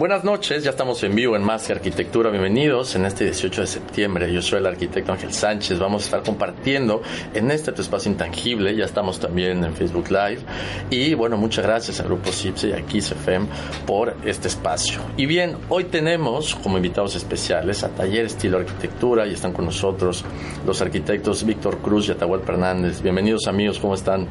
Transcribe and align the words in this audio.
Buenas 0.00 0.24
noches, 0.24 0.64
ya 0.64 0.70
estamos 0.70 1.02
en 1.02 1.14
vivo 1.14 1.36
en 1.36 1.42
Más 1.42 1.66
que 1.66 1.74
Arquitectura. 1.74 2.30
Bienvenidos 2.30 2.96
en 2.96 3.04
este 3.04 3.24
18 3.24 3.60
de 3.60 3.66
septiembre. 3.66 4.32
Yo 4.32 4.40
soy 4.40 4.60
el 4.60 4.66
arquitecto 4.66 5.12
Ángel 5.12 5.30
Sánchez. 5.30 5.78
Vamos 5.78 6.04
a 6.04 6.04
estar 6.06 6.22
compartiendo 6.22 7.02
en 7.34 7.50
este 7.50 7.70
tu 7.72 7.82
espacio 7.82 8.10
intangible. 8.10 8.74
Ya 8.74 8.86
estamos 8.86 9.20
también 9.20 9.62
en 9.62 9.74
Facebook 9.74 10.08
Live. 10.08 10.38
Y 10.88 11.12
bueno, 11.12 11.36
muchas 11.36 11.66
gracias 11.66 12.00
al 12.00 12.06
Grupo 12.06 12.32
CIPSE 12.32 12.70
y 12.70 12.72
a 12.72 12.80
Kiss 12.80 13.12
FM 13.12 13.46
por 13.86 14.16
este 14.24 14.48
espacio. 14.48 15.02
Y 15.18 15.26
bien, 15.26 15.58
hoy 15.68 15.84
tenemos 15.84 16.54
como 16.54 16.78
invitados 16.78 17.14
especiales 17.14 17.84
a 17.84 17.90
Taller 17.90 18.24
Estilo 18.24 18.56
Arquitectura 18.56 19.26
y 19.26 19.34
están 19.34 19.52
con 19.52 19.66
nosotros 19.66 20.24
los 20.66 20.80
arquitectos 20.80 21.44
Víctor 21.44 21.76
Cruz 21.82 22.08
y 22.08 22.12
Atahual 22.12 22.40
Fernández. 22.40 23.02
Bienvenidos 23.02 23.46
amigos, 23.48 23.78
¿cómo 23.78 23.92
están? 23.92 24.28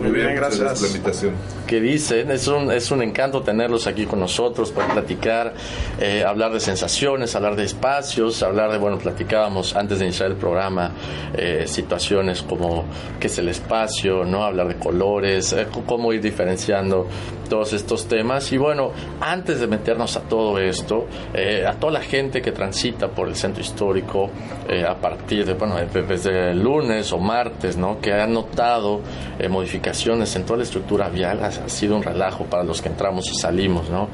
Muy 0.00 0.10
bien, 0.10 0.34
gracias. 0.34 0.80
por 0.80 0.82
la 0.82 0.88
invitación. 0.88 1.34
que 1.66 1.80
dicen. 1.80 2.30
Es 2.30 2.46
un, 2.48 2.70
es 2.70 2.90
un 2.90 3.02
encanto 3.02 3.42
tenerlos 3.42 3.86
aquí 3.86 4.06
con 4.06 4.20
nosotros 4.20 4.70
para 4.70 4.92
platicar, 4.92 5.54
eh, 6.00 6.24
hablar 6.24 6.52
de 6.52 6.60
sensaciones, 6.60 7.34
hablar 7.34 7.56
de 7.56 7.64
espacios, 7.64 8.42
hablar 8.42 8.70
de, 8.72 8.78
bueno, 8.78 8.98
platicábamos 8.98 9.74
antes 9.76 9.98
de 9.98 10.06
iniciar 10.06 10.30
el 10.30 10.36
programa, 10.36 10.92
eh, 11.34 11.64
situaciones 11.66 12.42
como 12.42 12.84
qué 13.18 13.26
es 13.26 13.38
el 13.38 13.48
espacio, 13.48 14.24
¿no? 14.24 14.44
Hablar 14.44 14.68
de 14.68 14.76
colores, 14.76 15.52
eh, 15.52 15.66
cómo 15.86 16.12
ir 16.12 16.20
diferenciando 16.20 17.06
todos 17.48 17.72
estos 17.72 18.06
temas. 18.06 18.52
Y 18.52 18.58
bueno, 18.58 18.92
antes 19.20 19.60
de 19.60 19.66
meternos 19.66 20.16
a 20.16 20.20
todo 20.22 20.58
esto, 20.58 21.06
eh, 21.34 21.64
a 21.66 21.74
toda 21.74 21.92
la 21.94 22.00
gente 22.00 22.40
que 22.42 22.52
transita 22.52 23.08
por 23.08 23.28
el 23.28 23.34
centro 23.36 23.62
histórico 23.62 24.30
eh, 24.68 24.84
a 24.84 24.94
partir 24.94 25.44
de, 25.44 25.54
bueno, 25.54 25.76
de- 25.76 26.02
desde 26.02 26.54
lunes 26.54 27.12
o 27.12 27.18
martes, 27.18 27.76
¿no? 27.76 28.00
Que 28.00 28.12
han 28.12 28.32
notado 28.32 29.00
eh, 29.38 29.48
modificaciones 29.48 30.34
en 30.36 30.44
toda 30.44 30.58
la 30.58 30.62
estructura 30.64 31.08
vial, 31.08 31.40
ha, 31.42 31.46
ha 31.46 31.68
sido 31.68 31.96
un 31.96 32.02
relajo 32.02 32.44
para 32.44 32.62
los 32.64 32.80
que 32.82 32.88
entramos 32.88 33.30
y 33.30 33.34
salimos, 33.34 33.88
¿no? 33.90 34.08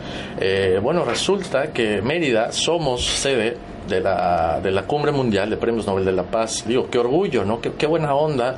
Bueno, 0.82 1.04
resulta 1.04 1.72
que 1.72 2.00
Mérida 2.02 2.52
somos 2.52 3.04
sede 3.04 3.56
de 3.88 4.00
la, 4.00 4.60
de 4.62 4.70
la 4.70 4.82
Cumbre 4.82 5.12
Mundial 5.12 5.50
de 5.50 5.56
Premios 5.56 5.86
Nobel 5.86 6.04
de 6.04 6.12
la 6.12 6.24
Paz. 6.24 6.64
Digo, 6.66 6.88
qué 6.90 6.98
orgullo, 6.98 7.44
¿no? 7.44 7.60
Qué, 7.60 7.86
buena 7.86 8.14
onda 8.14 8.56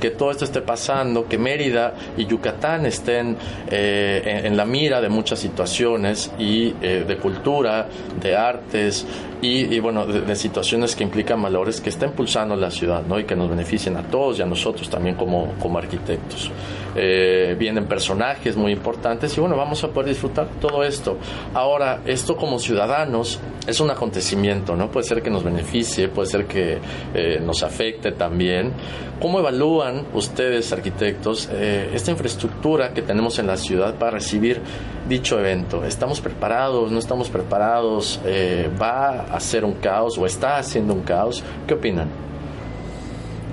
que 0.00 0.10
todo 0.10 0.30
esto 0.30 0.44
esté 0.44 0.60
pasando, 0.60 1.26
que 1.26 1.38
Mérida 1.38 1.94
y 2.16 2.26
Yucatán 2.26 2.86
estén 2.86 3.36
eh, 3.70 4.42
en, 4.44 4.56
la 4.56 4.64
mira 4.64 5.00
de 5.00 5.08
muchas 5.08 5.38
situaciones 5.38 6.32
y 6.38 6.74
eh, 6.82 7.04
de 7.06 7.16
cultura, 7.18 7.86
de 8.20 8.36
artes 8.36 9.06
y, 9.40 9.74
y, 9.74 9.80
bueno, 9.80 10.06
de, 10.06 10.22
de 10.22 10.36
situaciones 10.36 10.96
que 10.96 11.04
implican 11.04 11.40
valores 11.40 11.80
que 11.80 11.90
está 11.90 12.06
impulsando 12.06 12.56
la 12.56 12.70
ciudad, 12.70 13.02
¿no? 13.06 13.18
Y 13.18 13.24
que 13.24 13.36
nos 13.36 13.48
beneficien 13.48 13.96
a 13.96 14.02
todos 14.02 14.38
y 14.38 14.42
a 14.42 14.46
nosotros 14.46 14.88
también 14.90 15.16
como, 15.16 15.54
como 15.60 15.78
arquitectos. 15.78 16.50
Eh, 16.94 17.56
vienen 17.58 17.86
personajes 17.86 18.56
muy 18.56 18.72
importantes 18.72 19.36
y 19.36 19.40
bueno, 19.40 19.56
vamos 19.56 19.82
a 19.84 19.88
poder 19.88 20.10
disfrutar 20.10 20.48
todo 20.60 20.84
esto. 20.84 21.18
Ahora, 21.52 22.00
esto 22.06 22.36
como 22.36 22.58
ciudadanos 22.58 23.40
es 23.66 23.80
un 23.80 23.90
acontecimiento, 23.90 24.76
¿no? 24.76 24.90
Puede 24.90 25.06
ser 25.06 25.22
que 25.22 25.30
nos 25.30 25.42
beneficie, 25.42 26.08
puede 26.08 26.28
ser 26.28 26.46
que 26.46 26.78
eh, 27.14 27.40
nos 27.40 27.62
afecte 27.62 28.12
también. 28.12 28.72
¿Cómo 29.20 29.38
evalúan 29.38 30.06
ustedes, 30.12 30.72
arquitectos, 30.72 31.48
eh, 31.52 31.90
esta 31.94 32.10
infraestructura 32.10 32.92
que 32.92 33.00
tenemos 33.02 33.38
en 33.38 33.46
la 33.46 33.56
ciudad 33.56 33.94
para 33.94 34.12
recibir 34.12 34.60
dicho 35.08 35.38
evento? 35.38 35.84
¿Estamos 35.84 36.20
preparados? 36.20 36.90
¿No 36.90 36.98
estamos 36.98 37.30
preparados? 37.30 38.20
Eh, 38.24 38.68
¿Va 38.80 39.22
a 39.22 39.40
ser 39.40 39.64
un 39.64 39.74
caos 39.74 40.18
o 40.18 40.26
está 40.26 40.58
haciendo 40.58 40.92
un 40.92 41.02
caos? 41.02 41.42
¿Qué 41.66 41.74
opinan? 41.74 42.33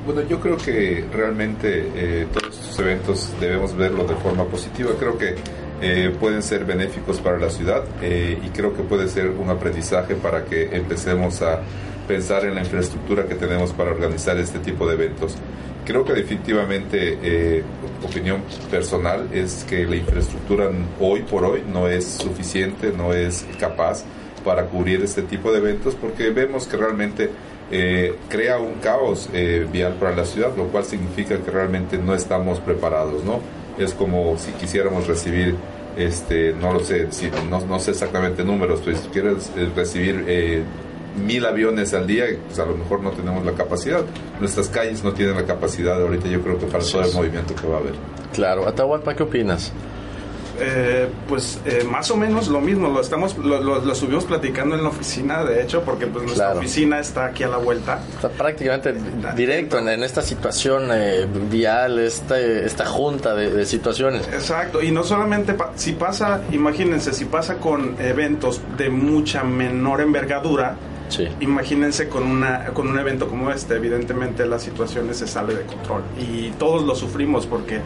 Bueno, 0.06 0.22
yo 0.28 0.40
creo 0.40 0.58
que 0.58 1.06
realmente 1.14 1.92
eh, 1.96 2.28
todos 2.34 2.60
estos 2.60 2.80
eventos 2.80 3.30
debemos 3.40 3.76
verlo 3.76 4.04
de 4.06 4.16
forma 4.16 4.46
positiva. 4.46 4.92
Creo 4.98 5.18
que 5.18 5.36
eh, 5.84 6.16
pueden 6.20 6.44
ser 6.44 6.64
benéficos 6.66 7.20
para 7.20 7.40
la 7.40 7.50
ciudad 7.50 7.84
eh, 8.02 8.40
y 8.44 8.50
creo 8.50 8.76
que 8.76 8.84
puede 8.84 9.08
ser 9.08 9.30
un 9.30 9.50
aprendizaje 9.50 10.14
para 10.16 10.46
que 10.46 10.76
empecemos 10.76 11.42
a 11.42 11.62
pensar 12.08 12.46
en 12.46 12.54
la 12.54 12.62
infraestructura 12.62 13.26
que 13.26 13.36
tenemos 13.36 13.74
para 13.74 13.92
organizar 13.92 14.38
este 14.38 14.60
tipo 14.60 14.88
de 14.88 14.94
eventos. 14.94 15.36
Creo 15.84 16.06
que 16.06 16.14
definitivamente, 16.14 17.18
eh, 17.24 17.64
opinión 18.04 18.44
personal, 18.70 19.28
es 19.34 19.66
que 19.68 19.86
la 19.86 19.96
infraestructura 19.96 20.70
hoy 21.00 21.22
por 21.24 21.46
hoy 21.46 21.64
no 21.68 21.88
es 21.88 22.06
suficiente, 22.06 22.94
no 22.96 23.14
es 23.14 23.48
capaz 23.60 24.04
para 24.46 24.66
cubrir 24.66 25.02
este 25.02 25.24
tipo 25.24 25.52
de 25.52 25.60
eventos 25.60 25.96
porque 25.96 26.30
vemos 26.30 26.68
que 26.68 26.78
realmente 26.78 27.30
eh, 27.72 28.16
crea 28.28 28.60
un 28.60 28.76
caos 28.76 29.30
eh, 29.34 29.66
vial 29.72 29.94
para 29.94 30.16
la 30.16 30.26
ciudad, 30.26 30.56
lo 30.58 30.66
cual 30.66 30.84
significa 30.84 31.38
que 31.38 31.50
realmente 31.50 31.98
no 31.98 32.14
estamos 32.14 32.60
preparados, 32.60 33.24
¿no? 33.24 33.40
Es 33.78 33.94
como 33.94 34.38
si 34.38 34.52
quisiéramos 34.52 35.08
recibir, 35.08 35.56
este, 35.98 36.54
no 36.54 36.74
lo 36.74 36.82
sé, 36.82 37.12
si, 37.12 37.32
no, 37.50 37.62
no 37.62 37.80
sé 37.80 37.92
exactamente 37.92 38.44
números, 38.44 38.82
pero 38.84 38.98
si 38.98 39.08
quieres 39.08 39.52
eh, 39.56 39.70
recibir 39.74 40.26
eh, 40.28 40.64
mil 41.26 41.46
aviones 41.46 41.94
al 41.94 42.08
día, 42.08 42.26
pues 42.46 42.60
a 42.60 42.66
lo 42.66 42.76
mejor 42.76 43.02
no 43.02 43.12
tenemos 43.12 43.46
la 43.46 43.54
capacidad. 43.54 44.04
Nuestras 44.40 44.68
calles 44.68 45.04
no 45.04 45.14
tienen 45.14 45.36
la 45.36 45.46
capacidad 45.46 46.02
ahorita, 46.02 46.28
yo 46.28 46.42
creo 46.42 46.60
que 46.60 46.66
para 46.66 46.84
todo 46.84 47.04
el 47.04 47.14
movimiento 47.14 47.56
que 47.56 47.68
va 47.68 47.78
a 47.78 47.80
haber. 47.80 47.94
Claro, 48.34 48.68
Atahualpa, 48.68 49.16
¿qué 49.16 49.24
opinas? 49.24 49.72
Eh, 50.64 51.08
pues 51.28 51.60
eh, 51.66 51.84
más 51.90 52.12
o 52.12 52.18
menos 52.18 52.48
lo 52.48 52.62
mismo, 52.62 52.88
lo 52.90 53.02
estamos 53.02 53.38
lo, 53.38 53.60
lo- 53.62 53.80
lo 53.84 53.94
estuvimos 53.94 54.26
platicando 54.26 54.76
en 54.76 54.84
la 54.84 54.90
oficina, 54.90 55.44
de 55.44 55.62
hecho, 55.64 55.82
porque 55.82 56.06
pues 56.08 56.24
nuestra 56.24 56.46
Claro. 56.48 56.60
oficina 56.60 57.00
está 57.00 57.26
aquí 57.26 57.44
a 57.44 57.48
la 57.48 57.58
vuelta. 57.58 58.00
Está 58.14 58.30
prácticamente 58.30 58.94
directo 59.36 59.80
en, 59.80 59.90
en 59.90 60.04
esta 60.04 60.22
situación 60.22 60.90
eh, 60.92 61.26
vial, 61.50 62.00
esta, 62.00 62.40
esta 62.40 62.86
junta 62.86 63.34
de, 63.34 63.52
de 63.52 63.66
situaciones. 63.66 64.28
Exacto, 64.28 64.82
y 64.82 64.92
no 64.92 65.04
solamente 65.04 65.54
pa- 65.54 65.72
si 65.76 65.94
pasa, 65.94 66.42
imagínense, 66.52 67.14
si 67.14 67.26
pasa 67.26 67.56
con 67.58 67.96
eventos 68.00 68.62
de 68.78 68.90
mucha 68.90 69.44
menor 69.44 70.02
envergadura, 70.02 70.76
Sí. 71.12 71.28
imagínense 71.42 72.08
con 72.08 72.24
una 72.24 72.68
con 72.68 72.88
un 72.88 72.98
evento 72.98 73.28
como 73.28 73.52
este, 73.52 73.76
evidentemente 73.76 74.46
las 74.46 74.64
situaciones 74.64 75.18
se 75.18 75.28
sale 75.28 75.54
de 75.54 75.64
control 75.64 76.04
y 76.18 76.52
todos 76.52 76.84
lo 76.84 76.96
sufrimos 76.96 77.46
porque 77.46 77.82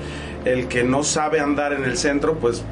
el 0.46 0.68
que 0.68 0.84
no 0.84 1.04
sabe 1.04 1.40
andar 1.40 1.74
en 1.74 1.86
el 1.86 1.98
centro, 1.98 2.36
pues 2.36 2.64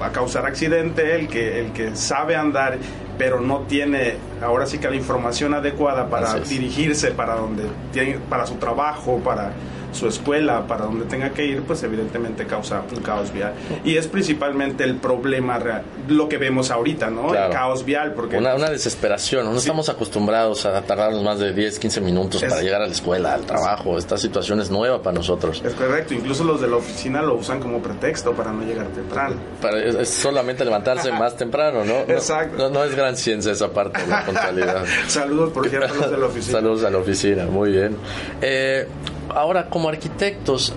va 0.00 0.08
a 0.08 0.12
causar 0.12 0.44
accidente, 0.44 1.14
el 1.14 1.28
que 1.28 1.60
el 1.60 1.72
que 1.72 1.96
sabe 1.96 2.36
andar 2.36 2.78
pero 3.18 3.40
no 3.40 3.60
tiene 3.60 4.16
ahora 4.42 4.66
sí 4.66 4.78
que 4.78 4.88
la 4.88 4.96
información 4.96 5.54
adecuada 5.54 6.08
para 6.08 6.40
dirigirse 6.40 7.12
para 7.12 7.36
donde 7.36 7.64
tiene 7.92 8.18
para 8.28 8.46
su 8.46 8.54
trabajo, 8.56 9.20
para 9.24 9.52
su 9.92 10.08
escuela, 10.08 10.66
para 10.66 10.86
donde 10.86 11.04
tenga 11.06 11.30
que 11.30 11.44
ir, 11.46 11.62
pues 11.62 11.82
evidentemente 11.82 12.46
causa 12.46 12.82
un 12.94 13.02
caos 13.02 13.32
vial. 13.32 13.52
Y 13.84 13.96
es 13.96 14.06
principalmente 14.06 14.84
el 14.84 14.96
problema 14.96 15.58
real, 15.58 15.82
lo 16.08 16.28
que 16.28 16.38
vemos 16.38 16.70
ahorita, 16.70 17.10
¿no? 17.10 17.28
Claro. 17.28 17.46
El 17.46 17.52
caos 17.52 17.84
vial, 17.84 18.12
porque 18.14 18.36
Una, 18.38 18.54
una 18.54 18.70
desesperación, 18.70 19.44
no 19.50 19.56
estamos 19.56 19.88
acostumbrados 19.88 20.66
a 20.66 20.80
tardarnos 20.82 21.22
más 21.22 21.38
de 21.38 21.52
10, 21.52 21.78
15 21.78 22.00
minutos 22.00 22.42
Es- 22.42 22.48
para 22.50 22.62
llegar 22.62 22.82
a 22.82 22.86
la 22.86 22.92
escuela, 22.92 23.34
al 23.34 23.42
trabajo. 23.42 23.98
Esta 23.98 24.16
situación 24.18 24.60
es 24.60 24.70
nueva 24.70 25.02
para 25.02 25.14
nosotros. 25.14 25.62
Es 25.64 25.74
correcto, 25.74 26.14
incluso 26.14 26.44
los 26.44 26.60
de 26.60 26.68
la 26.68 26.76
oficina 26.76 27.22
lo 27.22 27.34
usan 27.34 27.60
como 27.60 27.80
pretexto 27.80 28.32
para 28.32 28.52
no 28.52 28.62
llegar 28.64 28.86
temprano. 28.88 29.36
Para- 29.60 29.82
es, 29.84 29.94
es 29.94 30.08
solamente 30.08 30.64
levantarse 30.64 31.10
más 31.12 31.36
temprano, 31.36 31.84
¿no? 31.84 31.92
No- 32.06 32.12
Exacto. 32.14 32.56
No, 32.56 32.68
no 32.70 32.84
es 32.84 32.94
gran 32.96 33.16
ciencia 33.16 33.52
esa 33.52 33.70
parte 33.72 34.00
de 34.00 34.06
la 34.08 34.24
puntualidad. 34.26 34.84
Saludos, 35.08 35.52
por 35.52 35.68
cierto, 35.68 35.92
a 35.92 35.96
los 35.96 36.10
de 36.10 36.16
la 36.18 36.26
oficina. 36.26 36.52
Saludos 36.58 36.84
a 36.84 36.90
la 36.90 36.98
oficina, 36.98 37.44
muy 37.46 37.70
bien. 37.72 37.96
Eh, 38.40 38.86
ahora, 39.28 39.68
como 39.68 39.88
arquitectos, 39.88 40.74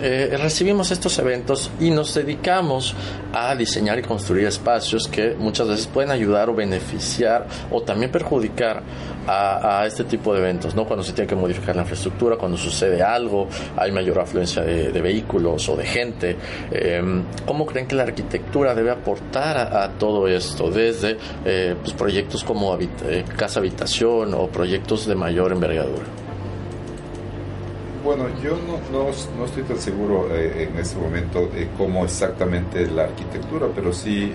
eh, 0.00 0.36
recibimos 0.36 0.90
estos 0.90 1.16
eventos 1.20 1.70
y 1.78 1.90
nos 1.90 2.12
dedicamos 2.14 2.94
a 3.32 3.54
diseñar 3.54 4.00
y 4.00 4.02
construir 4.02 4.46
espacios 4.46 5.06
que 5.06 5.36
muchas 5.38 5.68
veces 5.68 5.86
pueden 5.86 6.10
ayudar 6.10 6.50
o 6.50 6.54
beneficiar 6.54 7.46
o 7.70 7.82
también 7.82 8.10
perjudicar 8.10 8.82
a, 9.28 9.84
este 9.86 10.02
tipo 10.02 10.34
de 10.34 10.40
eventos, 10.40 10.74
¿no? 10.74 10.84
Cuando 10.84 11.04
se 11.04 11.12
tiene 11.12 11.28
que 11.28 11.36
modificar 11.36 11.76
la 11.76 11.82
infraestructura, 11.82 12.36
cuando 12.36 12.56
sucede 12.56 13.00
algo, 13.00 13.46
hay 13.76 13.92
mayor 13.92 14.18
afluencia 14.18 14.62
de, 14.62 15.00
vehículos 15.00 15.68
o 15.68 15.76
de 15.76 15.84
gente. 15.84 16.36
Em, 16.72 17.22
¿Cómo 17.46 17.64
creen 17.64 17.86
que 17.86 17.94
la 17.94 18.02
arquitectura 18.02 18.74
debe 18.74 18.90
aportar 18.90 19.56
a, 19.56 19.88
todo 19.90 20.26
esto? 20.26 20.70
Desde 20.70 21.16
eh, 21.44 21.76
pues, 21.80 21.92
proyectos 21.92 22.42
como 22.42 22.76
eh, 22.76 23.24
casa 23.36 23.60
habitación 23.60 24.34
o 24.34 24.48
proyectos 24.48 25.06
de 25.06 25.14
mayor 25.14 25.52
envergadura. 25.52 26.04
Bueno, 28.04 28.26
yo 28.42 28.56
no, 28.66 28.80
no, 28.90 29.44
estoy 29.44 29.62
tan 29.62 29.78
seguro 29.78 30.28
eh, 30.34 30.68
en 30.68 30.78
este 30.78 30.98
momento 30.98 31.46
de 31.46 31.68
cómo 31.78 32.04
exactamente 32.04 32.86
la 32.88 33.04
arquitectura, 33.04 33.68
pero 33.74 33.92
sí 33.92 34.32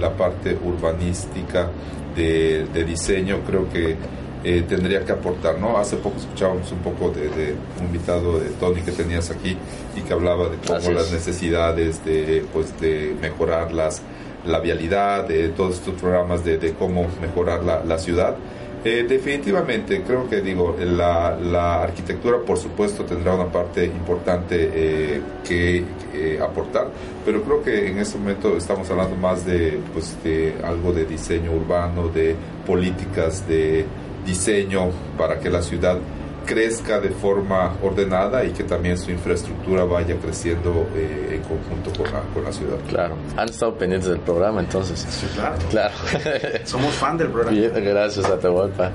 la 0.00 0.16
parte 0.16 0.56
urbanística 0.64 1.70
de, 2.14 2.84
diseño 2.84 3.40
creo 3.46 3.68
que 3.70 3.96
eh, 4.44 4.62
tendría 4.68 5.04
que 5.04 5.12
aportar, 5.12 5.58
¿no? 5.58 5.78
Hace 5.78 5.96
poco 5.96 6.18
escuchábamos 6.18 6.70
un 6.70 6.80
poco 6.80 7.10
de, 7.10 7.54
un 7.80 7.86
invitado 7.86 8.38
de 8.38 8.50
Tony 8.50 8.82
que 8.82 8.92
tenías 8.92 9.30
aquí 9.30 9.56
y 9.96 10.02
que 10.02 10.12
hablaba 10.12 10.48
de 10.48 10.58
cómo 10.58 10.90
las 10.90 11.10
necesidades 11.10 12.04
de, 12.04 12.44
pues, 12.52 12.78
de 12.78 13.16
mejorar 13.22 13.72
las, 13.72 14.02
la 14.44 14.60
vialidad, 14.60 15.26
de 15.26 15.48
todos 15.48 15.76
estos 15.76 15.94
programas 15.94 16.44
de, 16.44 16.58
de 16.58 16.74
cómo 16.74 17.06
mejorar 17.22 17.64
la, 17.64 17.82
la 17.84 17.98
ciudad. 17.98 18.36
Eh, 18.84 19.06
definitivamente, 19.08 20.02
creo 20.02 20.28
que 20.28 20.42
digo, 20.42 20.76
la, 20.78 21.34
la, 21.36 21.82
arquitectura 21.82 22.36
por 22.40 22.58
supuesto 22.58 23.02
tendrá 23.06 23.34
una 23.34 23.50
parte 23.50 23.86
importante 23.86 24.70
eh, 24.74 25.22
que 25.42 25.82
eh, 26.12 26.38
aportar, 26.38 26.88
pero 27.24 27.42
creo 27.42 27.62
que 27.62 27.88
en 27.90 27.96
este 27.96 28.18
momento 28.18 28.54
estamos 28.58 28.90
hablando 28.90 29.16
más 29.16 29.46
de, 29.46 29.80
pues, 29.94 30.22
de 30.22 30.56
algo 30.62 30.92
de 30.92 31.06
diseño 31.06 31.52
urbano, 31.52 32.08
de 32.08 32.36
políticas 32.66 33.48
de 33.48 33.86
diseño 34.26 34.90
para 35.16 35.40
que 35.40 35.48
la 35.48 35.62
ciudad 35.62 35.96
crezca 36.44 37.00
de 37.00 37.10
forma 37.10 37.76
ordenada 37.82 38.44
y 38.44 38.50
que 38.50 38.64
también 38.64 38.96
su 38.98 39.10
infraestructura 39.10 39.84
vaya 39.84 40.16
creciendo 40.16 40.88
eh, 40.94 41.36
en 41.36 41.42
conjunto 41.42 41.92
con 41.96 42.12
la, 42.12 42.20
con 42.32 42.44
la 42.44 42.52
ciudad. 42.52 42.76
Claro, 42.88 43.16
han 43.36 43.48
estado 43.48 43.76
pendientes 43.76 44.10
del 44.10 44.20
programa 44.20 44.60
entonces. 44.60 45.06
Sí, 45.08 45.26
claro. 45.34 45.56
claro. 45.70 45.94
Somos 46.64 46.94
fan 46.94 47.18
del 47.18 47.28
programa. 47.28 47.56
gracias 47.56 48.26
a 48.26 48.38
Tehualpa. 48.38 48.92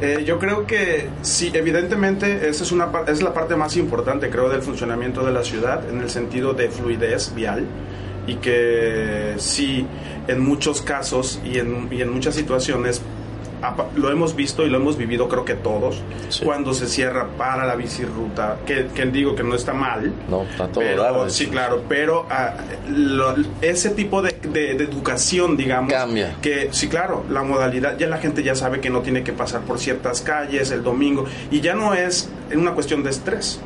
Eh, 0.00 0.22
yo 0.26 0.38
creo 0.38 0.66
que 0.66 1.08
sí, 1.22 1.50
evidentemente 1.54 2.48
esa 2.48 2.64
es, 2.64 2.72
una, 2.72 2.88
es 3.06 3.22
la 3.22 3.32
parte 3.32 3.56
más 3.56 3.76
importante, 3.76 4.28
creo, 4.28 4.48
del 4.48 4.62
funcionamiento 4.62 5.24
de 5.24 5.32
la 5.32 5.42
ciudad 5.44 5.88
en 5.88 6.00
el 6.00 6.10
sentido 6.10 6.52
de 6.52 6.68
fluidez 6.68 7.34
vial 7.34 7.64
y 8.26 8.36
que 8.36 9.34
sí, 9.38 9.86
en 10.26 10.40
muchos 10.40 10.82
casos 10.82 11.40
y 11.44 11.58
en, 11.58 11.88
y 11.92 12.02
en 12.02 12.10
muchas 12.10 12.34
situaciones 12.34 13.02
lo 13.96 14.10
hemos 14.10 14.34
visto 14.34 14.64
y 14.64 14.70
lo 14.70 14.78
hemos 14.78 14.96
vivido 14.96 15.28
creo 15.28 15.44
que 15.44 15.54
todos, 15.54 16.02
cuando 16.42 16.74
se 16.74 16.86
cierra 16.86 17.28
para 17.38 17.66
la 17.66 17.76
bicirruta, 17.76 18.58
que, 18.66 18.88
que, 18.94 19.06
digo 19.06 19.34
que 19.34 19.42
no 19.42 19.54
está 19.54 19.72
mal. 19.72 20.12
No, 20.28 20.42
está 20.42 20.68
todo 20.68 20.84
pero, 20.84 21.30
Sí, 21.30 21.46
claro, 21.46 21.82
pero 21.88 22.26
ah, 22.30 22.54
ese 23.60 23.90
tipo 23.90 24.22
de, 24.22 24.32
de, 24.32 24.72
educación, 24.72 25.56
digamos, 25.56 25.92
cambia. 25.92 26.36
Que 26.42 26.68
sí, 26.72 26.88
claro, 26.88 27.24
la 27.30 27.42
modalidad, 27.42 27.96
ya 27.98 28.08
la 28.08 28.18
gente 28.18 28.42
ya 28.42 28.54
sabe 28.54 28.80
que 28.80 28.90
no 28.90 29.00
tiene 29.00 29.22
que 29.22 29.32
pasar 29.32 29.62
por 29.62 29.78
ciertas 29.78 30.20
calles 30.20 30.70
el 30.70 30.82
domingo 30.82 31.24
y 31.50 31.60
ya 31.60 31.74
no 31.74 31.94
es 31.94 32.28
una 32.54 32.72
cuestión 32.72 33.02
de 33.02 33.10
estrés. 33.10 33.60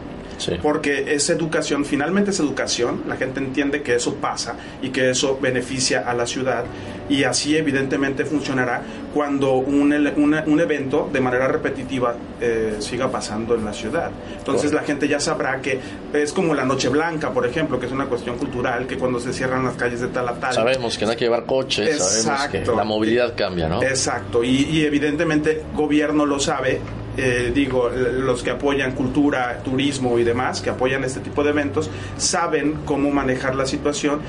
Porque 0.63 1.15
es 1.15 1.29
educación, 1.31 1.85
finalmente 1.85 2.31
es 2.31 2.41
educación, 2.41 3.03
la 3.07 3.17
gente 3.17 3.41
entiende 3.41 3.83
que 3.83 3.95
eso 3.95 4.15
pasa 4.15 4.57
y 4.83 4.91
que 4.91 5.11
eso 5.11 5.39
beneficia 5.41 6.09
a 6.09 6.15
la 6.15 6.27
ciudad 6.27 6.65
y 7.09 7.25
así 7.25 7.57
evidentemente 7.57 8.25
funcionará 8.25 8.83
cuando 9.15 9.55
un, 9.55 9.93
un, 9.93 10.61
evento 10.61 11.09
de 11.13 11.21
manera 11.21 11.49
repetitiva 11.49 12.15
eh, 12.41 12.77
siga 12.81 13.11
pasando 13.11 13.55
en 13.55 13.65
la 13.65 13.73
ciudad. 13.73 14.11
Entonces 14.37 14.73
la 14.73 14.83
gente 14.83 15.09
ya 15.09 15.19
sabrá 15.19 15.61
que 15.61 15.81
es 16.13 16.33
como 16.33 16.55
la 16.55 16.65
Noche 16.65 16.89
Blanca, 16.89 17.33
por 17.33 17.47
ejemplo, 17.47 17.81
que 17.81 17.87
es 17.87 17.93
una 17.93 18.07
cuestión 18.07 18.37
cultural, 18.37 18.87
que 18.87 18.99
cuando 18.99 19.19
se 19.21 19.33
cierran 19.33 19.65
las 19.65 19.75
calles 19.77 20.01
de 20.01 20.09
tal 20.09 20.29
a 20.29 20.35
tal. 20.35 20.53
Sabemos 20.53 20.99
que 20.99 21.05
no 21.07 21.13
hay 21.13 21.17
que 21.17 21.25
llevar 21.25 21.47
coches, 21.47 21.99
sabemos 21.99 22.49
que 22.49 22.65
la 22.65 22.85
movilidad 22.85 23.35
cambia, 23.35 23.69
¿no? 23.69 23.83
Exacto, 23.83 24.45
y, 24.45 24.65
y 24.65 24.85
evidentemente 24.85 25.63
gobierno 25.75 26.27
lo 26.27 26.39
sabe 26.39 26.81
eh, 27.19 27.51
digo, 27.53 27.89
los 27.91 28.45
que 28.45 28.51
apoyan 28.51 28.93
cultura, 28.93 29.59
turismo 29.65 30.19
y 30.21 30.25
demás, 30.25 30.61
que 30.61 30.71
apoyan 30.71 31.03
este 31.03 31.19
tipo 31.19 31.43
de 31.43 31.51
eventos, 31.51 31.91
saben 32.17 32.81
cómo 32.85 33.11
manejar 33.11 33.57
la 33.57 33.67
situación, 33.67 34.21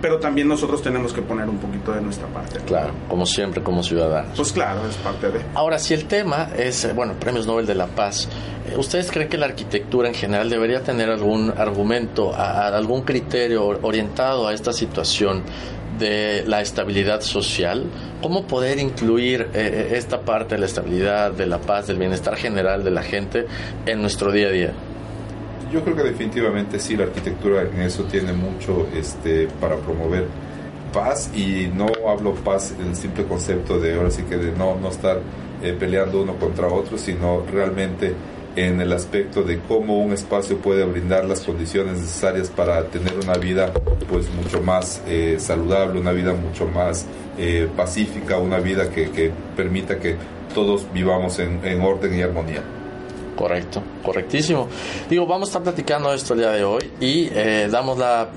pero 0.00 0.18
también 0.18 0.48
nosotros 0.48 0.82
tenemos 0.82 1.12
que 1.12 1.20
poner 1.20 1.48
un 1.48 1.58
poquito 1.58 1.92
de 1.92 2.00
nuestra 2.00 2.26
parte. 2.28 2.58
Claro, 2.60 2.92
como 3.08 3.26
siempre, 3.26 3.62
como 3.62 3.82
ciudadanos. 3.82 4.32
Pues 4.36 4.52
claro, 4.52 4.80
es 4.88 4.96
parte 4.96 5.30
de. 5.30 5.40
Ahora, 5.54 5.78
si 5.78 5.92
el 5.92 6.06
tema 6.06 6.48
es, 6.56 6.84
eh, 6.84 6.94
bueno, 6.94 7.12
Premios 7.20 7.46
Nobel 7.46 7.66
de 7.66 7.74
la 7.74 7.86
Paz, 7.86 8.26
eh, 8.66 8.76
¿ustedes 8.78 9.10
creen 9.10 9.28
que 9.28 9.36
la 9.36 9.46
arquitectura 9.46 10.08
en 10.08 10.14
general 10.14 10.48
debería 10.48 10.82
tener 10.82 11.10
algún 11.10 11.52
argumento, 11.54 12.34
algún 12.34 13.02
criterio 13.02 13.78
orientado 13.82 14.48
a 14.48 14.54
esta 14.54 14.72
situación? 14.72 15.42
De 16.00 16.42
la 16.46 16.60
estabilidad 16.60 17.20
social, 17.20 17.84
cómo 18.20 18.46
poder 18.46 18.80
incluir 18.80 19.42
eh, 19.42 19.48
eh, 19.54 19.96
esta 19.96 20.22
parte 20.22 20.56
de 20.56 20.60
la 20.62 20.66
estabilidad, 20.66 21.30
de 21.30 21.46
la 21.46 21.58
paz, 21.58 21.86
del 21.86 21.98
bienestar 21.98 22.34
general 22.34 22.82
de 22.82 22.90
la 22.90 23.02
gente 23.02 23.46
en 23.86 24.00
nuestro 24.00 24.32
día 24.32 24.48
a 24.48 24.50
día. 24.50 24.72
Yo 25.72 25.84
creo 25.84 25.94
que 25.94 26.02
definitivamente 26.02 26.80
sí, 26.80 26.96
la 26.96 27.04
arquitectura 27.04 27.62
en 27.62 27.82
eso 27.82 28.02
tiene 28.04 28.32
mucho 28.32 28.88
este, 28.96 29.46
para 29.60 29.76
promover 29.76 30.26
paz 30.92 31.30
y 31.32 31.70
no 31.72 31.86
hablo 32.08 32.34
paz 32.34 32.74
en 32.80 32.88
el 32.88 32.96
simple 32.96 33.24
concepto 33.24 33.78
de 33.78 33.94
ahora 33.94 34.10
sí 34.10 34.24
que 34.24 34.36
de 34.36 34.50
no, 34.50 34.74
no 34.74 34.88
estar 34.88 35.20
eh, 35.62 35.76
peleando 35.78 36.22
uno 36.22 36.34
contra 36.36 36.66
otro, 36.66 36.98
sino 36.98 37.44
realmente 37.52 38.14
en 38.56 38.80
el 38.80 38.92
aspecto 38.92 39.42
de 39.42 39.60
cómo 39.60 39.98
un 39.98 40.12
espacio 40.12 40.58
puede 40.58 40.84
brindar 40.84 41.24
las 41.24 41.40
condiciones 41.40 41.98
necesarias 41.98 42.50
para 42.50 42.84
tener 42.84 43.14
una 43.22 43.34
vida 43.34 43.72
pues 44.08 44.28
mucho 44.30 44.60
más 44.62 45.02
eh, 45.06 45.36
saludable, 45.38 46.00
una 46.00 46.12
vida 46.12 46.34
mucho 46.34 46.66
más 46.66 47.06
eh, 47.38 47.68
pacífica, 47.76 48.38
una 48.38 48.58
vida 48.58 48.90
que, 48.90 49.32
permita 49.56 49.98
que 49.98 50.16
todos 50.54 50.86
vivamos 50.92 51.38
en 51.38 51.80
orden 51.80 52.18
y 52.18 52.22
armonía. 52.22 52.62
Correcto, 53.40 53.82
correctísimo. 54.04 54.68
Digo, 55.08 55.26
vamos 55.26 55.48
a 55.48 55.52
estar 55.52 55.62
platicando 55.62 56.12
esto 56.12 56.34
el 56.34 56.40
día 56.40 56.50
de 56.50 56.62
hoy 56.62 56.92
y 57.00 57.30
eh, 57.32 57.68
damos 57.70 57.96
la, 57.96 58.28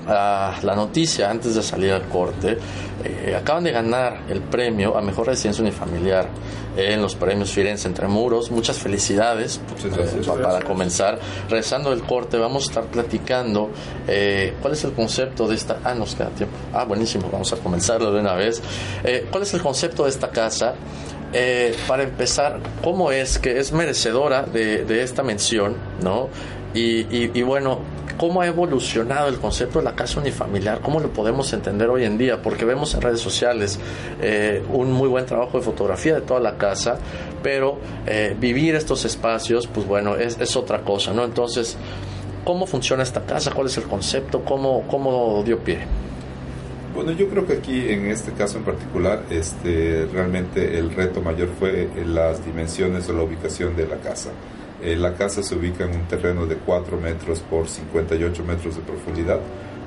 la, 0.62 0.74
noticia 0.74 1.30
antes 1.30 1.54
de 1.54 1.62
salir 1.62 1.92
al 1.92 2.04
corte. 2.08 2.56
Eh, 3.04 3.36
acaban 3.38 3.64
de 3.64 3.70
ganar 3.70 4.22
el 4.30 4.40
premio 4.40 4.96
a 4.96 5.02
Mejor 5.02 5.26
Residencia 5.26 5.60
Unifamiliar 5.60 6.30
en 6.74 7.02
los 7.02 7.14
premios 7.16 7.52
Firenze 7.52 7.86
Entre 7.86 8.08
Muros. 8.08 8.50
Muchas 8.50 8.78
felicidades 8.78 9.60
eh, 9.84 10.22
para 10.42 10.62
comenzar. 10.62 11.18
Rezando 11.50 11.92
el 11.92 12.02
corte, 12.04 12.38
vamos 12.38 12.64
a 12.64 12.66
estar 12.68 12.84
platicando 12.84 13.68
cuál 14.62 14.72
es 14.72 14.84
el 14.84 14.92
concepto 14.94 15.46
de 15.46 15.56
esta... 15.56 15.80
Ah, 15.84 15.94
nos 15.94 16.14
queda 16.14 16.30
tiempo. 16.30 16.56
Ah, 16.72 16.86
buenísimo, 16.86 17.28
vamos 17.30 17.52
a 17.52 17.58
comenzarlo 17.58 18.10
de 18.10 18.20
una 18.20 18.36
vez. 18.36 18.62
¿Cuál 19.30 19.42
es 19.42 19.52
el 19.52 19.60
concepto 19.60 20.04
de 20.04 20.08
esta 20.08 20.30
casa? 20.30 20.76
Eh, 21.36 21.74
para 21.88 22.04
empezar, 22.04 22.60
¿cómo 22.80 23.10
es 23.10 23.40
que 23.40 23.58
es 23.58 23.72
merecedora 23.72 24.42
de, 24.42 25.02
esta 25.02 25.24
mención, 25.24 25.74
¿no? 26.00 26.28
Y, 26.74 27.42
bueno, 27.42 27.80
¿cómo 28.16 28.40
ha 28.40 28.46
evolucionado 28.46 29.28
el 29.28 29.38
concepto 29.38 29.80
de 29.80 29.84
la 29.84 29.96
casa 29.96 30.20
unifamiliar? 30.20 30.80
¿Cómo 30.80 31.00
lo 31.00 31.12
podemos 31.12 31.52
entender 31.52 31.88
hoy 31.88 32.04
en 32.04 32.18
día? 32.18 32.40
Porque 32.40 32.64
vemos 32.64 32.94
en 32.94 33.02
redes 33.02 33.20
sociales 33.20 33.80
eh, 34.22 34.62
un 34.72 34.92
muy 34.92 35.08
buen 35.08 35.26
trabajo 35.26 35.58
de 35.58 35.64
fotografía 35.64 36.14
de 36.14 36.20
toda 36.20 36.38
la 36.38 36.56
casa, 36.56 36.98
pero 37.42 37.78
eh, 38.06 38.36
vivir 38.38 38.76
estos 38.76 39.04
espacios, 39.04 39.66
pues 39.66 39.88
bueno, 39.88 40.14
es, 40.14 40.38
es, 40.40 40.56
otra 40.56 40.82
cosa, 40.82 41.12
¿no? 41.12 41.24
Entonces, 41.24 41.76
¿cómo 42.44 42.64
funciona 42.66 43.02
esta 43.02 43.22
casa? 43.26 43.50
¿Cuál 43.50 43.66
es 43.66 43.76
el 43.76 43.84
concepto? 43.84 44.44
¿Cómo, 44.44 44.84
cómo 44.88 45.42
dio 45.44 45.58
pie? 45.58 45.80
Bueno, 46.94 47.10
yo 47.12 47.28
creo 47.28 47.44
que 47.44 47.54
aquí 47.54 47.88
en 47.90 48.06
este 48.06 48.32
caso 48.32 48.58
en 48.58 48.64
particular, 48.64 49.24
este, 49.28 50.06
realmente 50.12 50.78
el 50.78 50.94
reto 50.94 51.20
mayor 51.20 51.48
fue 51.58 51.88
las 52.06 52.44
dimensiones 52.44 53.08
o 53.08 53.12
la 53.12 53.22
ubicación 53.22 53.74
de 53.74 53.86
la 53.86 53.96
casa. 53.96 54.30
Eh, 54.82 54.96
la 54.96 55.14
casa 55.14 55.42
se 55.42 55.56
ubica 55.56 55.84
en 55.84 55.96
un 55.96 56.06
terreno 56.06 56.46
de 56.46 56.56
4 56.56 56.96
metros 56.98 57.40
por 57.40 57.68
58 57.68 58.44
metros 58.44 58.76
de 58.76 58.82
profundidad, 58.82 59.40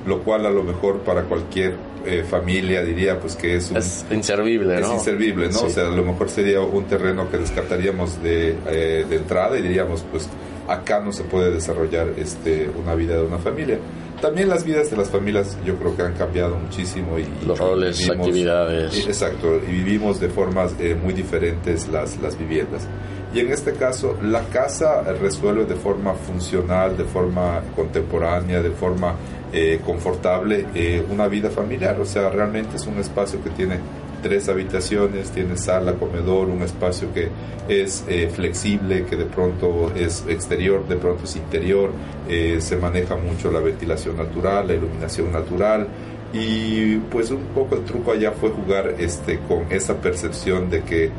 lo 0.05 0.23
cual 0.23 0.45
a 0.45 0.49
lo 0.49 0.63
mejor 0.63 0.99
para 0.99 1.23
cualquier 1.23 1.75
eh, 2.05 2.23
familia 2.29 2.83
diría 2.83 3.19
pues 3.19 3.35
que 3.35 3.55
es, 3.55 3.71
un, 3.71 3.77
es 3.77 4.05
inservible, 4.11 4.79
¿no? 4.79 4.87
Es 4.87 4.93
inservible, 4.93 5.49
¿no? 5.49 5.61
O 5.61 5.69
sea, 5.69 5.87
a 5.87 5.91
lo 5.91 6.03
mejor 6.03 6.29
sería 6.29 6.61
un 6.61 6.85
terreno 6.85 7.29
que 7.29 7.37
descartaríamos 7.37 8.21
de, 8.21 8.55
eh, 8.67 9.05
de 9.07 9.15
entrada 9.15 9.57
y 9.57 9.61
diríamos 9.61 10.03
pues 10.11 10.27
acá 10.67 10.99
no 10.99 11.13
se 11.13 11.23
puede 11.23 11.51
desarrollar 11.51 12.07
este, 12.17 12.69
una 12.69 12.95
vida 12.95 13.15
de 13.15 13.23
una 13.23 13.37
familia 13.37 13.79
también 14.21 14.49
las 14.49 14.63
vidas 14.63 14.89
de 14.89 14.97
las 14.97 15.09
familias 15.09 15.57
yo 15.65 15.75
creo 15.75 15.95
que 15.95 16.03
han 16.03 16.13
cambiado 16.13 16.55
muchísimo. 16.57 17.17
Y, 17.19 17.27
Los 17.45 17.59
roles, 17.59 18.09
actividades. 18.09 19.05
exacto, 19.07 19.55
y 19.67 19.71
vivimos 19.71 20.19
de 20.19 20.29
formas 20.29 20.73
eh, 20.79 20.95
muy 20.95 21.13
diferentes 21.13 21.87
las, 21.87 22.17
las 22.17 22.37
viviendas. 22.37 22.87
Y 23.33 23.39
en 23.39 23.51
este 23.51 23.73
caso, 23.73 24.17
la 24.23 24.41
casa 24.45 25.01
resuelve 25.03 25.65
de 25.65 25.75
forma 25.75 26.13
funcional, 26.13 26.95
de 26.95 27.03
forma 27.03 27.61
contemporánea, 27.75 28.61
de 28.61 28.71
forma 28.71 29.15
eh, 29.51 29.81
confortable 29.85 30.65
eh, 30.73 31.05
una 31.09 31.27
vida 31.27 31.49
familiar. 31.49 31.99
O 31.99 32.05
sea, 32.05 32.29
realmente 32.29 32.77
es 32.77 32.87
un 32.87 32.97
espacio 32.97 33.43
que 33.43 33.49
tiene 33.51 33.79
tres 34.21 34.49
habitaciones, 34.49 35.31
tiene 35.31 35.57
sala, 35.57 35.93
comedor, 35.93 36.47
un 36.49 36.61
espacio 36.61 37.13
que 37.13 37.29
es 37.67 38.03
eh, 38.07 38.29
flexible, 38.33 39.05
que 39.05 39.15
de 39.15 39.25
pronto 39.25 39.91
es 39.95 40.25
exterior, 40.27 40.87
de 40.87 40.95
pronto 40.95 41.23
es 41.25 41.35
interior, 41.35 41.91
eh, 42.27 42.57
se 42.59 42.77
maneja 42.77 43.15
mucho 43.15 43.51
la 43.51 43.59
ventilación 43.59 44.17
natural, 44.17 44.67
la 44.67 44.73
iluminación 44.75 45.31
natural. 45.31 45.87
Y 46.33 46.97
pues 46.97 47.31
un 47.31 47.43
poco 47.55 47.75
el 47.75 47.85
truco 47.85 48.11
allá 48.11 48.31
fue 48.33 48.49
jugar 48.49 48.95
este 48.99 49.39
con 49.39 49.71
esa 49.71 49.95
percepción 49.95 50.69
de 50.69 50.83
que 50.83 51.09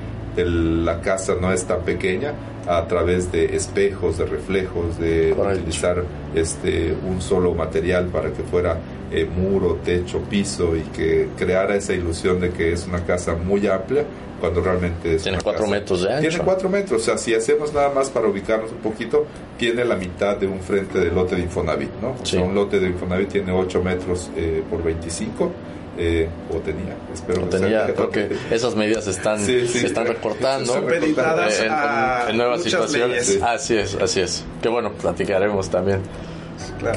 la 0.44 1.00
casa 1.00 1.34
no 1.40 1.52
es 1.52 1.64
tan 1.64 1.82
pequeña 1.82 2.34
a 2.66 2.86
través 2.86 3.32
de 3.32 3.56
espejos, 3.56 4.18
de 4.18 4.26
reflejos, 4.26 4.98
de 4.98 5.32
utilizar 5.32 6.04
este 6.34 6.94
un 7.08 7.20
solo 7.20 7.54
material 7.54 8.06
para 8.06 8.30
que 8.30 8.42
fuera 8.42 8.78
eh, 9.10 9.24
muro, 9.24 9.78
techo, 9.84 10.20
piso 10.20 10.76
y 10.76 10.82
que 10.82 11.28
creara 11.36 11.76
esa 11.76 11.92
ilusión 11.94 12.40
de 12.40 12.50
que 12.50 12.72
es 12.72 12.86
una 12.86 13.04
casa 13.04 13.34
muy 13.34 13.66
amplia 13.66 14.04
cuando 14.40 14.60
realmente 14.60 15.16
es 15.16 15.22
tiene 15.22 15.38
cuatro 15.42 15.66
metros 15.66 16.02
de 16.02 16.12
ancho. 16.12 16.28
tiene 16.28 16.44
cuatro 16.44 16.68
metros 16.68 17.02
o 17.02 17.04
sea 17.04 17.18
si 17.18 17.34
hacemos 17.34 17.72
nada 17.72 17.90
más 17.90 18.08
para 18.08 18.28
ubicarnos 18.28 18.70
un 18.70 18.78
poquito 18.78 19.26
tiene 19.56 19.84
la 19.84 19.96
mitad 19.96 20.36
de 20.36 20.46
un 20.46 20.60
frente 20.60 21.00
de 21.00 21.10
lote 21.10 21.34
de 21.34 21.42
Infonavit 21.42 21.90
no 22.00 22.14
o 22.20 22.26
sea, 22.26 22.42
un 22.42 22.54
lote 22.54 22.78
de 22.78 22.86
Infonavit 22.86 23.28
tiene 23.28 23.50
8 23.50 23.82
metros 23.82 24.30
eh, 24.36 24.62
por 24.70 24.82
25 24.82 25.52
eh, 26.00 26.28
o 26.54 26.58
tenía, 26.58 26.94
espero 27.12 27.42
o 27.42 27.46
tenía, 27.46 27.92
creo 27.92 28.08
que 28.10 28.30
esas 28.54 28.76
medidas 28.76 29.08
están, 29.08 29.40
se 29.40 29.64
están 29.84 30.06
recortando. 30.06 30.76
En, 30.76 32.36
nuevas 32.36 32.62
situaciones. 32.62 33.42
Así 33.42 33.76
es, 33.76 33.96
así 33.96 34.20
es. 34.20 34.44
Que 34.62 34.68
bueno, 34.68 34.92
platicaremos 34.92 35.68
también. 35.70 36.02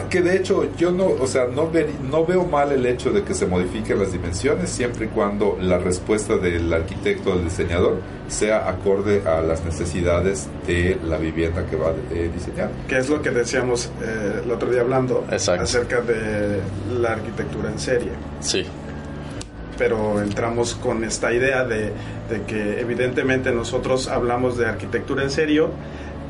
Que 0.10 0.22
de 0.22 0.38
hecho 0.38 0.75
yo 0.75 0.91
no, 0.91 1.06
o 1.08 1.27
sea, 1.27 1.46
no, 1.46 1.72
no 2.10 2.25
veo 2.25 2.46
mal 2.46 2.72
el 2.72 2.86
hecho 2.86 3.12
de 3.12 3.24
que 3.24 3.34
se 3.34 3.46
modifiquen 3.46 4.00
las 4.00 4.12
dimensiones 4.12 4.70
siempre 4.70 5.06
y 5.06 5.08
cuando 5.10 5.58
la 5.60 5.77
respuesta 5.77 6.38
del 6.38 6.72
arquitecto 6.74 7.32
o 7.32 7.36
del 7.36 7.46
diseñador 7.46 8.00
sea 8.27 8.70
acorde 8.70 9.24
a 9.27 9.41
las 9.41 9.63
necesidades 9.63 10.48
de 10.65 10.98
la 11.03 11.18
vivienda 11.18 11.65
que 11.65 11.75
va 11.75 11.89
a 11.89 11.94
diseñar. 12.34 12.72
Que 12.88 12.98
es 12.98 13.10
lo 13.10 13.22
que 13.22 13.32
decíamos 13.32 13.91
eh, 14.01 14.41
el 14.44 14.51
otro 14.51 14.70
día 14.70 14.82
hablando 14.82 15.25
acerca 15.30 16.01
de 16.01 16.60
la 17.00 17.13
arquitectura 17.13 17.70
en 17.70 17.80
serie. 17.80 18.12
Sí 18.39 18.65
pero 19.77 20.22
entramos 20.22 20.75
con 20.75 21.03
esta 21.03 21.34
idea 21.34 21.63
de, 21.63 21.91
de, 22.30 22.44
que 22.46 22.80
evidentemente 22.82 23.51
nosotros 23.51 24.10
hablamos 24.10 24.56
de 24.56 24.68
arquitectura 24.68 25.24
en 25.24 25.32
serio 25.32 25.72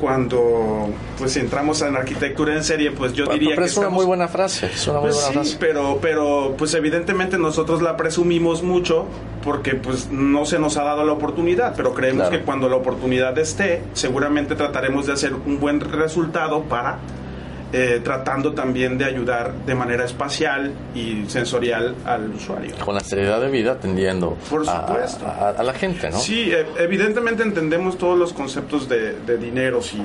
cuando 0.02 0.88
pues 1.16 1.36
entramos 1.36 1.80
en 1.80 1.94
arquitectura 1.94 2.56
en 2.56 2.64
serie, 2.64 2.90
pues 2.90 3.12
yo 3.12 3.24
diría 3.26 3.54
que 3.54 3.62
es 3.62 3.76
una 3.76 3.88
muy 3.88 4.04
buena 4.04 4.26
frase, 4.26 4.66
es 4.66 4.88
una 4.88 4.98
muy 4.98 5.10
pues 5.10 5.14
buena 5.14 5.28
sí, 5.28 5.34
frase. 5.34 5.56
pero 5.60 6.00
pero 6.02 6.56
pues 6.58 6.74
evidentemente 6.74 7.38
nosotros 7.38 7.80
la 7.82 7.96
presumimos 7.96 8.64
mucho 8.64 9.06
porque 9.44 9.76
pues 9.76 10.10
no 10.10 10.44
se 10.44 10.58
nos 10.58 10.76
ha 10.76 10.82
dado 10.82 11.04
la 11.04 11.12
oportunidad, 11.12 11.74
pero 11.76 11.94
creemos 11.94 12.28
que 12.30 12.40
cuando 12.40 12.68
la 12.68 12.74
oportunidad 12.74 13.38
esté, 13.38 13.84
seguramente 13.92 14.56
trataremos 14.56 15.06
de 15.06 15.12
hacer 15.12 15.34
un 15.34 15.60
buen 15.60 15.78
resultado 15.80 16.62
para 16.64 16.98
eh, 17.72 18.00
tratando 18.04 18.52
también 18.52 18.98
de 18.98 19.06
ayudar 19.06 19.54
de 19.64 19.74
manera 19.74 20.04
espacial 20.04 20.72
y 20.94 21.24
sensorial 21.28 21.94
al 22.04 22.30
usuario. 22.34 22.74
Con 22.84 22.94
la 22.94 23.00
seriedad 23.00 23.40
de 23.40 23.48
vida 23.48 23.72
atendiendo 23.72 24.36
Por 24.50 24.66
supuesto. 24.66 25.26
A, 25.26 25.62
la 25.62 25.72
gente, 25.72 26.10
¿no? 26.10 26.18
Sí, 26.18 26.52
e, 26.52 26.66
evidentemente 26.78 27.42
entendemos 27.42 27.96
todos 27.96 28.18
los 28.18 28.34
conceptos 28.34 28.88
de, 28.88 29.14
de 29.20 29.38
dineros 29.38 29.94
y, 29.94 30.02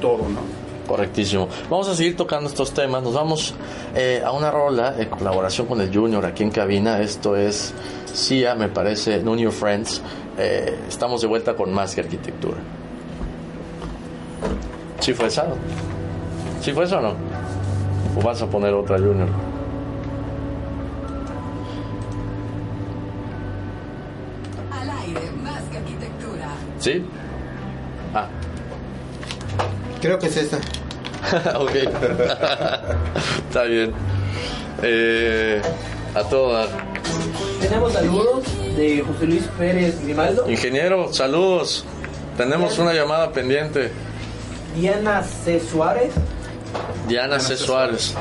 todo, 0.00 0.28
¿no? 0.28 0.40
Correctísimo. 0.86 1.48
Vamos 1.68 1.88
a 1.88 1.94
seguir 1.94 2.16
tocando 2.16 2.48
estos 2.48 2.72
temas. 2.72 3.02
Nos 3.02 3.14
vamos 3.14 3.54
eh, 3.94 4.22
a 4.24 4.32
una 4.32 4.50
rola 4.50 4.94
en 4.98 5.08
colaboración 5.08 5.66
con 5.66 5.80
el 5.80 5.94
Junior 5.94 6.24
aquí 6.24 6.42
en 6.42 6.50
cabina. 6.50 7.00
Esto 7.00 7.36
es 7.36 7.74
CIA, 8.12 8.54
me 8.54 8.68
parece, 8.68 9.22
No 9.22 9.36
New 9.36 9.50
Friends. 9.50 10.02
Eh, 10.38 10.78
estamos 10.88 11.20
de 11.20 11.28
vuelta 11.28 11.54
con 11.54 11.72
más 11.72 11.94
que 11.94 12.00
arquitectura. 12.00 12.56
Sí, 15.00 15.14
fue 15.14 15.28
eso. 15.28 15.44
¿Sí 16.60 16.72
fue 16.72 16.84
eso 16.84 16.98
o 16.98 17.00
no? 17.00 17.14
¿O 18.16 18.22
vas 18.22 18.42
a 18.42 18.46
poner 18.46 18.74
otra 18.74 18.98
Junior? 18.98 19.28
Al 24.70 24.90
aire, 24.90 25.20
más 25.42 25.62
que 25.70 25.78
arquitectura. 25.78 26.48
¿Sí? 26.78 27.04
Ah. 28.14 28.28
Creo 30.02 30.18
que 30.18 30.26
es 30.26 30.36
esta. 30.36 30.56
ok. 31.58 31.70
Está 33.48 33.62
bien. 33.64 33.92
Eh, 34.82 35.62
a 36.14 36.22
todas. 36.24 36.68
Tenemos 37.60 37.92
saludos 37.92 38.44
de 38.76 39.02
José 39.06 39.26
Luis 39.26 39.44
Pérez 39.58 40.02
Grimaldo. 40.02 40.50
Ingeniero, 40.50 41.12
saludos. 41.12 41.84
Tenemos 42.36 42.78
una 42.78 42.92
llamada 42.92 43.32
pendiente. 43.32 43.92
Diana 44.74 45.22
C. 45.22 45.60
Suárez. 45.60 46.12
Diana 47.08 47.40
C. 47.40 47.56
Suárez. 47.56 48.14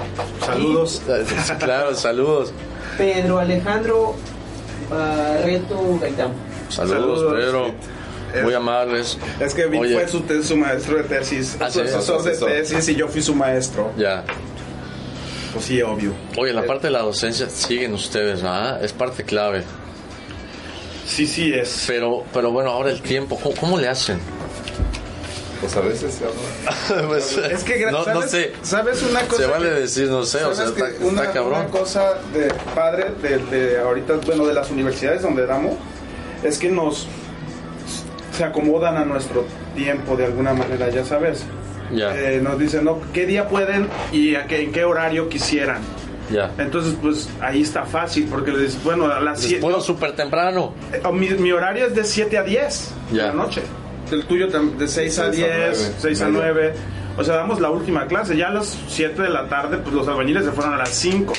Saludos. 0.45 1.01
claro, 1.59 1.95
saludos. 1.95 2.51
Pedro 2.97 3.39
Alejandro 3.39 4.15
Barreto 4.89 5.99
Gaitán. 6.01 6.31
Saludos, 6.69 7.33
Pedro. 7.33 7.73
Muy 8.43 8.53
amables. 8.53 9.17
Es 9.39 9.53
que 9.53 9.65
Vic 9.65 9.81
fue 9.91 10.07
su, 10.07 10.43
su, 10.43 10.55
maestro 10.55 10.97
de 10.97 11.03
tesis, 11.03 11.57
¿Ah, 11.59 11.69
su 11.71 11.81
asesor 11.81 12.23
de 12.23 12.37
tesis 12.37 12.89
y 12.89 12.95
yo 12.95 13.07
fui 13.07 13.21
su 13.21 13.33
maestro. 13.33 13.91
Ya. 13.97 14.23
Pues 15.53 15.65
sí, 15.65 15.81
obvio. 15.81 16.13
Oye, 16.37 16.53
la 16.53 16.63
parte 16.63 16.87
de 16.87 16.91
la 16.91 17.01
docencia 17.01 17.49
siguen 17.49 17.93
ustedes, 17.93 18.43
¿verdad? 18.43 18.83
Es 18.83 18.93
parte 18.93 19.23
clave. 19.23 19.63
Sí, 21.07 21.25
sí 21.25 21.51
es. 21.51 21.85
Pero, 21.87 22.23
pero 22.31 22.51
bueno, 22.51 22.69
ahora 22.69 22.91
el 22.91 23.01
tiempo, 23.01 23.39
cómo 23.59 23.79
le 23.79 23.87
hacen? 23.87 24.19
Pues 25.59 25.75
a 25.75 25.81
veces 25.81 26.13
se 26.13 26.93
pues, 27.07 27.37
es 27.37 27.63
que 27.63 27.91
no, 27.91 28.03
¿sabes, 28.03 28.15
no 28.15 28.27
sé. 28.29 28.53
¿sabes 28.61 29.03
una 29.03 29.21
cosa? 29.23 29.43
Se 29.43 29.47
vale 29.49 29.69
decir, 29.71 30.07
no 30.07 30.23
sé, 30.23 30.43
o 30.45 30.53
sea, 30.53 30.65
está, 30.65 30.85
una, 31.01 31.21
está, 31.21 31.33
cabrón. 31.33 31.59
Una 31.59 31.67
cosa 31.67 32.13
de 32.33 32.53
padre 32.73 33.07
de, 33.21 33.37
de, 33.37 33.79
ahorita, 33.79 34.19
bueno, 34.25 34.45
de 34.47 34.53
las 34.53 34.71
universidades 34.71 35.21
donde 35.21 35.45
damos, 35.45 35.73
es 36.43 36.57
que 36.57 36.69
nos 36.69 37.07
se 38.37 38.43
acomodan 38.45 38.95
a 38.95 39.03
nuestro 39.03 39.43
tiempo 39.75 40.15
de 40.15 40.25
alguna 40.25 40.53
manera, 40.53 40.89
ya 40.89 41.03
sabes. 41.03 41.43
Ya. 41.91 42.15
Eh, 42.15 42.39
nos 42.39 42.57
dicen, 42.57 42.85
no, 42.85 43.01
¿qué 43.13 43.25
día 43.25 43.49
pueden 43.49 43.89
y 44.13 44.35
a 44.35 44.47
qué, 44.47 44.61
en 44.61 44.71
qué 44.71 44.85
horario 44.85 45.27
quisieran? 45.27 45.81
Ya. 46.31 46.51
Entonces, 46.57 46.95
pues 47.01 47.27
ahí 47.41 47.63
está 47.63 47.83
fácil, 47.83 48.27
porque 48.29 48.51
le 48.51 48.59
dices, 48.59 48.81
bueno, 48.83 49.07
a 49.11 49.19
las 49.19 49.41
7. 49.41 49.59
Puedo 49.59 49.81
súper 49.81 50.15
temprano. 50.15 50.73
Eh, 50.93 51.01
mi, 51.11 51.29
mi, 51.31 51.51
horario 51.51 51.87
es 51.87 51.95
de 51.95 52.05
7 52.05 52.37
a 52.37 52.43
10 52.43 52.91
ya. 53.11 53.23
de 53.23 53.27
la 53.29 53.33
noche 53.33 53.61
el 54.11 54.25
tuyo 54.25 54.47
de 54.47 54.87
6 54.87 55.19
a 55.19 55.29
10, 55.29 55.95
6 55.99 56.21
a 56.21 56.27
9. 56.29 56.73
O 57.17 57.23
sea, 57.23 57.35
damos 57.35 57.59
la 57.59 57.69
última 57.69 58.07
clase. 58.07 58.37
Ya 58.37 58.47
a 58.47 58.51
las 58.53 58.77
7 58.87 59.21
de 59.21 59.29
la 59.29 59.47
tarde, 59.47 59.77
pues 59.77 59.93
los 59.93 60.07
albañiles 60.07 60.45
se 60.45 60.51
fueron 60.51 60.73
a 60.73 60.77
las 60.77 60.89
5. 60.89 61.33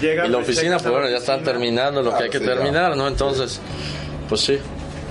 Llegan, 0.00 0.26
y 0.26 0.30
la 0.30 0.38
oficina, 0.38 0.78
pues 0.78 0.90
bueno, 0.90 1.08
ya 1.08 1.18
están 1.18 1.42
terminando 1.42 2.02
lo 2.02 2.16
que 2.16 2.24
hay 2.24 2.30
que 2.30 2.40
terminar, 2.40 2.96
¿no? 2.96 3.06
Entonces, 3.06 3.60
pues 4.28 4.40
sí. 4.40 4.58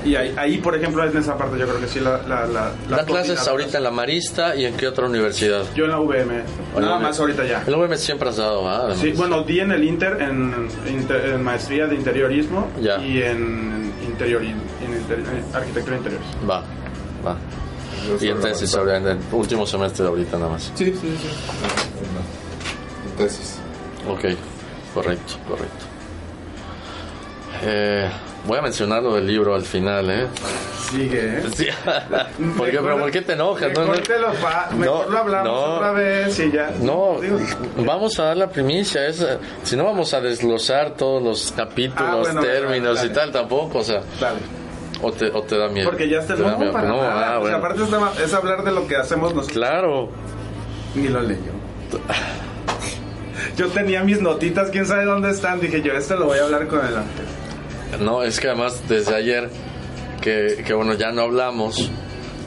Y 0.03 0.15
ahí, 0.15 0.34
ahí, 0.36 0.58
por 0.58 0.75
ejemplo, 0.75 1.03
en 1.03 1.15
esa 1.15 1.38
parte 1.38 1.60
yo 1.60 1.68
creo 1.68 1.80
que 1.80 1.88
sí 1.88 2.00
la... 2.00 2.18
la, 2.24 2.46
la, 2.48 2.72
¿Da 2.89 3.06
clases 3.06 3.48
ahorita 3.48 3.77
en 3.77 3.84
la 3.84 3.91
Marista 3.91 4.56
y 4.56 4.65
en 4.65 4.75
qué 4.75 4.88
otra 4.88 5.06
universidad? 5.06 5.63
Yo 5.75 5.86
en 5.86 5.91
la 5.91 6.00
VM, 6.00 6.44
nada 6.80 7.00
más 7.00 7.20
ahorita 7.20 7.46
ya. 7.46 7.63
En 7.65 7.72
la 7.72 7.77
VM 7.77 7.98
siempre 7.98 8.30
has 8.30 8.38
dado, 8.38 8.68
¿ah? 8.68 8.94
Sí, 8.96 9.12
bueno, 9.12 9.44
di 9.44 9.60
en 9.60 9.72
el 9.72 9.84
Inter, 9.84 10.22
en, 10.22 10.70
en 10.88 11.44
maestría 11.44 11.86
de 11.86 11.96
interiorismo 11.96 12.68
ya. 12.82 12.98
y 13.00 13.22
en, 13.22 13.94
interior, 14.03 14.41
en, 14.41 14.94
inter, 14.94 15.20
en 15.20 15.56
arquitectura 15.56 15.91
de 15.91 15.98
interiores. 15.98 16.27
Va. 17.25 17.37
Y 18.19 18.29
en 18.29 18.41
tesis, 18.41 18.73
ahora, 18.75 18.97
en 18.97 19.07
el 19.07 19.17
último 19.31 19.65
semestre 19.65 20.03
de 20.03 20.09
ahorita 20.09 20.37
nada 20.37 20.51
más. 20.51 20.71
Sí, 20.75 20.85
sí, 20.85 20.93
sí. 20.93 21.29
En 23.09 23.17
tesis. 23.17 23.59
Ok, 24.07 24.25
correcto, 24.93 25.33
correcto. 25.47 25.85
Eh, 27.63 28.09
voy 28.45 28.57
a 28.57 28.61
mencionar 28.61 29.03
lo 29.03 29.13
del 29.15 29.27
libro 29.27 29.53
al 29.53 29.63
final, 29.63 30.09
¿eh? 30.09 30.27
Sigue, 30.89 31.37
¿eh? 31.37 31.43
Sí. 31.55 31.67
¿Por, 32.57 32.71
qué, 32.71 32.79
pero 32.79 32.99
¿Por 32.99 33.11
qué 33.11 33.21
te 33.21 33.33
enojas? 33.33 33.71
No, 33.73 33.85
pa 34.41 34.69
mejor 34.75 35.05
no, 35.05 35.11
lo 35.11 35.17
hablamos 35.19 35.47
no, 35.47 35.75
otra 35.75 35.91
vez 35.91 36.39
y 36.39 36.51
ya. 36.51 36.71
No, 36.81 37.19
vamos 37.77 38.19
a 38.19 38.23
dar 38.23 38.37
la 38.37 38.49
primicia. 38.49 39.05
Es, 39.05 39.25
si 39.63 39.75
no, 39.75 39.85
vamos 39.85 40.13
a 40.13 40.21
desglosar 40.21 40.95
todos 40.95 41.21
los 41.21 41.53
capítulos, 41.55 42.27
ah, 42.27 42.33
bueno, 42.33 42.41
términos 42.41 42.95
dale, 42.95 43.09
dale. 43.09 43.11
y 43.11 43.13
tal, 43.13 43.31
tampoco. 43.31 43.79
O 43.79 43.83
sea, 43.83 44.01
dale. 44.19 44.39
O 45.01 45.12
te, 45.12 45.25
o 45.27 45.41
te 45.41 45.58
da 45.58 45.67
miedo. 45.67 45.89
Porque 45.89 46.08
ya 46.10 46.20
está 46.20 46.36
no, 46.36 46.58
para 46.72 46.88
no, 46.88 47.01
nada. 47.01 47.36
ah, 47.36 47.39
o 47.39 47.48
sea, 47.48 47.55
aparte 47.58 47.81
es, 47.84 47.89
es, 48.25 48.34
hablar 48.34 48.63
de 48.63 48.72
lo 48.72 48.88
que 48.88 48.96
hacemos 48.96 49.34
nosotros. 49.34 49.58
Claro. 49.58 50.10
Ni 50.96 51.08
lo 51.08 51.22
leyo. 51.22 51.51
yo 53.58 53.67
tenía 53.70 54.03
mis 54.03 54.22
notitas, 54.22 54.70
quién 54.70 54.86
sabe 54.86 55.05
dónde 55.05 55.31
están. 55.31 55.60
Dije 55.60 55.81
yo, 55.81 55.93
esto 55.93 56.15
lo 56.15 56.25
voy 56.25 56.39
a 56.39 56.43
hablar 56.43 56.67
con 56.67 56.79
el 56.79 56.98
ángel. 56.98 57.25
No, 58.00 58.24
es 58.24 58.39
que 58.39 58.48
además 58.48 58.84
desde 58.88 59.15
ayer, 59.15 59.50
que, 60.22 60.63
que 60.65 60.74
bueno, 60.74 60.93
ya 60.93 61.12
no 61.12 61.24
hablamos, 61.24 61.91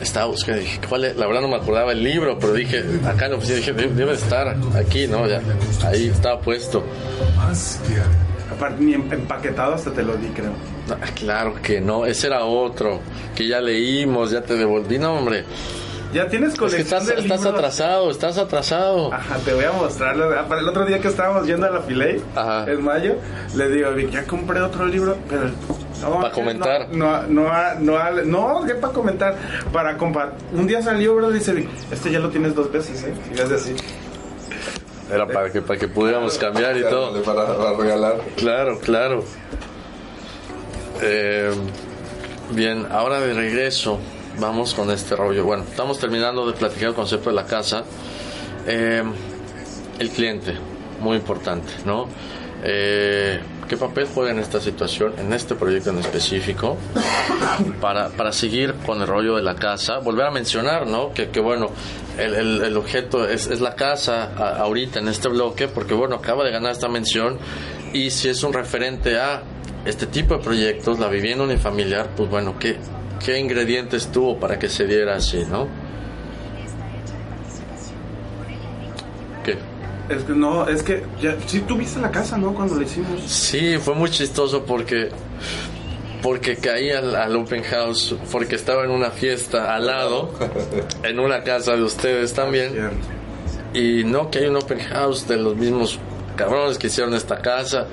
estaba 0.01 0.27
buscando, 0.27 0.61
dije, 0.61 0.81
¿cuál 0.89 1.05
es? 1.05 1.17
La 1.17 1.27
verdad 1.27 1.43
no 1.43 1.49
me 1.49 1.57
acordaba 1.57 1.93
el 1.93 2.03
libro, 2.03 2.39
pero 2.39 2.53
dije, 2.55 2.85
acá 3.07 3.27
en 3.27 3.33
la 3.33 3.37
oficina, 3.39 3.59
dije, 3.59 3.73
debe 3.73 4.15
estar 4.15 4.57
aquí, 4.77 5.07
¿no? 5.07 5.27
Ya, 5.27 5.41
ahí 5.87 6.09
estaba 6.09 6.41
puesto. 6.41 6.85
Aparte, 8.53 8.83
ni 8.85 8.95
em- 8.95 9.11
empaquetado 9.13 9.75
hasta 9.75 9.91
te 9.91 10.03
lo 10.03 10.17
di, 10.17 10.29
creo. 10.29 10.53
Ah, 10.91 11.07
claro 11.15 11.55
que 11.63 11.81
no, 11.81 12.05
ese 12.07 12.27
era 12.27 12.45
otro, 12.45 13.01
que 13.35 13.47
ya 13.49 13.61
leímos, 13.61 14.31
ya 14.31 14.43
te 14.43 14.55
devolví, 14.55 14.99
no, 14.99 15.15
hombre. 15.15 15.45
Ya 16.13 16.29
tienes 16.29 16.51
Es 16.51 16.55
que 16.55 16.61
colección 16.61 16.85
estás, 16.85 17.07
de 17.07 17.15
estás 17.23 17.41
libros? 17.41 17.55
atrasado, 17.59 18.11
estás 18.11 18.39
atrasado. 18.39 19.13
Ajá, 19.13 19.37
te 19.45 19.53
voy 19.53 19.65
a 19.65 19.73
mostrar. 19.73 20.15
Ah, 20.39 20.45
Para 20.49 20.61
el 20.61 20.69
otro 20.69 20.85
día 20.87 21.01
que 21.01 21.09
estábamos 21.09 21.45
yendo 21.47 21.67
a 21.67 21.71
la 21.71 21.81
Filey, 21.81 22.23
en 22.69 22.85
mayo, 22.85 23.17
le 23.57 23.69
digo, 23.69 23.91
Vic, 23.93 24.11
ya 24.11 24.25
compré 24.25 24.61
otro 24.61 24.87
libro, 24.87 25.17
pero... 25.29 25.51
No, 26.03 26.21
Pa' 26.21 26.29
que 26.29 26.35
comentar. 26.35 26.89
No, 26.93 27.23
no, 27.23 27.49
no, 27.81 28.11
no, 28.25 28.25
no, 28.61 28.67
¿qué 28.67 28.75
para 28.75 28.93
comentar? 28.93 29.37
Para 29.73 29.97
compa- 29.97 30.33
Un 30.53 30.67
día 30.67 30.83
salió, 30.83 31.17
bro, 31.17 31.31
dice 31.31 31.53
Vic, 31.53 31.69
este 31.91 32.11
ya 32.13 32.19
lo 32.21 32.29
tienes 32.29 32.55
dos 32.55 32.71
veces, 32.71 33.03
¿eh? 33.05 33.15
Y 33.35 33.41
es 33.41 33.51
así. 33.51 33.75
Era 35.11 35.27
para 35.27 35.51
que, 35.51 35.61
para 35.61 35.79
que 35.79 35.89
pudiéramos 35.89 36.39
cambiar 36.39 36.77
y 36.77 36.83
todo. 36.83 37.23
Para, 37.23 37.57
para 37.57 37.77
regalar. 37.77 38.21
Claro, 38.37 38.79
claro. 38.81 39.25
Eh, 41.03 41.53
bien, 42.51 42.87
ahora 42.91 43.21
de 43.21 43.35
regreso, 43.35 43.99
vamos 44.39 44.75
con 44.75 44.91
este 44.91 45.15
rollo. 45.17 45.45
Bueno, 45.45 45.65
estamos 45.69 45.99
terminando 45.99 46.47
de 46.47 46.55
platicar 46.55 46.91
el 46.91 46.95
concepto 46.95 47.31
de 47.31 47.37
la 47.37 47.47
casa. 47.47 47.85
Eh, 48.67 49.03
el 49.99 50.11
cliente, 50.11 50.55
muy 51.01 51.17
importante, 51.17 51.73
¿no? 51.85 52.09
Eh, 52.63 53.41
¿Qué 53.69 53.77
papel 53.79 54.07
juega 54.13 54.31
en 54.31 54.39
esta 54.39 54.61
situación, 54.61 55.15
en 55.19 55.33
este 55.33 55.55
proyecto 55.55 55.91
en 55.91 55.99
específico, 55.99 56.77
para, 57.81 58.09
para 58.11 58.31
seguir 58.33 58.75
con 58.87 59.01
el 59.01 59.07
rollo 59.07 59.37
de 59.37 59.43
la 59.43 59.55
casa? 59.55 59.99
Volver 59.99 60.27
a 60.27 60.31
mencionar, 60.31 60.87
¿no? 60.87 61.13
Que, 61.13 61.31
que 61.31 61.41
bueno, 61.41 61.71
el, 62.19 62.35
el- 62.35 62.63
el 62.63 62.77
objeto 62.77 63.27
es, 63.29 63.47
es 63.47 63.61
la 63.61 63.75
casa 63.75 64.33
ahorita 64.59 64.99
en 64.99 65.09
este 65.09 65.29
bloque, 65.29 65.67
porque 65.69 65.95
bueno, 65.95 66.17
acaba 66.17 66.45
de 66.45 66.51
ganar 66.51 66.73
esta 66.73 66.89
mención 66.89 67.39
y 67.93 68.11
si 68.11 68.29
es 68.29 68.43
un 68.43 68.53
referente 68.53 69.19
a 69.19 69.43
este 69.87 70.07
tipo 70.07 70.37
de 70.37 70.43
proyectos, 70.45 70.99
la 70.99 71.09
vivienda 71.09 71.45
unifamiliar, 71.45 72.11
pues 72.17 72.29
bueno, 72.29 72.59
¿qué, 72.59 72.77
qué 73.25 73.39
ingredientes 73.39 74.09
tuvo 74.13 74.39
para 74.39 74.59
que 74.59 74.69
se 74.69 74.87
diera 74.87 75.17
así, 75.17 75.45
¿no? 75.51 75.69
¿Qué? 79.45 79.57
Es 80.09 80.23
que 80.25 80.33
no, 80.33 80.69
es 80.69 80.83
que 80.83 81.03
ya, 81.21 81.35
sí 81.47 81.61
tuviste 81.61 81.99
la 82.01 82.11
casa, 82.11 82.37
¿no? 82.37 82.53
Cuando 82.55 82.75
lo 82.75 82.83
hicimos. 82.83 83.23
Sí, 83.27 83.79
fue 83.79 83.95
muy 83.95 84.11
chistoso 84.11 84.65
porque 84.65 85.11
porque 86.23 86.57
caí 86.57 86.91
al, 86.91 87.15
al 87.15 87.37
open 87.37 87.63
house 87.65 88.15
porque 88.33 88.55
estaba 88.57 88.85
en 88.85 88.91
una 88.91 89.11
fiesta 89.11 89.75
al 89.75 89.87
lado 89.87 90.31
en 91.03 91.19
una 91.21 91.43
casa 91.43 91.77
de 91.77 91.83
ustedes 91.83 92.33
también 92.33 92.73
y 93.75 94.05
no 94.05 94.31
que 94.31 94.39
hay 94.39 94.47
un 94.47 94.57
open 94.57 94.79
house 94.79 95.29
de 95.29 95.37
los 95.37 95.55
mismos 95.55 95.99
cabrones 96.35 96.79
que 96.79 96.87
hicieron 96.87 97.13
esta 97.13 97.37
casa 97.43 97.87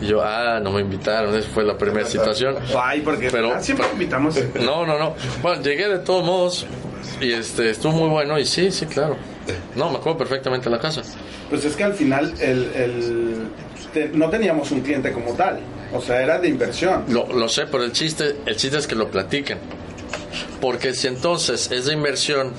y 0.00 0.06
yo 0.08 0.20
ah 0.20 0.58
no 0.60 0.72
me 0.72 0.80
invitaron 0.80 1.32
esa 1.36 1.48
fue 1.50 1.62
la 1.62 1.78
primera 1.78 2.08
situación 2.08 2.56
Ay, 2.76 3.02
porque 3.02 3.28
Pero- 3.30 3.52
ah, 3.54 3.60
siempre 3.60 3.86
invitamos. 3.92 4.36
no 4.64 4.84
no 4.84 4.98
no 4.98 5.14
bueno 5.40 5.62
llegué 5.62 5.88
de 5.88 6.00
todos 6.00 6.24
modos 6.24 6.66
y 7.20 7.30
este 7.30 7.70
estuvo 7.70 7.92
muy 7.92 8.08
bueno 8.08 8.36
y 8.36 8.44
sí 8.46 8.72
sí 8.72 8.86
claro 8.86 9.16
no 9.74 9.90
me 9.90 9.96
acuerdo 9.98 10.18
perfectamente 10.18 10.68
la 10.70 10.78
casa 10.78 11.02
Pues 11.50 11.64
es 11.64 11.76
que 11.76 11.84
al 11.84 11.94
final 11.94 12.34
el, 12.40 12.70
el- 12.74 13.48
te- 13.92 14.08
no 14.08 14.28
teníamos 14.30 14.70
un 14.72 14.80
cliente 14.80 15.12
como 15.12 15.32
tal. 15.34 15.60
O 15.92 16.00
sea, 16.00 16.20
era 16.22 16.38
de 16.38 16.48
inversión. 16.48 17.04
Lo, 17.08 17.26
lo 17.32 17.48
sé, 17.48 17.66
pero 17.66 17.84
el 17.84 17.92
chiste, 17.92 18.36
el 18.44 18.56
chiste 18.56 18.76
es 18.78 18.86
que 18.86 18.94
lo 18.96 19.08
platiquen. 19.08 19.58
Porque 20.60 20.94
si 20.94 21.06
entonces 21.06 21.70
es 21.70 21.86
de 21.86 21.92
inversión 21.94 22.52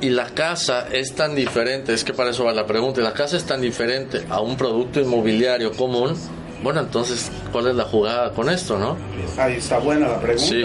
y 0.00 0.10
la 0.10 0.26
casa 0.30 0.86
es 0.92 1.14
tan 1.14 1.34
diferente, 1.34 1.92
es 1.94 2.02
que 2.04 2.12
para 2.12 2.30
eso 2.30 2.44
va 2.44 2.52
la 2.52 2.66
pregunta, 2.66 3.00
y 3.00 3.04
la 3.04 3.12
casa 3.12 3.36
es 3.36 3.44
tan 3.44 3.60
diferente 3.60 4.22
a 4.30 4.40
un 4.40 4.56
producto 4.56 5.00
inmobiliario 5.00 5.72
común, 5.72 6.14
bueno, 6.62 6.80
entonces, 6.80 7.30
¿cuál 7.52 7.68
es 7.68 7.74
la 7.76 7.84
jugada 7.84 8.32
con 8.32 8.50
esto, 8.50 8.78
no? 8.78 8.96
Ahí 9.38 9.54
está 9.56 9.78
buena 9.78 10.08
la 10.08 10.20
pregunta. 10.20 10.46
Sí. 10.46 10.64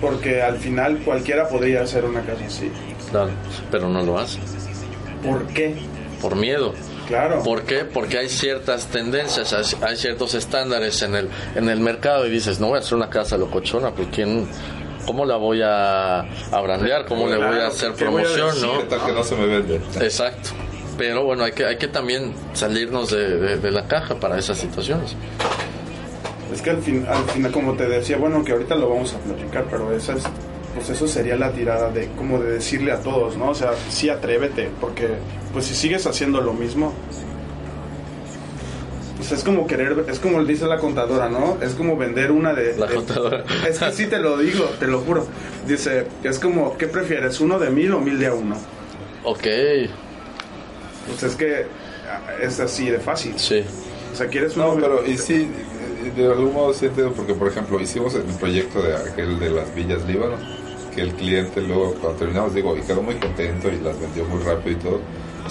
Porque 0.00 0.42
al 0.42 0.58
final 0.58 0.98
cualquiera 1.04 1.48
podría 1.48 1.82
hacer 1.82 2.04
una 2.04 2.20
casa 2.22 2.44
así. 2.46 2.70
Claro, 3.12 3.30
pero 3.70 3.88
no 3.88 4.02
lo 4.02 4.18
hace. 4.18 4.40
¿Por 5.24 5.46
qué? 5.48 5.76
Por 6.20 6.34
miedo. 6.34 6.72
Claro. 7.06 7.42
¿Por 7.42 7.62
qué? 7.62 7.84
Porque 7.84 8.18
hay 8.18 8.28
ciertas 8.28 8.86
tendencias, 8.86 9.52
hay- 9.82 9.96
ciertos 9.96 10.34
estándares 10.34 11.02
en 11.02 11.14
el, 11.14 11.28
en 11.54 11.68
el 11.68 11.78
mercado 11.80 12.26
y 12.26 12.30
dices, 12.30 12.58
no 12.58 12.68
voy 12.68 12.76
a 12.76 12.80
hacer 12.80 12.94
una 12.94 13.10
casa 13.10 13.36
locochona, 13.36 13.90
pues 13.92 14.08
¿quién, 14.12 14.48
¿cómo 15.06 15.24
la 15.26 15.36
voy 15.36 15.60
a, 15.62 16.20
a 16.20 16.60
brandear? 16.62 17.04
¿Cómo 17.06 17.28
le 17.28 17.36
voy 17.36 17.58
a 17.58 17.66
hacer 17.68 17.92
¿qué 17.94 18.06
voy 18.06 18.22
a 18.22 18.24
promoción? 18.26 18.48
decir? 18.54 18.66
¿no? 18.66 18.78
¿Qué 18.78 18.84
tal 18.84 19.06
que 19.06 19.12
no 19.12 19.22
se 19.24 19.36
me 19.36 19.46
vende? 19.46 19.80
Exacto. 20.00 20.50
Pero 20.96 21.24
bueno, 21.24 21.44
hay 21.44 21.52
que, 21.52 21.66
hay 21.66 21.76
que 21.76 21.88
también 21.88 22.32
salirnos 22.54 23.10
de, 23.10 23.36
de- 23.38 23.56
de 23.58 23.70
la 23.70 23.86
caja 23.86 24.14
para 24.14 24.38
esas 24.38 24.58
situaciones. 24.58 25.14
Es 26.52 26.60
que 26.62 26.70
al, 26.70 26.82
fin, 26.82 27.04
al 27.08 27.24
final, 27.30 27.50
como 27.50 27.74
te 27.74 27.88
decía, 27.88 28.16
bueno, 28.18 28.44
que 28.44 28.52
ahorita 28.52 28.74
lo 28.74 28.90
vamos 28.90 29.14
a 29.14 29.18
platicar, 29.18 29.64
pero 29.70 29.90
esa 29.96 30.12
es, 30.14 30.22
pues 30.74 30.88
eso 30.90 31.06
sería 31.06 31.36
la 31.36 31.52
tirada 31.52 31.90
de 31.90 32.08
como 32.16 32.38
de 32.40 32.52
decirle 32.52 32.92
a 32.92 33.00
todos, 33.00 33.36
¿no? 33.36 33.50
O 33.50 33.54
sea, 33.54 33.72
sí 33.90 34.08
atrévete, 34.08 34.70
porque 34.80 35.08
pues 35.52 35.66
si 35.66 35.74
sigues 35.74 36.06
haciendo 36.06 36.40
lo 36.40 36.52
mismo, 36.54 36.92
pues 39.16 39.32
es 39.32 39.44
como 39.44 39.66
querer, 39.66 40.04
es 40.08 40.18
como 40.18 40.42
dice 40.44 40.66
la 40.66 40.78
contadora, 40.78 41.28
¿no? 41.28 41.58
Es 41.62 41.74
como 41.74 41.96
vender 41.96 42.32
una 42.32 42.54
de... 42.54 42.76
La 42.76 42.86
de- 42.86 42.94
contadora. 42.96 43.44
Es 43.68 43.78
que 43.78 43.92
sí 43.92 44.06
te 44.06 44.18
lo 44.18 44.36
digo, 44.38 44.64
te 44.80 44.86
lo 44.86 45.00
juro. 45.00 45.26
Dice, 45.66 46.06
es 46.24 46.38
como, 46.38 46.76
¿qué 46.76 46.86
prefieres? 46.88 47.40
¿Uno 47.40 47.58
de 47.58 47.70
mil 47.70 47.92
o 47.94 48.00
mil 48.00 48.18
de 48.18 48.26
a 48.26 48.34
uno? 48.34 48.56
Ok, 49.24 49.46
Pues 51.06 51.22
es 51.22 51.36
que 51.36 51.66
ah, 52.10 52.32
es 52.42 52.58
así 52.58 52.90
de 52.90 52.98
fácil. 52.98 53.34
sí. 53.38 53.62
O 54.12 54.14
sea, 54.14 54.26
¿quieres 54.26 54.56
uno? 54.56 54.74
No, 54.74 54.80
pero 54.80 55.06
y 55.06 55.16
sí, 55.16 55.48
de 56.14 56.26
algún 56.26 56.52
modo 56.52 56.74
sí 56.74 56.86
porque 57.16 57.32
por 57.32 57.48
ejemplo 57.48 57.80
hicimos 57.80 58.14
el 58.14 58.22
proyecto 58.24 58.82
de 58.82 58.94
aquel 58.94 59.40
de 59.40 59.48
las 59.48 59.74
villas 59.74 60.04
Líbano, 60.06 60.36
que 60.94 61.00
el 61.02 61.12
cliente 61.14 61.60
luego 61.60 61.94
cuando 62.00 62.18
terminamos, 62.18 62.54
digo, 62.54 62.76
y 62.76 62.80
quedó 62.82 63.02
muy 63.02 63.14
contento 63.16 63.68
y 63.68 63.80
las 63.80 63.98
vendió 64.00 64.24
muy 64.26 64.42
rápido 64.42 64.70
y 64.70 64.80
todo, 64.80 65.00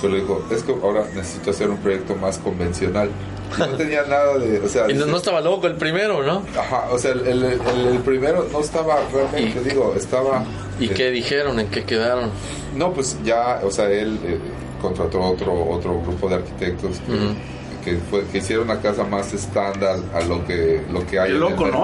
pero 0.01 0.15
dijo, 0.15 0.45
es 0.51 0.63
que 0.63 0.71
ahora 0.71 1.03
necesito 1.15 1.51
hacer 1.51 1.69
un 1.69 1.77
proyecto 1.77 2.15
más 2.15 2.37
convencional. 2.37 3.09
No 3.57 3.67
tenía 3.75 4.03
nada 4.03 4.37
de, 4.37 4.59
o 4.61 4.69
sea, 4.69 4.83
Y 4.89 4.93
no, 4.93 4.99
dice- 4.99 5.11
no 5.11 5.17
estaba 5.17 5.41
loco 5.41 5.67
el 5.67 5.75
primero, 5.75 6.23
¿no? 6.23 6.43
Ajá, 6.57 6.87
o 6.91 6.97
sea, 6.97 7.11
el, 7.11 7.27
el- 7.27 7.43
el- 7.43 7.87
el 7.91 7.97
primero 7.99 8.47
no 8.51 8.59
estaba 8.61 8.97
realmente, 9.11 9.59
Y- 9.61 9.69
digo, 9.69 9.93
estaba... 9.97 10.45
¿Y 10.79 10.85
eh, 10.85 10.93
qué 10.95 11.11
dijeron? 11.11 11.59
¿En 11.59 11.67
qué 11.67 11.83
quedaron? 11.83 12.29
No, 12.75 12.93
pues 12.93 13.17
ya, 13.25 13.59
o 13.63 13.69
sea, 13.69 13.89
él 13.91 14.17
eh, 14.23 14.37
contrató 14.81 15.19
otro 15.21 15.53
otro 15.69 15.99
grupo 16.01 16.29
de 16.29 16.35
arquitectos 16.35 16.97
que, 17.05 17.91
que, 17.91 17.97
fue, 17.97 18.23
que 18.27 18.37
hicieron 18.37 18.65
una 18.69 18.79
casa 18.79 19.03
más 19.03 19.33
estándar 19.33 19.97
a 20.13 20.21
lo 20.21 20.45
que 20.45 20.81
lo 20.89 21.05
que 21.05 21.19
hay 21.19 21.31
Qué 21.31 21.35
en 21.35 21.39
loco, 21.41 21.65
el 21.65 21.71
¿no? 21.71 21.83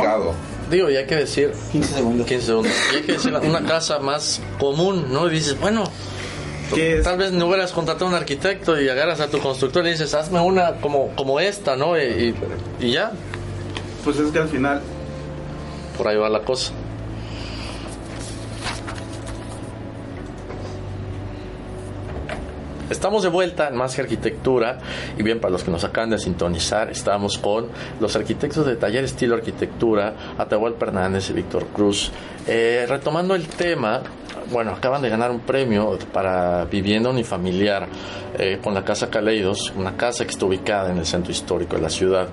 Digo, 0.70 0.90
y 0.90 0.98
hay 0.98 1.06
que 1.06 1.16
decir 1.16 1.52
15 1.72 1.94
segundos. 1.96 2.28
15 2.28 2.46
segundos. 2.46 2.74
Y 2.92 2.96
hay 2.98 3.02
que 3.04 3.12
decir 3.14 3.34
una 3.34 3.64
casa 3.64 4.00
más 4.00 4.42
común, 4.60 5.06
¿no? 5.12 5.28
Y 5.28 5.32
dices, 5.36 5.58
bueno, 5.60 5.84
tal 7.04 7.18
vez 7.18 7.32
no 7.32 7.46
hubieras 7.48 7.72
contratado 7.72 8.06
a 8.08 8.10
un 8.10 8.16
arquitecto 8.16 8.80
y 8.82 8.90
agarras 8.90 9.20
a 9.22 9.30
tu 9.30 9.40
constructor 9.40 9.86
y 9.88 9.92
dices, 9.92 10.14
hazme 10.14 10.40
una 10.42 10.74
como, 10.82 11.10
como 11.16 11.40
esta, 11.40 11.76
¿no? 11.78 11.98
Y, 11.98 12.02
y- 12.80 12.86
y 12.88 12.92
ya, 12.92 13.12
Pues 14.04 14.18
es 14.20 14.32
que 14.32 14.40
al 14.40 14.50
final 14.50 14.82
por 15.98 16.08
ahí 16.08 16.18
va 16.18 16.28
la 16.30 16.42
cosa. 16.42 16.74
Estamos 22.90 23.22
de 23.24 23.30
vuelta 23.30 23.68
en 23.68 23.76
Más 23.76 23.94
que 23.94 24.02
Arquitectura 24.02 24.78
y 25.18 25.24
bien, 25.24 25.42
para 25.42 25.52
los 25.52 25.64
que 25.64 25.72
nos 25.72 25.84
acaban 25.84 26.10
de 26.10 26.20
sintonizar, 26.20 26.90
estamos 26.90 27.38
con 27.38 27.68
los 28.00 28.16
arquitectos 28.16 28.66
de 28.66 28.78
Taller 28.78 29.04
Estilo 29.04 29.36
Arquitectura, 29.36 30.14
Atahualpa 30.38 30.86
Hernández 30.86 31.30
y 31.30 31.34
Víctor 31.34 31.68
Cruz. 31.68 32.12
Eh, 32.48 32.86
retomando 32.88 33.36
el 33.36 33.46
tema, 33.48 34.04
bueno, 34.52 34.72
acaban 34.72 35.02
de 35.02 35.10
ganar 35.10 35.32
un 35.32 35.42
premio 35.42 36.00
para 36.14 36.64
vivienda 36.64 37.10
unifamiliar 37.10 37.90
eh, 38.40 38.60
con 38.64 38.74
la 38.74 38.86
Casa 38.86 39.10
Caleidos, 39.10 39.74
una 39.76 39.98
casa 39.98 40.24
que 40.24 40.32
está 40.32 40.46
ubicada 40.46 40.90
en 40.90 40.98
el 40.98 41.06
centro 41.06 41.34
histórico 41.34 41.76
de 41.76 41.82
la 41.82 41.90
ciudad. 41.90 42.30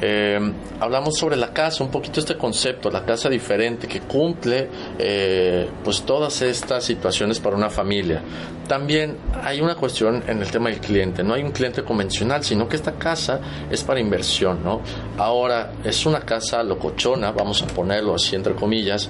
Eh, 0.00 0.38
hablamos 0.80 1.16
sobre 1.16 1.36
la 1.36 1.52
casa, 1.52 1.82
un 1.82 1.90
poquito 1.90 2.20
este 2.20 2.36
concepto, 2.36 2.90
la 2.90 3.04
casa 3.04 3.28
diferente 3.28 3.86
que 3.88 4.00
cumple 4.00 4.68
eh, 4.98 5.68
pues 5.82 6.02
todas 6.02 6.40
estas 6.42 6.84
situaciones 6.84 7.40
para 7.40 7.56
una 7.56 7.70
familia. 7.70 8.22
También 8.66 9.16
hay 9.42 9.60
una 9.60 9.74
cuestión 9.74 10.22
en 10.26 10.40
el 10.40 10.50
tema 10.50 10.68
del 10.68 10.78
cliente, 10.78 11.22
no 11.24 11.34
hay 11.34 11.42
un 11.42 11.52
cliente 11.52 11.82
convencional, 11.82 12.44
sino 12.44 12.68
que 12.68 12.76
esta 12.76 12.92
casa 12.92 13.40
es 13.70 13.82
para 13.82 13.98
inversión, 13.98 14.62
¿no? 14.62 14.82
Ahora 15.16 15.72
es 15.82 16.04
una 16.06 16.20
casa 16.20 16.62
locochona, 16.62 17.32
vamos 17.32 17.62
a 17.62 17.66
ponerlo 17.66 18.14
así 18.14 18.36
entre 18.36 18.54
comillas, 18.54 19.08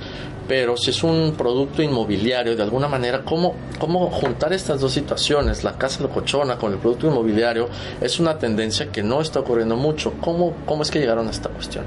pero 0.49 0.77
si 0.79 0.91
es 0.91 1.03
un 1.05 1.35
producto 1.37 1.83
inmobiliario, 1.83 2.57
de 2.57 2.63
alguna 2.63 2.89
manera, 2.89 3.23
¿cómo, 3.23 3.55
cómo 3.79 4.11
juntar 4.11 4.53
estas 4.55 4.81
dos 4.81 4.93
situaciones, 4.93 5.63
la 5.63 5.77
casa 5.77 6.03
locochona 6.03 6.57
con 6.57 6.73
el 6.73 6.79
producto 6.79 7.07
inmobiliario, 7.07 7.69
es 8.01 8.19
una 8.19 8.39
tendencia 8.39 8.91
que 8.91 9.03
no 9.03 9.21
está 9.21 9.41
ocurriendo 9.41 9.77
mucho. 9.77 10.15
¿Cómo, 10.21 10.55
cómo 10.65 10.83
es 10.83 10.91
que 10.91 10.99
llegaron 10.99 11.29
a 11.29 11.31
esta 11.31 11.51
cuestión? 11.51 11.85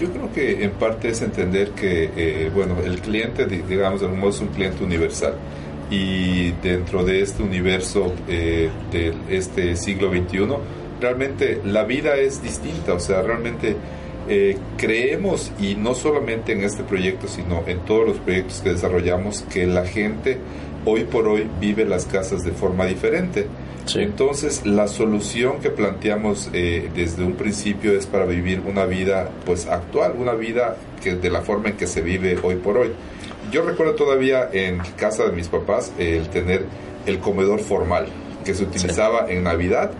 Yo 0.00 0.10
creo 0.10 0.32
que 0.32 0.64
en 0.64 0.70
parte 0.72 1.10
es 1.10 1.20
entender 1.20 1.72
que, 1.72 2.10
eh, 2.16 2.50
bueno, 2.54 2.76
el 2.82 3.00
cliente, 3.02 3.44
digamos, 3.44 4.00
de 4.00 4.06
algún 4.06 4.20
modo 4.20 4.30
es 4.30 4.40
un 4.40 4.48
cliente 4.48 4.82
universal 4.82 5.34
y 5.90 6.52
dentro 6.62 7.04
de 7.04 7.20
este 7.20 7.42
universo 7.42 8.12
eh, 8.26 8.70
de 8.90 9.14
este 9.28 9.76
siglo 9.76 10.08
XXI, 10.08 10.46
realmente 11.00 11.60
la 11.64 11.84
vida 11.84 12.14
es 12.16 12.42
distinta, 12.42 12.94
o 12.94 13.00
sea, 13.00 13.20
realmente 13.20 13.76
eh, 14.28 14.56
creemos, 14.76 15.52
y 15.60 15.74
no 15.74 15.94
solamente 15.94 16.52
en 16.52 16.62
este 16.62 16.82
proyecto, 16.82 17.28
sino 17.28 17.64
en 17.66 17.80
todos 17.80 18.06
los 18.06 18.18
proyectos 18.18 18.60
que 18.60 18.70
desarrollamos, 18.70 19.42
que 19.42 19.66
la 19.66 19.84
gente 19.84 20.38
hoy 20.84 21.04
por 21.04 21.28
hoy 21.28 21.48
vive 21.60 21.84
las 21.84 22.06
casas 22.06 22.44
de 22.44 22.52
forma 22.52 22.86
diferente. 22.86 23.46
Entonces, 23.94 24.66
la 24.66 24.88
solución 24.88 25.58
que 25.60 25.70
planteamos 25.70 26.50
eh, 26.52 26.90
desde 26.94 27.24
un 27.24 27.32
principio 27.32 27.92
es 27.92 28.06
para 28.06 28.24
vivir 28.24 28.62
una 28.66 28.84
vida 28.84 29.30
pues 29.44 29.66
actual, 29.66 30.14
una 30.18 30.34
vida 30.34 30.76
que 31.02 31.16
de 31.16 31.30
la 31.30 31.40
forma 31.40 31.70
en 31.70 31.76
que 31.76 31.86
se 31.86 32.02
vive 32.02 32.38
hoy 32.42 32.56
por 32.56 32.76
hoy. 32.78 32.92
Yo 33.50 33.62
recuerdo 33.62 33.94
todavía 33.94 34.48
en 34.52 34.78
casa 34.96 35.24
de 35.24 35.32
mis 35.32 35.48
papás 35.48 35.92
el 35.98 36.28
tener 36.28 36.66
el 37.06 37.18
comedor 37.18 37.60
formal 37.60 38.06
que 38.44 38.54
se 38.54 38.64
utilizaba 38.64 39.26
en 39.28 39.42
Navidad 39.42 39.90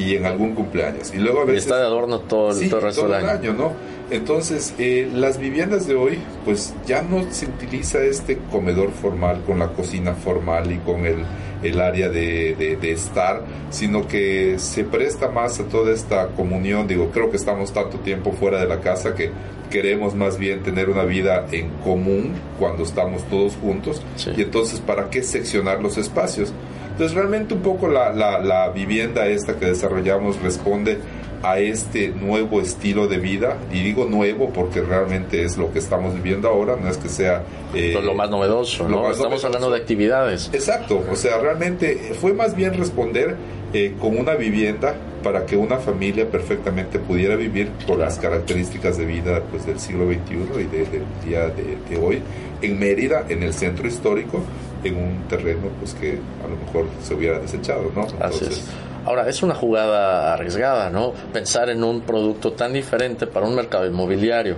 y 0.00 0.16
en 0.16 0.24
algún 0.24 0.54
cumpleaños. 0.54 1.12
Y 1.14 1.18
luego 1.18 1.42
a 1.42 1.44
veces... 1.44 1.64
está 1.64 1.78
de 1.78 1.84
adorno 1.84 2.20
todo, 2.20 2.58
el, 2.58 2.70
resto 2.70 3.06
del 3.06 3.28
año. 3.28 3.52
¿no? 3.52 3.72
Entonces, 4.10 4.74
eh, 4.78 5.06
las 5.12 5.38
viviendas 5.38 5.86
de 5.86 5.94
hoy, 5.94 6.18
pues 6.44 6.72
ya 6.86 7.02
no 7.02 7.30
se 7.30 7.44
utiliza 7.44 8.00
este 8.00 8.38
comedor 8.50 8.92
formal 8.92 9.42
con 9.46 9.58
la 9.58 9.68
cocina 9.68 10.14
formal 10.14 10.72
y 10.72 10.78
con 10.78 11.04
el, 11.04 11.18
el 11.62 11.80
área 11.82 12.08
de, 12.08 12.78
de, 12.80 12.92
estar, 12.92 13.42
sino 13.68 14.08
que 14.08 14.58
se 14.58 14.84
presta 14.84 15.28
más 15.28 15.60
a 15.60 15.64
toda 15.64 15.92
esta 15.92 16.28
comunión. 16.28 16.88
Digo, 16.88 17.10
creo 17.10 17.30
que 17.30 17.36
estamos 17.36 17.72
tanto 17.72 17.98
tiempo 17.98 18.32
fuera 18.32 18.58
de 18.58 18.66
la 18.66 18.80
casa 18.80 19.14
que 19.14 19.30
queremos 19.70 20.14
más 20.14 20.38
bien 20.38 20.62
tener 20.62 20.88
una 20.88 21.04
vida 21.04 21.46
en 21.52 21.68
común 21.84 22.32
cuando 22.58 22.84
estamos 22.84 23.22
todos 23.24 23.54
juntos. 23.56 24.00
Y 24.34 24.40
entonces, 24.40 24.80
¿para 24.80 25.10
qué 25.10 25.22
seccionar 25.22 25.82
los 25.82 25.98
espacios? 25.98 26.54
Entonces 27.00 27.16
realmente 27.16 27.54
un 27.54 27.62
poco 27.62 27.88
la, 27.88 28.12
la, 28.12 28.68
vivienda 28.68 29.26
esta 29.26 29.58
que 29.58 29.64
desarrollamos 29.64 30.38
responde 30.42 30.98
a 31.42 31.58
este 31.58 32.08
nuevo 32.08 32.60
estilo 32.60 33.06
de 33.06 33.18
vida, 33.18 33.56
y 33.72 33.82
digo 33.82 34.04
nuevo 34.06 34.50
porque 34.50 34.82
realmente 34.82 35.44
es 35.44 35.56
lo 35.56 35.72
que 35.72 35.78
estamos 35.78 36.14
viviendo 36.14 36.48
ahora, 36.48 36.76
no 36.76 36.88
es 36.88 36.96
que 36.98 37.08
sea... 37.08 37.42
Eh, 37.74 37.98
lo 38.02 38.14
más 38.14 38.30
novedoso, 38.30 38.88
¿no? 38.88 39.10
Estamos 39.10 39.44
hablando 39.44 39.70
de 39.70 39.78
actividades. 39.78 40.50
Exacto, 40.52 41.02
o 41.10 41.16
sea, 41.16 41.38
realmente 41.38 42.14
fue 42.20 42.34
más 42.34 42.54
bien 42.54 42.74
responder 42.74 43.36
eh, 43.72 43.94
con 44.00 44.18
una 44.18 44.34
vivienda 44.34 44.94
para 45.22 45.46
que 45.46 45.56
una 45.56 45.76
familia 45.76 46.28
perfectamente 46.28 46.98
pudiera 46.98 47.36
vivir 47.36 47.70
con 47.86 47.98
las 47.98 48.18
características 48.18 48.98
de 48.98 49.06
vida 49.06 49.42
pues, 49.50 49.66
del 49.66 49.78
siglo 49.78 50.06
XXI 50.06 50.60
y 50.60 50.64
del 50.64 51.04
día 51.24 51.48
de, 51.48 51.78
de 51.88 52.04
hoy 52.04 52.22
en 52.62 52.78
Mérida, 52.78 53.26
en 53.28 53.42
el 53.42 53.54
centro 53.54 53.86
histórico, 53.86 54.42
en 54.84 54.96
un 54.96 55.22
terreno 55.28 55.68
pues 55.78 55.94
que 55.94 56.18
a 56.44 56.48
lo 56.48 56.56
mejor 56.56 56.86
se 57.02 57.14
hubiera 57.14 57.38
desechado, 57.38 57.90
¿no? 57.94 58.06
Así 58.20 58.46
es. 58.46 58.64
Ahora, 59.04 59.28
es 59.28 59.42
una 59.42 59.54
jugada 59.54 60.34
arriesgada, 60.34 60.90
¿no? 60.90 61.12
Pensar 61.32 61.70
en 61.70 61.82
un 61.82 62.02
producto 62.02 62.52
tan 62.52 62.72
diferente 62.72 63.26
para 63.26 63.46
un 63.46 63.54
mercado 63.54 63.86
inmobiliario. 63.86 64.56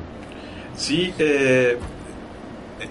Sí, 0.77 1.13
eh, 1.19 1.77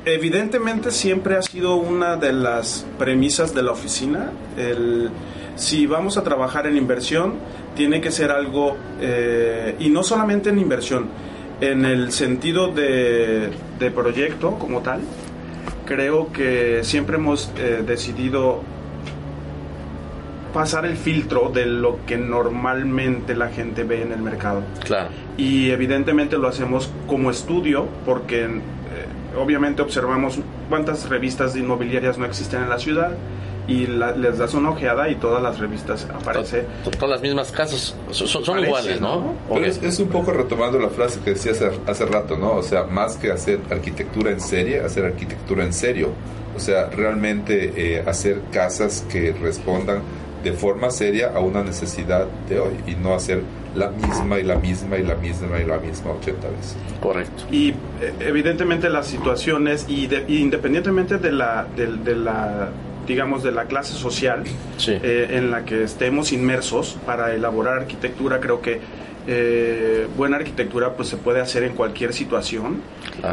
evidentemente 0.05 0.91
siempre 0.91 1.35
ha 1.35 1.41
sido 1.41 1.75
una 1.75 2.15
de 2.15 2.33
las 2.33 2.85
premisas 2.97 3.53
de 3.53 3.63
la 3.63 3.71
oficina. 3.71 4.31
El, 4.57 5.09
si 5.55 5.87
vamos 5.87 6.17
a 6.17 6.23
trabajar 6.23 6.67
en 6.67 6.77
inversión, 6.77 7.35
tiene 7.75 8.01
que 8.01 8.11
ser 8.11 8.31
algo, 8.31 8.77
eh, 8.99 9.75
y 9.79 9.89
no 9.89 10.03
solamente 10.03 10.49
en 10.49 10.59
inversión, 10.59 11.09
en 11.59 11.85
el 11.85 12.11
sentido 12.11 12.69
de, 12.69 13.49
de 13.77 13.91
proyecto 13.91 14.57
como 14.57 14.81
tal, 14.81 15.01
creo 15.85 16.31
que 16.31 16.83
siempre 16.83 17.17
hemos 17.17 17.51
eh, 17.57 17.83
decidido 17.85 18.61
pasar 20.53 20.85
el 20.85 20.97
filtro 20.97 21.49
de 21.49 21.65
lo 21.65 22.05
que 22.05 22.17
normalmente 22.17 23.35
la 23.35 23.49
gente 23.49 23.83
ve 23.83 24.01
en 24.01 24.11
el 24.11 24.21
mercado. 24.21 24.63
Claro. 24.83 25.09
Y 25.37 25.71
evidentemente 25.71 26.37
lo 26.37 26.47
hacemos 26.47 26.91
como 27.07 27.31
estudio 27.31 27.87
porque 28.05 28.45
eh, 28.45 28.49
obviamente 29.39 29.81
observamos 29.81 30.39
cuántas 30.69 31.09
revistas 31.09 31.55
inmobiliarias 31.55 32.17
no 32.17 32.25
existen 32.25 32.63
en 32.63 32.69
la 32.69 32.79
ciudad, 32.79 33.11
y 33.67 33.87
les 33.87 34.37
das 34.37 34.53
una 34.53 34.71
ojeada 34.71 35.09
y 35.09 35.15
todas 35.15 35.41
las 35.41 35.59
revistas 35.59 36.07
aparecen. 36.13 36.65
Todas 36.83 37.09
las 37.09 37.21
mismas 37.21 37.51
casas 37.51 37.95
son, 38.11 38.59
iguales, 38.59 38.99
¿no? 38.99 39.35
Pero 39.49 39.65
es, 39.65 39.99
un 39.99 40.09
poco 40.09 40.31
retomando 40.31 40.79
la 40.79 40.89
frase 40.89 41.19
que 41.23 41.31
decía 41.31 41.51
hace, 41.51 41.71
hace 41.87 42.05
rato, 42.05 42.37
¿no? 42.37 42.53
O 42.53 42.63
sea, 42.63 42.83
más 42.83 43.17
que 43.17 43.31
hacer 43.31 43.59
arquitectura 43.69 44.31
en 44.31 44.41
serie, 44.41 44.81
hacer 44.81 45.05
arquitectura 45.05 45.63
en 45.63 45.73
serio. 45.73 46.09
O 46.55 46.59
sea, 46.59 46.89
realmente 46.89 47.73
eh, 47.75 48.03
hacer 48.05 48.41
casas 48.51 49.05
que 49.09 49.31
respondan 49.31 50.01
de 50.43 50.53
forma 50.53 50.91
seria 50.91 51.31
a 51.33 51.39
una 51.39 51.63
necesidad 51.63 52.25
de 52.49 52.59
hoy 52.59 52.73
y 52.87 52.95
no 52.95 53.13
hacer 53.13 53.41
la 53.75 53.89
misma 53.89 54.39
y 54.39 54.43
la 54.43 54.55
misma 54.55 54.97
y 54.97 55.03
la 55.03 55.15
misma 55.15 55.59
y 55.59 55.65
la 55.65 55.77
misma 55.77 56.11
80 56.11 56.47
veces. 56.49 56.75
Correcto. 57.01 57.43
Y 57.51 57.69
eh, 57.69 57.75
evidentemente 58.19 58.89
las 58.89 59.07
situaciones 59.07 59.85
y, 59.87 60.09
independientemente 60.27 61.17
de 61.17 61.31
la, 61.31 61.65
de 61.75 62.15
la 62.15 62.69
digamos, 63.07 63.43
de 63.43 63.51
la 63.51 63.65
clase 63.65 63.93
social 63.93 64.43
eh, 64.87 65.27
en 65.31 65.51
la 65.51 65.65
que 65.65 65.83
estemos 65.83 66.31
inmersos 66.31 66.97
para 67.05 67.33
elaborar 67.33 67.79
arquitectura, 67.79 68.39
creo 68.39 68.61
que 68.61 68.79
eh, 69.27 70.07
buena 70.17 70.37
arquitectura 70.37 70.93
pues 70.93 71.09
se 71.09 71.17
puede 71.17 71.41
hacer 71.41 71.63
en 71.63 71.73
cualquier 71.73 72.13
situación 72.13 72.81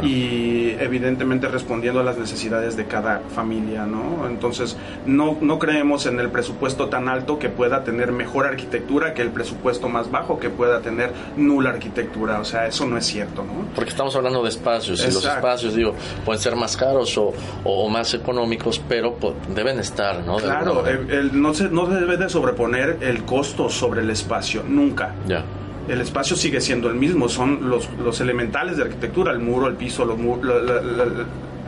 y 0.03 0.71
evidentemente 0.81 1.49
respondiendo 1.49 2.01
a 2.01 2.03
las 2.03 2.19
necesidades 2.19 2.77
de 2.77 2.85
cada 2.85 3.21
familia, 3.35 3.87
¿no? 3.87 4.27
Entonces 4.27 4.77
no, 5.07 5.39
no 5.41 5.59
creemos 5.59 6.07
en 6.07 6.21
el 6.21 6.29
presupuesto 6.31 6.89
tan 6.89 7.09
alto 7.09 7.39
que 7.39 7.49
pueda 7.49 7.85
tener 7.85 8.13
mejor 8.13 8.47
arquitectura 8.47 9.15
que 9.15 9.23
el 9.23 9.31
presupuesto 9.31 9.89
más 9.89 10.11
bajo 10.11 10.39
que 10.39 10.51
pueda 10.51 10.81
tener 10.81 11.13
nula 11.37 11.71
arquitectura, 11.71 12.39
o 12.41 12.45
sea, 12.45 12.67
eso 12.67 12.87
no 12.87 12.99
es 12.99 13.07
cierto, 13.07 13.43
¿no? 13.45 13.67
Porque 13.75 13.91
estamos 13.91 14.15
hablando 14.15 14.43
de 14.43 14.51
espacios 14.51 15.01
y 15.01 15.07
los 15.13 15.25
espacios, 15.25 15.75
digo, 15.75 15.95
pueden 16.25 16.41
ser 16.41 16.55
más 16.55 16.77
caros 16.77 17.17
o, 17.17 17.33
o 17.65 17.89
más 17.89 18.13
económicos, 18.15 18.81
pero 18.89 19.15
pues, 19.15 19.35
deben 19.55 19.79
estar, 19.79 20.25
¿no? 20.25 20.37
claro, 20.37 20.87
el, 20.87 21.41
no, 21.41 21.55
se, 21.55 21.69
no 21.69 21.87
debe 21.87 22.17
de 22.17 22.29
sobreponer 22.29 22.99
el 23.01 23.25
costo 23.25 23.71
sobre 23.71 24.03
el 24.03 24.11
espacio, 24.11 24.63
nunca. 24.67 25.15
Ya 25.27 25.45
el 25.89 26.01
espacio 26.01 26.37
sigue 26.37 26.61
siendo 26.61 26.89
el 26.89 26.95
mismo, 26.95 27.29
son 27.29 27.69
los, 27.71 27.89
los 27.99 28.21
elementales 28.21 28.77
de 28.77 28.85
arquitectura, 28.85 29.33
el 29.33 29.39
muro, 29.39 29.67
el 29.67 29.75
piso, 29.75 30.05
los 30.05 30.19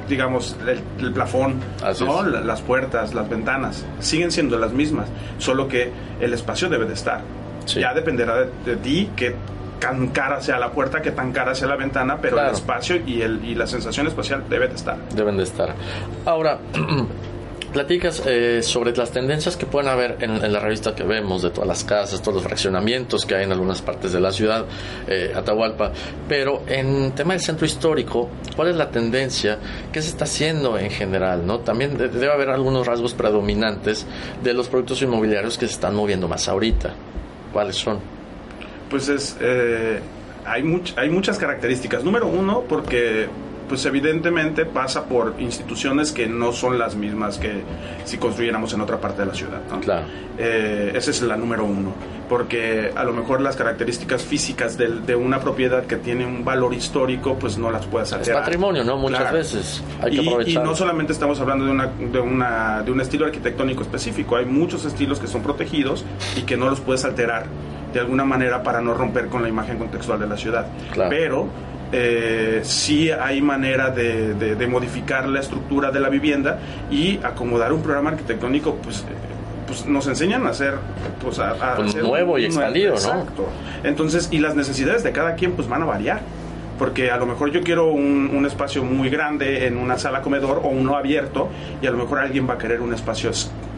digamos, 0.09 0.57
el, 0.99 1.13
plafón, 1.13 1.61
las 1.81 2.61
puertas, 2.63 3.15
las 3.15 3.29
ventanas, 3.29 3.87
siguen 4.01 4.31
siendo 4.31 4.59
las 4.59 4.73
mismas, 4.73 5.09
solo 5.39 5.69
que 5.69 5.91
el 6.21 6.35
espacio 6.35 6.69
debe 6.69 6.85
de 6.85 6.95
estar. 6.95 7.23
Ya 7.67 7.95
dependerá 7.95 8.47
de, 8.65 8.77
ti 8.77 9.11
que 9.15 9.35
tan 9.79 10.09
cara 10.09 10.41
sea 10.43 10.59
la 10.59 10.73
puerta, 10.73 11.01
que 11.01 11.13
tan 11.13 11.33
cara 11.33 11.55
sea 11.55 11.69
la 11.69 11.77
ventana, 11.77 12.19
pero 12.21 12.41
el 12.41 12.53
espacio 12.53 12.97
y, 13.07 13.23
el, 13.23 13.45
y 13.45 13.55
la 13.55 13.67
sensación 13.67 14.07
espacial 14.07 14.45
debe 14.49 14.69
de 14.69 14.75
estar. 14.75 14.99
Deben 15.15 15.37
de 15.37 15.45
estar. 15.45 15.75
Ahora, 16.27 16.59
platicas 17.71 18.23
eh, 18.27 18.63
sobre 18.63 18.95
las 18.97 19.11
tendencias 19.11 19.57
que 19.57 19.67
pueden 19.67 19.89
haber 19.89 20.17
en, 20.21 20.53
la 20.53 20.61
revista 20.61 20.95
que 20.95 21.05
vemos 21.05 21.43
de 21.43 21.51
todas 21.51 21.69
las 21.69 21.85
casas, 21.85 22.21
todos 22.21 22.35
los 22.35 22.45
fraccionamientos 22.45 23.25
que 23.25 23.35
hay 23.35 23.45
en 23.45 23.53
algunas 23.53 23.83
partes 23.83 24.13
de 24.13 24.21
la 24.21 24.33
ciudad, 24.33 24.67
eh, 25.07 25.33
Atahualpa, 25.35 25.93
pero 26.29 26.63
en 26.67 27.13
tema 27.13 27.35
del 27.35 27.43
centro 27.43 27.67
histórico, 27.67 28.29
¿cuál 28.57 28.69
es 28.69 28.77
la 28.77 28.91
tendencia? 28.91 29.59
¿Qué 29.93 30.03
se 30.03 30.09
está 30.09 30.25
haciendo 30.25 30.79
en 30.79 30.91
general? 30.91 31.47
¿no? 31.47 31.61
También 31.61 31.97
debe 31.97 32.33
haber 32.33 32.51
algunos 32.51 32.87
rasgos 32.87 33.15
predominantes 33.15 34.07
de 34.43 34.53
los 34.53 34.69
productos 34.69 35.01
inmobiliarios 35.03 35.57
que 35.57 35.67
se 35.67 35.75
están 35.75 35.95
moviendo 35.95 36.29
más 36.29 36.49
ahorita. 36.49 36.95
¿Cuáles 37.53 37.77
son? 37.77 37.99
Pues 38.89 39.09
es... 39.09 39.37
Eh, 39.41 40.01
hay, 40.45 40.83
hay 40.97 41.11
muchas 41.11 41.39
características. 41.39 42.03
Número 42.03 42.27
uno, 42.27 42.65
porque 42.69 43.29
pues 43.71 43.87
evidentemente 43.87 44.67
pasa 44.67 45.05
por 45.05 45.37
instituciones 45.39 46.11
que 46.11 46.27
no 46.27 46.51
son 46.51 46.77
las 46.77 46.97
mismas 46.97 47.39
que 47.39 47.63
si 48.05 48.19
construyéramos 48.19 48.75
en 48.75 48.81
otra 48.81 49.01
parte 49.01 49.21
de 49.23 49.27
la 49.29 49.35
ciudad. 49.35 49.61
Claro. 49.81 50.07
Eh, 50.37 50.91
esa 50.93 51.13
es 51.13 51.23
la 51.23 51.37
número 51.37 51.65
uno, 51.65 51.93
porque 52.29 52.91
a 52.93 53.05
lo 53.05 53.13
mejor 53.13 53.41
las 53.41 53.55
características 53.55 54.25
físicas 54.25 54.77
de, 54.77 55.15
una 55.15 55.39
propiedad 55.39 55.85
que 55.85 55.99
tiene 55.99 56.27
un 56.27 56.45
valor 56.45 56.75
histórico, 56.75 57.37
pues 57.39 57.59
no 57.59 57.71
las 57.71 57.87
puedes 57.87 58.13
alterar. 58.13 58.39
Es 58.39 58.45
patrimonio, 58.45 58.83
¿no? 58.83 58.97
Muchas 58.97 59.33
veces. 59.33 59.85
Hay 60.03 60.17
que 60.17 60.51
y, 60.51 60.51
y, 60.51 60.55
no 60.57 60.75
solamente 60.75 61.13
estamos 61.13 61.39
hablando 61.39 61.65
de, 61.65 61.71
una, 61.71 61.87
de, 61.87 62.19
una, 62.19 62.83
de 62.83 62.91
un 62.91 63.01
estilo 63.01 63.27
arquitectónico 63.27 63.83
específico, 63.83 64.35
hay 64.35 64.47
muchos 64.47 64.85
estilos 64.85 65.21
que 65.21 65.29
son 65.29 65.45
protegidos 65.45 66.05
y 66.37 66.43
que 66.43 66.57
no 66.57 66.69
los 66.69 66.81
puedes 66.81 67.05
alterar 67.05 67.47
de 67.93 68.01
alguna 68.01 68.25
manera 68.25 68.65
para 68.65 68.81
no 68.81 68.95
romper 68.95 69.29
con 69.29 69.43
la 69.43 69.49
imagen 69.49 69.79
contextual 69.79 70.19
de 70.19 70.27
la 70.27 70.37
ciudad. 70.37 70.67
Claro. 70.93 71.11
Pero 71.11 71.70
eh, 71.93 72.61
sí 72.63 73.11
hay 73.11 73.41
manera 73.43 73.91
de, 73.91 74.35
de, 74.35 74.67
modificar 74.67 75.29
la 75.29 75.41
estructura 75.41 75.91
de 75.91 76.01
la 76.01 76.09
vivienda 76.09 76.59
y 76.91 77.19
acomodar 77.23 77.73
un 77.73 77.83
programa 77.83 78.11
arquitectónico, 78.11 78.77
pues, 78.77 79.01
eh, 79.01 79.05
pues 79.67 79.87
nos 79.87 80.07
enseñan 80.07 80.47
a 80.47 80.51
hacer, 80.51 80.75
pues, 81.23 81.39
a, 81.39 81.77
pues 81.77 81.95
nuevo 81.97 82.39
y 82.39 82.45
expandido, 82.45 82.95
exacto. 82.95 83.49
Entonces, 83.83 84.29
y 84.31 84.39
las 84.39 84.55
necesidades 84.55 85.03
de 85.03 85.13
cada 85.13 85.35
quien, 85.35 85.53
pues, 85.53 85.69
van 85.69 85.83
a 85.83 85.87
variar 85.87 86.21
porque 86.79 87.11
a 87.11 87.19
lo 87.19 87.27
mejor 87.27 87.51
yo 87.51 87.61
quiero 87.61 87.93
un, 87.93 88.31
un, 88.35 88.47
espacio 88.47 88.83
muy 88.83 89.11
grande 89.11 89.67
en 89.67 89.77
una 89.77 89.99
sala 89.99 90.23
comedor 90.23 90.63
o 90.65 90.69
uno 90.69 90.97
abierto 90.97 91.51
y 91.83 91.87
a 91.87 91.91
lo 91.91 91.99
mejor 91.99 92.21
alguien 92.21 92.49
va 92.49 92.55
a 92.55 92.59
querer 92.59 92.81
un 92.81 92.95
espacio 92.95 93.29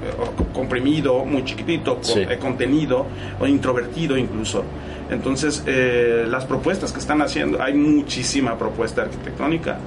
eh, 0.02 0.44
comprimido, 0.52 1.24
muy 1.24 1.44
chiquitito, 1.44 2.00
con, 2.00 2.38
contenido 2.38 3.06
o 3.40 3.46
introvertido 3.48 4.16
incluso. 4.16 4.62
Entonces, 5.10 5.62
eh, 5.66 6.26
las 6.28 6.44
propuestas 6.44 6.92
que 6.92 6.98
están 6.98 7.22
haciendo, 7.22 7.62
hay 7.62 7.74
muchísima 7.74 8.56
propuesta 8.58 9.02
arquitectónica 9.02 9.78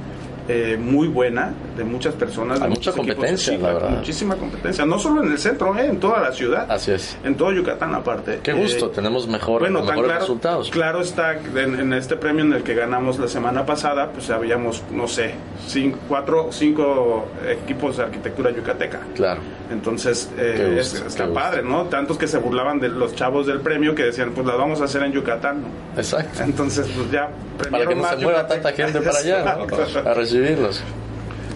eh, 0.47 0.77
muy 0.79 1.07
buena 1.07 1.53
de 1.75 1.83
muchas 1.83 2.13
personas. 2.13 2.61
Hay 2.61 2.69
mucha 2.69 2.91
competencia, 2.91 3.57
la 3.57 3.73
verdad. 3.73 3.89
Muchísima 3.89 4.35
competencia, 4.35 4.85
no 4.85 4.99
solo 4.99 5.23
en 5.23 5.31
el 5.31 5.39
centro, 5.39 5.75
eh, 5.77 5.87
en 5.87 5.99
toda 5.99 6.21
la 6.21 6.31
ciudad. 6.31 6.69
Así 6.69 6.91
es. 6.91 7.17
En 7.23 7.35
todo 7.35 7.51
Yucatán 7.51 7.95
aparte. 7.95 8.39
Qué 8.43 8.53
gusto, 8.53 8.89
tenemos 8.89 9.27
mejor, 9.27 9.69
mejores 9.69 10.03
claro, 10.03 10.19
resultados. 10.19 10.69
Claro 10.69 11.01
está, 11.01 11.33
en, 11.33 11.93
este 11.93 12.15
premio 12.15 12.45
en 12.45 12.53
el 12.53 12.63
que 12.63 12.75
ganamos 12.75 13.17
la 13.17 13.27
semana 13.27 13.65
pasada, 13.65 14.11
pues 14.11 14.29
habíamos, 14.29 14.83
no 14.91 15.07
sé, 15.07 15.33
cinco, 15.67 15.97
cuatro, 16.07 16.49
cinco 16.51 17.25
equipos 17.47 17.97
de 17.97 18.03
arquitectura 18.03 18.51
yucateca. 18.51 18.99
Claro. 19.15 19.41
Entonces, 19.71 20.29
eh, 20.37 20.77
está 20.79 21.27
padre, 21.33 21.63
¿no? 21.63 21.85
Tantos 21.85 22.17
que 22.17 22.27
se 22.27 22.37
burlaban 22.37 22.79
de 22.79 22.89
los 22.89 23.15
chavos 23.15 23.47
del 23.47 23.61
premio 23.61 23.95
que 23.95 24.03
decían, 24.03 24.31
pues 24.31 24.45
la 24.45 24.55
vamos 24.55 24.79
a 24.81 24.83
hacer 24.83 25.01
en 25.01 25.11
Yucatán. 25.11 25.63
Exacto. 25.97 26.43
Entonces, 26.43 26.87
pues 26.95 27.09
ya... 27.11 27.29
Para 27.71 27.87
que 27.87 27.95
no 27.95 28.07
se 28.07 28.17
mueva 28.17 28.47
tanta 28.47 28.71
gente 28.73 29.01
para 29.01 29.17
allá, 29.17 29.51
a 30.05 30.13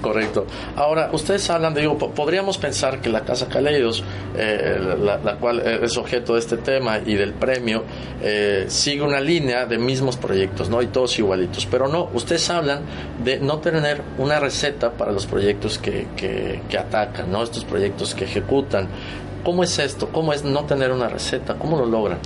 Correcto. 0.01 0.45
Ahora, 0.77 1.09
ustedes 1.11 1.49
hablan, 1.49 1.73
digo, 1.73 1.97
podríamos 1.97 2.57
pensar 2.57 3.01
que 3.01 3.09
la 3.09 3.21
Casa 3.21 3.47
Caleidos, 3.49 4.03
eh, 4.37 4.79
la, 4.97 5.35
cual 5.35 5.59
es 5.59 5.97
objeto 5.97 6.33
de 6.35 6.39
este 6.39 6.57
tema 6.57 6.99
y 7.05 7.15
del 7.15 7.33
premio, 7.33 7.83
eh, 8.21 8.65
sigue 8.69 9.01
una 9.01 9.19
línea 9.19 9.65
de 9.65 9.77
mismos 9.77 10.15
proyectos, 10.15 10.69
¿no? 10.69 10.81
Y 10.81 10.87
todos 10.87 11.19
igualitos. 11.19 11.65
Pero 11.65 11.89
no, 11.89 12.09
ustedes 12.13 12.49
hablan 12.49 12.81
de 13.23 13.39
no 13.39 13.59
tener 13.59 14.01
una 14.17 14.39
receta 14.39 14.91
para 14.91 15.11
los 15.11 15.25
proyectos 15.25 15.77
que, 15.77 16.07
que, 16.15 16.61
que 16.69 16.77
atacan, 16.77 17.29
¿no? 17.31 17.43
Estos 17.43 17.65
proyectos 17.65 18.15
que 18.15 18.23
ejecutan. 18.23 18.87
¿Cómo 19.43 19.63
es 19.63 19.79
esto? 19.79 20.09
¿Cómo 20.09 20.31
es 20.31 20.43
no 20.43 20.65
tener 20.65 20.91
una 20.91 21.09
receta? 21.09 21.55
¿Cómo 21.55 21.77
lo 21.77 21.85
logran? 21.85 22.19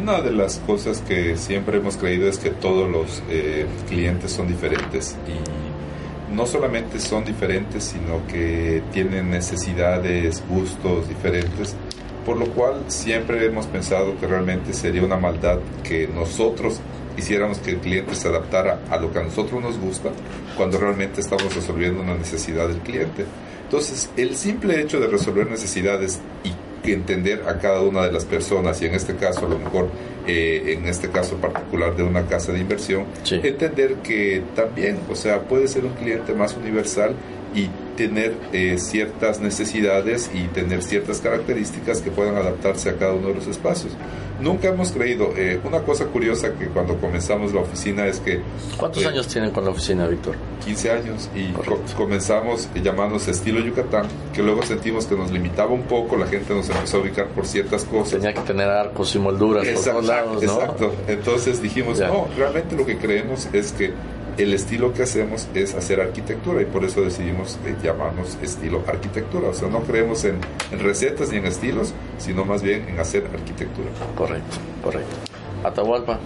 Una 0.00 0.22
de 0.22 0.32
las 0.32 0.56
cosas 0.60 1.02
que 1.06 1.36
siempre 1.36 1.76
hemos 1.76 1.98
creído 1.98 2.26
es 2.26 2.38
que 2.38 2.48
todos 2.48 2.90
los 2.90 3.22
eh, 3.28 3.66
clientes 3.86 4.32
son 4.32 4.48
diferentes 4.48 5.14
y 5.28 6.34
no 6.34 6.46
solamente 6.46 6.98
son 6.98 7.22
diferentes, 7.22 7.84
sino 7.84 8.26
que 8.26 8.82
tienen 8.94 9.30
necesidades, 9.30 10.42
gustos 10.48 11.06
diferentes, 11.06 11.76
por 12.24 12.38
lo 12.38 12.46
cual 12.46 12.84
siempre 12.86 13.44
hemos 13.44 13.66
pensado 13.66 14.18
que 14.18 14.26
realmente 14.26 14.72
sería 14.72 15.02
una 15.04 15.18
maldad 15.18 15.58
que 15.84 16.08
nosotros 16.08 16.80
hiciéramos 17.18 17.58
que 17.58 17.72
el 17.72 17.76
cliente 17.76 18.14
se 18.14 18.28
adaptara 18.28 18.80
a 18.88 18.96
lo 18.96 19.12
que 19.12 19.18
a 19.18 19.24
nosotros 19.24 19.60
nos 19.60 19.78
gusta 19.78 20.12
cuando 20.56 20.78
realmente 20.78 21.20
estamos 21.20 21.54
resolviendo 21.54 22.00
una 22.00 22.14
necesidad 22.14 22.68
del 22.68 22.78
cliente. 22.78 23.26
Entonces, 23.64 24.08
el 24.16 24.34
simple 24.34 24.80
hecho 24.80 24.98
de 24.98 25.08
resolver 25.08 25.46
necesidades 25.46 26.20
y 26.42 26.69
que 26.82 26.92
entender 26.92 27.44
a 27.46 27.58
cada 27.58 27.80
una 27.82 28.02
de 28.02 28.12
las 28.12 28.24
personas 28.24 28.80
y 28.82 28.86
en 28.86 28.94
este 28.94 29.16
caso 29.16 29.46
a 29.46 29.48
lo 29.48 29.58
mejor 29.58 29.88
eh, 30.26 30.76
en 30.78 30.86
este 30.86 31.08
caso 31.08 31.36
particular 31.36 31.96
de 31.96 32.02
una 32.02 32.26
casa 32.26 32.52
de 32.52 32.60
inversión 32.60 33.04
entender 33.30 33.96
que 33.96 34.42
también 34.54 34.98
o 35.10 35.14
sea 35.14 35.40
puede 35.40 35.68
ser 35.68 35.84
un 35.84 35.92
cliente 35.92 36.34
más 36.34 36.56
universal 36.56 37.14
y 37.54 37.68
tener 37.96 38.34
eh, 38.52 38.78
ciertas 38.78 39.40
necesidades 39.40 40.30
y 40.32 40.44
tener 40.48 40.82
ciertas 40.82 41.20
características 41.20 42.00
que 42.00 42.10
puedan 42.10 42.36
adaptarse 42.36 42.90
a 42.90 42.96
cada 42.96 43.12
uno 43.12 43.28
de 43.28 43.34
los 43.34 43.46
espacios. 43.46 43.92
Nunca 44.40 44.68
hemos 44.68 44.90
creído, 44.92 45.34
eh, 45.36 45.60
una 45.64 45.80
cosa 45.80 46.06
curiosa 46.06 46.54
que 46.54 46.68
cuando 46.68 46.96
comenzamos 46.96 47.52
la 47.52 47.60
oficina 47.60 48.06
es 48.06 48.20
que... 48.20 48.40
¿Cuántos 48.78 49.04
años 49.04 49.28
tienen 49.28 49.50
con 49.50 49.64
la 49.64 49.70
oficina, 49.70 50.06
Víctor? 50.06 50.34
15 50.64 50.90
años 50.90 51.30
y 51.34 51.52
comenzamos 51.94 52.68
llamándose 52.82 53.32
estilo 53.32 53.60
Yucatán, 53.60 54.06
que 54.32 54.42
luego 54.42 54.62
sentimos 54.62 55.04
que 55.04 55.14
nos 55.14 55.30
limitaba 55.30 55.72
un 55.72 55.82
poco, 55.82 56.16
la 56.16 56.26
gente 56.26 56.54
nos 56.54 56.70
empezó 56.70 56.98
a 56.98 57.00
ubicar 57.00 57.26
por 57.28 57.46
ciertas 57.46 57.84
cosas. 57.84 58.12
Tenía 58.12 58.32
que 58.32 58.40
tener 58.40 58.68
arcos 58.68 59.14
y 59.14 59.18
molduras 59.18 59.66
por 59.66 59.84
todos 59.84 60.06
lados, 60.06 60.42
¿no? 60.42 60.52
Exacto, 60.54 60.94
entonces 61.06 61.60
dijimos, 61.60 62.00
no, 62.00 62.28
realmente 62.36 62.76
lo 62.76 62.86
que 62.86 62.96
creemos 62.96 63.46
es 63.52 63.72
que 63.72 63.92
el 64.36 64.54
estilo 64.54 64.92
que 64.92 65.02
hacemos 65.02 65.48
es 65.54 65.74
hacer 65.74 66.00
arquitectura 66.00 66.62
y 66.62 66.64
por 66.64 66.84
eso 66.84 67.02
decidimos 67.02 67.58
eh, 67.64 67.74
llamarnos 67.82 68.38
estilo 68.42 68.82
arquitectura. 68.86 69.48
O 69.48 69.54
sea, 69.54 69.68
no 69.68 69.80
creemos 69.80 70.24
en, 70.24 70.38
recetas 70.78 71.30
ni 71.30 71.38
en 71.38 71.46
estilos, 71.46 71.92
sino 72.18 72.44
más 72.44 72.62
bien 72.62 72.88
en 72.88 72.98
hacer 72.98 73.24
arquitectura. 73.32 73.88
Correcto, 74.16 74.56
correcto. 74.82 75.16
Atahualpa, 75.64 76.18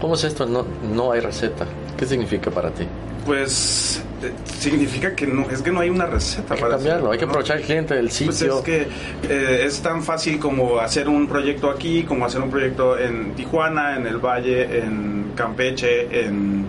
¿cómo 0.00 0.14
es 0.14 0.24
esto? 0.24 0.46
No, 0.46 0.64
no 0.94 1.12
hay 1.12 1.20
receta. 1.20 1.66
¿Qué 1.96 2.06
significa 2.06 2.50
para 2.50 2.70
ti? 2.70 2.86
Pues 3.24 4.02
eh, 4.22 4.32
significa 4.58 5.14
que 5.16 5.26
no 5.26 5.50
es 5.50 5.60
que 5.60 5.72
no 5.72 5.80
hay 5.80 5.90
una 5.90 6.06
receta 6.06 6.54
hay 6.54 6.58
que 6.58 6.62
para 6.62 6.76
cambiarlo, 6.76 7.10
hay 7.10 7.18
que 7.18 7.24
aprovechar 7.24 7.58
el 7.58 7.64
cliente 7.64 7.94
del 7.94 8.10
sitio. 8.10 8.62
Pues 8.62 8.68
es 8.68 8.88
que 9.28 9.34
eh, 9.34 9.64
es 9.66 9.80
tan 9.80 10.02
fácil 10.02 10.38
como 10.38 10.78
hacer 10.78 11.08
un 11.08 11.26
proyecto 11.26 11.70
aquí, 11.70 12.04
como 12.04 12.24
hacer 12.24 12.40
un 12.40 12.50
proyecto 12.50 12.98
en 12.98 13.34
Tijuana, 13.34 13.96
en 13.96 14.06
el 14.06 14.18
Valle, 14.18 14.78
en 14.78 15.32
Campeche, 15.34 16.26
en 16.26 16.66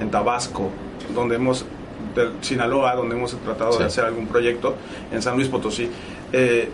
en 0.00 0.10
Tabasco, 0.10 0.70
donde 1.14 1.36
hemos, 1.36 1.64
de 2.14 2.30
Sinaloa, 2.40 2.94
donde 2.94 3.16
hemos 3.16 3.36
tratado 3.40 3.78
de 3.78 3.84
hacer 3.84 4.04
algún 4.04 4.26
proyecto, 4.26 4.76
en 5.12 5.22
San 5.22 5.36
Luis 5.36 5.48
Potosí. 5.48 5.88
Eh, 6.32 6.68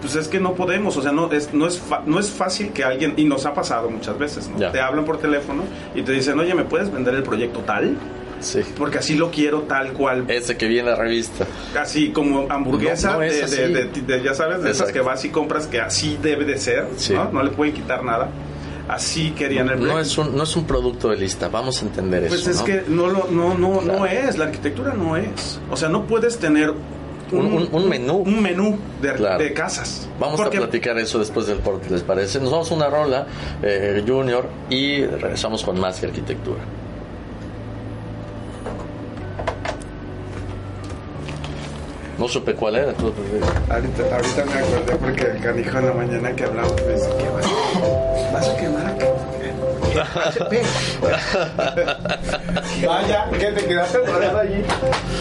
pues 0.00 0.14
es 0.14 0.28
que 0.28 0.38
no 0.38 0.54
podemos, 0.54 0.96
o 0.96 1.02
sea, 1.02 1.12
no 1.12 1.30
es, 1.32 1.52
no 1.52 1.66
es, 1.66 1.82
no 2.06 2.20
es 2.20 2.30
fácil 2.30 2.70
que 2.72 2.84
alguien, 2.84 3.14
y 3.16 3.24
nos 3.24 3.46
ha 3.46 3.54
pasado 3.54 3.90
muchas 3.90 4.16
veces, 4.18 4.48
¿no? 4.48 4.70
Te 4.70 4.80
hablan 4.80 5.04
por 5.04 5.18
teléfono 5.18 5.62
y 5.94 6.02
te 6.02 6.12
dicen, 6.12 6.38
oye, 6.38 6.54
¿me 6.54 6.64
puedes 6.64 6.92
vender 6.92 7.14
el 7.14 7.22
proyecto 7.22 7.60
tal? 7.60 7.96
Sí. 8.40 8.60
Porque 8.76 8.98
así 8.98 9.16
lo 9.16 9.32
quiero 9.32 9.62
tal 9.62 9.92
cual. 9.94 10.24
Ese 10.28 10.56
que 10.56 10.68
viene 10.68 10.90
en 10.90 10.96
la 10.96 11.02
revista. 11.02 11.44
Casi 11.74 12.12
como 12.12 12.46
hamburguesa 12.48 13.18
de, 13.18 14.22
ya 14.22 14.34
sabes, 14.34 14.62
de 14.62 14.70
esas 14.70 14.92
que 14.92 15.00
vas 15.00 15.24
y 15.24 15.30
compras 15.30 15.66
que 15.66 15.80
así 15.80 16.16
debe 16.22 16.44
de 16.44 16.58
ser, 16.58 16.86
¿no? 17.12 17.32
No 17.32 17.42
le 17.42 17.50
pueden 17.50 17.74
quitar 17.74 18.04
nada 18.04 18.28
así 18.88 19.32
querían 19.32 19.68
el 19.68 19.84
No 19.86 19.98
es 19.98 20.16
un, 20.18 20.36
no 20.36 20.42
es 20.42 20.56
un 20.56 20.64
producto 20.64 21.08
de 21.10 21.16
lista, 21.16 21.48
vamos 21.48 21.82
a 21.82 21.86
entender 21.86 22.26
pues 22.28 22.46
eso. 22.46 22.64
Pues 22.64 22.78
es 22.78 22.84
que 22.84 22.90
no, 22.90 23.06
lo, 23.08 23.28
no, 23.30 23.56
no, 23.56 23.80
no 23.80 24.06
es, 24.06 24.38
la 24.38 24.46
arquitectura 24.46 24.94
no 24.94 25.16
es. 25.16 25.60
O 25.70 25.76
sea, 25.76 25.88
no 25.88 26.06
puedes 26.06 26.38
tener 26.38 26.72
un, 27.32 27.68
un, 27.70 27.88
menú. 27.88 28.16
Un 28.18 28.42
menú 28.42 28.78
de, 29.02 29.12
de 29.12 29.52
casas. 29.52 30.08
Vamos 30.18 30.40
a 30.40 30.50
platicar 30.50 30.98
eso 30.98 31.18
después 31.18 31.46
del 31.46 31.60
corte, 31.60 31.90
¿les 31.90 32.02
parece? 32.02 32.40
Nos 32.40 32.50
vamos 32.50 32.70
a 32.70 32.74
una 32.74 32.88
rola, 32.88 33.26
eh, 33.62 34.02
Junior, 34.06 34.48
y 34.70 35.04
regresamos 35.04 35.62
con 35.62 35.78
más 35.78 36.00
que 36.00 36.06
arquitectura. 36.06 36.60
No 42.18 42.26
supe 42.26 42.52
cuál 42.54 42.74
era. 42.76 42.92
Ahorita, 43.70 44.16
ahorita 44.16 44.44
me 44.44 44.52
acordé 44.52 44.96
porque 45.00 45.22
el 45.22 45.40
canijo 45.40 45.78
en 45.78 45.86
la 45.86 45.92
mañana 45.92 46.32
que 46.34 46.44
hablamos 46.44 46.74
me 46.84 46.94
dice, 46.94 47.08
¿qué 47.16 47.97
vas 48.32 48.48
a, 48.48 48.56
quemar 48.56 48.86
HP. 48.86 49.52
Vaya, 52.86 53.28
¿qué 53.38 53.52
te 53.52 53.66
quedaste 53.66 53.98
parado 53.98 54.38
allí? 54.38 54.64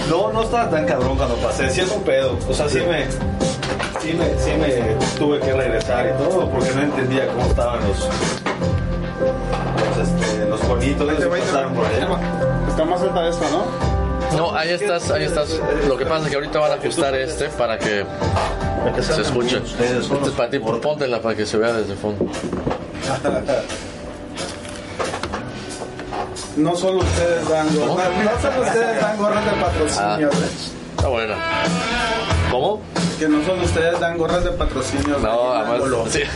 No, 0.10 0.32
no 0.32 0.44
estaba 0.44 0.70
tan 0.70 0.86
cabrón 0.86 1.18
cuando 1.18 1.36
pasé. 1.36 1.70
Sí 1.70 1.82
es 1.82 1.92
un 1.92 2.04
pedo. 2.04 2.40
O 2.48 2.54
sea, 2.54 2.70
sí 2.70 2.80
me, 2.80 3.06
sí 4.00 4.14
me, 4.14 4.38
sí 4.38 4.52
me 4.60 4.70
tuve 5.18 5.40
que 5.40 5.52
regresar 5.54 6.08
y 6.08 6.12
todo 6.24 6.50
porque 6.50 6.72
no 6.74 6.82
entendía 6.82 7.28
cómo 7.28 7.46
estaban 7.46 7.80
los, 7.88 8.00
los, 8.00 8.10
este, 10.08 10.46
los 10.46 10.68
bonitos. 10.68 11.12
Está 12.70 12.86
más 12.86 13.02
alta 13.02 13.28
esta, 13.28 13.50
¿no? 13.50 13.98
No, 14.36 14.56
ahí 14.56 14.72
estás, 14.72 15.10
ahí 15.12 15.24
estás. 15.24 15.60
Lo 15.88 15.98
que 15.98 16.06
pasa 16.06 16.26
es 16.26 16.30
que 16.30 16.36
ahorita 16.36 16.60
van 16.60 16.72
a 16.72 16.76
ajustar 16.76 17.16
este 17.16 17.50
para 17.50 17.78
que 17.78 18.06
se 19.02 19.22
escuche. 19.22 19.58
Este 19.58 19.98
es 19.98 20.08
para 20.36 20.50
ti, 20.50 20.60
póntela 20.60 21.22
para 21.22 21.36
que 21.36 21.46
se 21.46 21.58
vea 21.58 21.74
desde 21.74 21.96
fondo. 21.96 22.26
No 26.58 26.76
solo 26.76 27.00
ustedes 27.00 27.48
dan 27.48 27.68
gorras, 27.76 28.10
no 28.24 28.42
solo 28.42 28.62
ustedes 28.66 29.00
dan 29.00 29.18
gorras 29.18 29.46
de 29.46 29.52
patrocinio. 29.52 30.30
Ah, 30.34 30.44
¿eh? 30.44 30.50
está 30.96 31.08
bueno. 31.08 31.36
¿Cómo? 32.50 32.82
Que 33.20 33.28
no 33.28 33.46
solo 33.46 33.64
ustedes 33.64 34.00
dan 34.00 34.18
gorras 34.18 34.44
de 34.44 34.52
patrocinio. 34.52 35.20
No, 35.20 35.52
además. 35.54 36.12
Sí. 36.12 36.22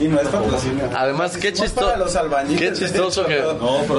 Y 0.00 0.08
no 0.08 0.20
es 0.20 0.26
patrocinio. 0.26 0.90
Además, 0.96 1.36
qué, 1.36 1.52
chistoso 1.52 1.92
qué 2.58 2.72
chistoso 2.72 3.24
que 3.24 3.44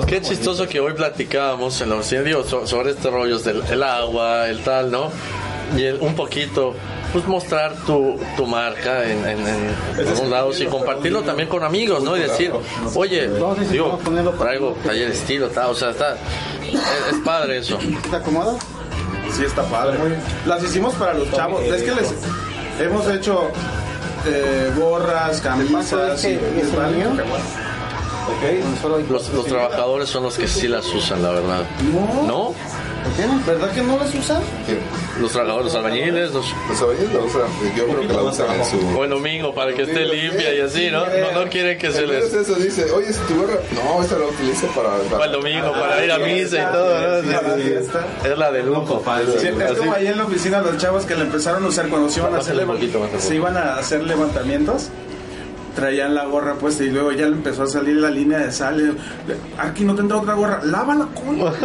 qué 0.05 0.21
chistoso 0.21 0.67
que 0.67 0.81
hoy 0.81 0.91
platicábamos 0.91 1.79
en 1.79 1.91
la 1.91 1.95
oficina 1.95 2.35
sobre 2.65 2.91
estos 2.91 3.13
rollos 3.13 3.45
del 3.45 3.83
agua, 3.83 4.49
el 4.49 4.59
tal, 4.63 4.91
¿no? 4.91 5.09
Y 5.77 5.85
un 5.85 6.13
poquito 6.13 6.75
pues 7.13 7.26
mostrar 7.28 7.76
tu, 7.86 8.19
tu 8.36 8.45
marca 8.47 9.10
en, 9.10 9.26
en, 9.26 9.47
en 9.47 9.76
algunos 9.99 10.28
lados 10.30 10.60
y 10.60 10.65
compartirlo 10.65 11.21
también 11.21 11.47
con 11.47 11.63
amigos, 11.63 12.04
¿no? 12.04 12.17
Y 12.17 12.21
decir, 12.21 12.52
oye, 12.95 13.30
digo, 13.71 13.99
traigo 14.39 14.76
taller 14.84 15.12
estilo, 15.12 15.47
tal, 15.49 15.69
o 15.69 15.76
sea, 15.76 15.91
está, 15.91 16.17
es, 16.63 17.13
es 17.13 17.19
padre 17.23 17.60
eso. 17.60 17.78
¿Te 18.10 18.15
acomoda? 18.15 18.56
Sí, 19.32 19.45
está 19.45 19.63
padre. 19.63 19.97
Las 20.45 20.63
hicimos 20.63 20.93
para 20.95 21.13
los 21.13 21.32
chavos. 21.32 21.62
Es 21.63 21.84
que 21.84 21.91
les 21.91 22.13
hemos 22.80 23.08
hecho 23.10 23.49
eh, 24.26 24.71
gorras, 24.78 25.41
camisas. 25.41 26.26
y 26.26 26.38
cacahuate. 26.38 27.23
Los, 29.10 29.30
los 29.34 29.45
trabajadores 29.45 30.10
son 30.10 30.23
los 30.23 30.38
que 30.38 30.47
sí 30.47 30.67
las 30.67 30.86
usan, 30.93 31.21
la 31.21 31.32
verdad. 31.32 31.63
¿No? 32.26 32.54
¿Verdad 33.45 33.71
que 33.71 33.81
no 33.81 33.97
las 33.97 34.13
usan? 34.15 34.41
Los 35.19 35.31
trabajadores, 35.31 35.65
los 35.65 35.75
albañiles, 35.75 36.31
los... 36.33 36.53
Los 36.69 36.81
albañiles 36.81 37.13
la 37.13 37.19
usan, 37.19 37.41
yo 37.75 37.85
creo 37.85 38.01
que 38.01 38.13
la 38.13 38.23
usan 38.23 38.59
en 38.59 38.65
su... 38.65 38.97
O 38.97 39.03
el 39.03 39.09
domingo 39.09 39.53
para 39.53 39.73
que 39.73 39.83
esté 39.83 40.05
limpia 40.05 40.53
y 40.53 40.61
así, 40.61 40.89
¿no? 40.89 41.05
No, 41.05 41.43
no 41.43 41.49
quieren 41.49 41.77
que 41.77 41.91
se 41.91 42.07
les... 42.07 42.33
Eso 42.33 42.55
dice, 42.55 42.91
oye, 42.91 43.11
si 43.13 43.19
tu 43.21 43.35
gorra... 43.35 43.55
No, 43.75 44.01
esa 44.03 44.17
la 44.17 44.25
utilizo 44.25 44.67
para... 44.67 44.97
Para 45.09 45.25
el 45.25 45.31
domingo, 45.33 45.71
para 45.71 46.03
ir 46.03 46.11
a 46.11 46.17
misa 46.17 46.57
y 46.57 46.71
todo, 46.71 47.21
¿no? 47.21 48.29
Es 48.29 48.37
la 48.37 48.51
de 48.51 48.63
lujo. 48.63 49.03
Sí, 49.39 49.47
es 49.47 49.77
como 49.77 49.93
ahí 49.93 50.07
en 50.07 50.17
la 50.17 50.25
oficina 50.25 50.61
los 50.61 50.77
chavos 50.77 51.05
que 51.05 51.15
la 51.15 51.23
empezaron 51.23 51.63
a 51.65 51.67
usar 51.67 51.89
cuando 51.89 52.09
se 52.09 52.19
iban 52.19 52.33
a 52.35 52.39
hacer, 52.39 52.55
se 53.19 53.35
iban 53.35 53.57
a 53.57 53.75
hacer 53.75 54.03
levantamientos. 54.03 54.89
Traían 55.75 56.13
la 56.13 56.25
gorra 56.25 56.53
puesta 56.55 56.83
y 56.83 56.89
luego 56.91 57.12
ya 57.12 57.25
le 57.25 57.31
empezó 57.33 57.63
a 57.63 57.67
salir 57.67 57.95
la 57.97 58.09
línea 58.12 58.38
de 58.39 58.51
sal. 58.51 58.95
Aquí 59.57 59.83
no 59.83 59.95
tendrá 59.95 60.17
otra 60.17 60.36
gorra. 60.36 60.62
Lávala, 60.63 61.07
coño. 61.15 61.51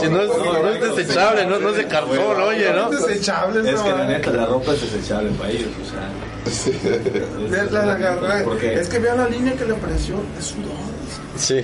Si 0.00 0.08
no 0.08 0.20
es, 0.22 0.28
no 0.28 0.68
es 0.70 0.96
desechable, 0.96 1.46
no, 1.46 1.58
no 1.58 1.70
es 1.70 1.76
de 1.76 1.86
cartón, 1.86 2.18
oye, 2.42 2.72
¿no? 2.72 2.90
Es 2.92 3.06
desechable, 3.06 3.70
Es 3.70 3.80
que 3.80 3.90
la 3.90 4.06
neta, 4.06 4.30
la 4.30 4.46
ropa 4.46 4.72
es 4.72 4.80
desechable 4.80 5.30
para 5.38 5.50
ellos, 5.50 5.68
o 5.82 5.90
sea. 5.90 6.08
Ve 7.50 7.70
la- 7.70 7.84
la- 7.86 7.98
la- 8.16 8.44
¿Por 8.44 8.58
qué? 8.58 8.74
Es 8.74 8.88
que 8.88 8.98
vea 8.98 9.14
la 9.14 9.28
línea 9.28 9.54
que 9.54 9.64
le 9.64 9.74
apareció. 9.74 10.16
Es 10.38 10.46
sudor. 10.46 10.72
Sí. 11.36 11.60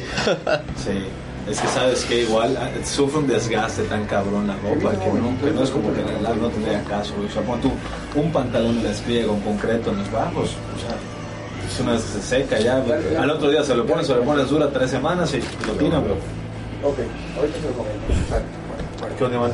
Sí, 0.76 1.05
es 1.50 1.61
que 1.61 1.68
sabes 1.68 2.05
que 2.05 2.22
igual 2.22 2.57
ah, 2.61 2.68
sufre 2.85 3.18
un 3.20 3.26
desgaste 3.26 3.83
tan 3.85 4.05
cabrón 4.07 4.46
la 4.46 4.55
ropa 4.57 4.90
que 4.92 5.07
no, 5.09 5.35
que 5.42 5.50
no 5.53 5.62
es 5.64 5.70
como 5.70 5.92
que 5.94 6.00
en 6.00 6.09
realidad 6.09 6.35
no 6.35 6.48
tendría 6.48 6.83
caso. 6.85 7.14
O 7.29 7.33
sea, 7.33 7.42
pon 7.42 7.61
tú 7.61 7.70
un 8.14 8.33
pantalón 8.33 8.83
de 8.83 8.88
despliega, 8.88 9.31
un 9.31 9.40
concreto 9.40 9.90
en 9.90 9.98
los 9.98 10.11
bajos, 10.12 10.50
o 10.50 10.79
sea, 10.81 10.96
es 11.70 11.80
una 11.80 11.92
vez 11.92 12.02
se 12.02 12.20
seca 12.20 12.59
ya. 12.59 12.83
Al 13.18 13.30
otro 13.30 13.48
día 13.50 13.62
se 13.62 13.74
lo 13.74 13.87
pones, 13.87 14.06
se 14.06 14.14
lo 14.14 14.22
pones, 14.22 14.48
dura 14.48 14.68
tres 14.70 14.90
semanas 14.90 15.33
y 15.35 15.38
lo 15.66 15.72
tiran, 15.74 16.02
bro. 16.04 16.14
Ok, 16.83 16.98
ahorita 17.37 17.59
se 17.61 17.66
lo 17.68 17.72
comento. 17.74 18.06
¿Qué 19.16 19.24
onda, 19.24 19.37
Iván? 19.37 19.52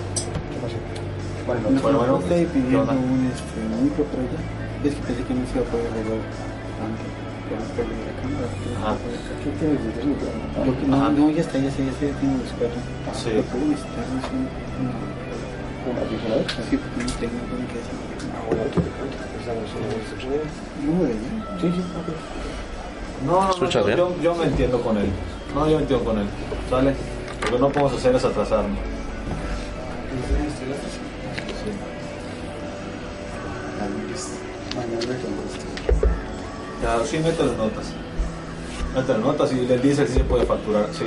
Bueno, 1.46 1.60
Bueno, 1.82 1.98
bueno, 1.98 2.18
estoy 2.20 2.40
¿qué 2.40 2.46
pidiendo 2.46 2.92
un 2.92 3.30
este, 3.30 3.60
micro, 3.82 4.04
pero 4.10 4.22
ya. 4.32 4.40
Es 4.88 4.94
que 4.94 5.02
pensé 5.02 5.22
que 5.24 5.34
no 5.34 5.46
se 5.46 5.58
iba 5.58 5.66
a 5.66 5.70
poder 5.70 5.86
arreglar 5.92 6.18
antes. 6.82 7.06
La 7.46 7.62
cámara. 8.18 8.50
Ajá. 8.82 8.98
¿Qué 9.44 9.66
decir? 9.66 10.16
Porque 10.66 10.86
no, 10.86 11.30
ya 11.30 11.40
está, 11.42 11.58
ya 11.58 11.68
está, 11.68 11.82
ya 11.84 11.90
está, 11.90 12.06
ya 12.06 12.14
tengo 12.18 12.34
los 12.42 12.50
cuatro. 12.58 12.80
Sí. 13.14 13.30
Lo 13.30 13.42
puedo 13.46 13.66
no 13.66 13.76
sé, 13.76 13.86
no. 14.82 15.16
Sí, 21.60 21.72
sí, 21.74 21.80
ok. 21.80 23.26
No, 23.26 23.32
no, 23.32 23.42
no, 23.44 23.50
¿Escuchas 23.50 23.86
yo, 23.86 23.96
yo, 23.96 24.16
yo 24.22 24.34
me 24.34 24.44
entiendo 24.44 24.80
con 24.80 24.96
él. 24.98 25.06
No, 25.54 25.66
yo 25.66 25.76
me 25.76 25.82
entiendo 25.82 26.04
con 26.04 26.18
él. 26.18 26.26
¿Sale? 26.68 26.94
Lo 27.44 27.50
que 27.50 27.58
no 27.58 27.68
podemos 27.70 27.92
hacer 27.94 28.14
es 28.14 28.24
atrasarnos. 28.24 28.78
Sí. 31.64 31.70
Mañana 34.76 35.00
con 35.00 36.80
Claro, 36.80 37.06
sí, 37.06 37.18
métele 37.18 37.56
notas. 37.56 37.86
Métele 38.94 39.18
notas 39.18 39.52
y 39.52 39.66
le 39.66 39.78
dice 39.78 40.06
si 40.06 40.14
se 40.14 40.24
puede 40.24 40.44
facturar, 40.44 40.86
sí. 40.92 41.06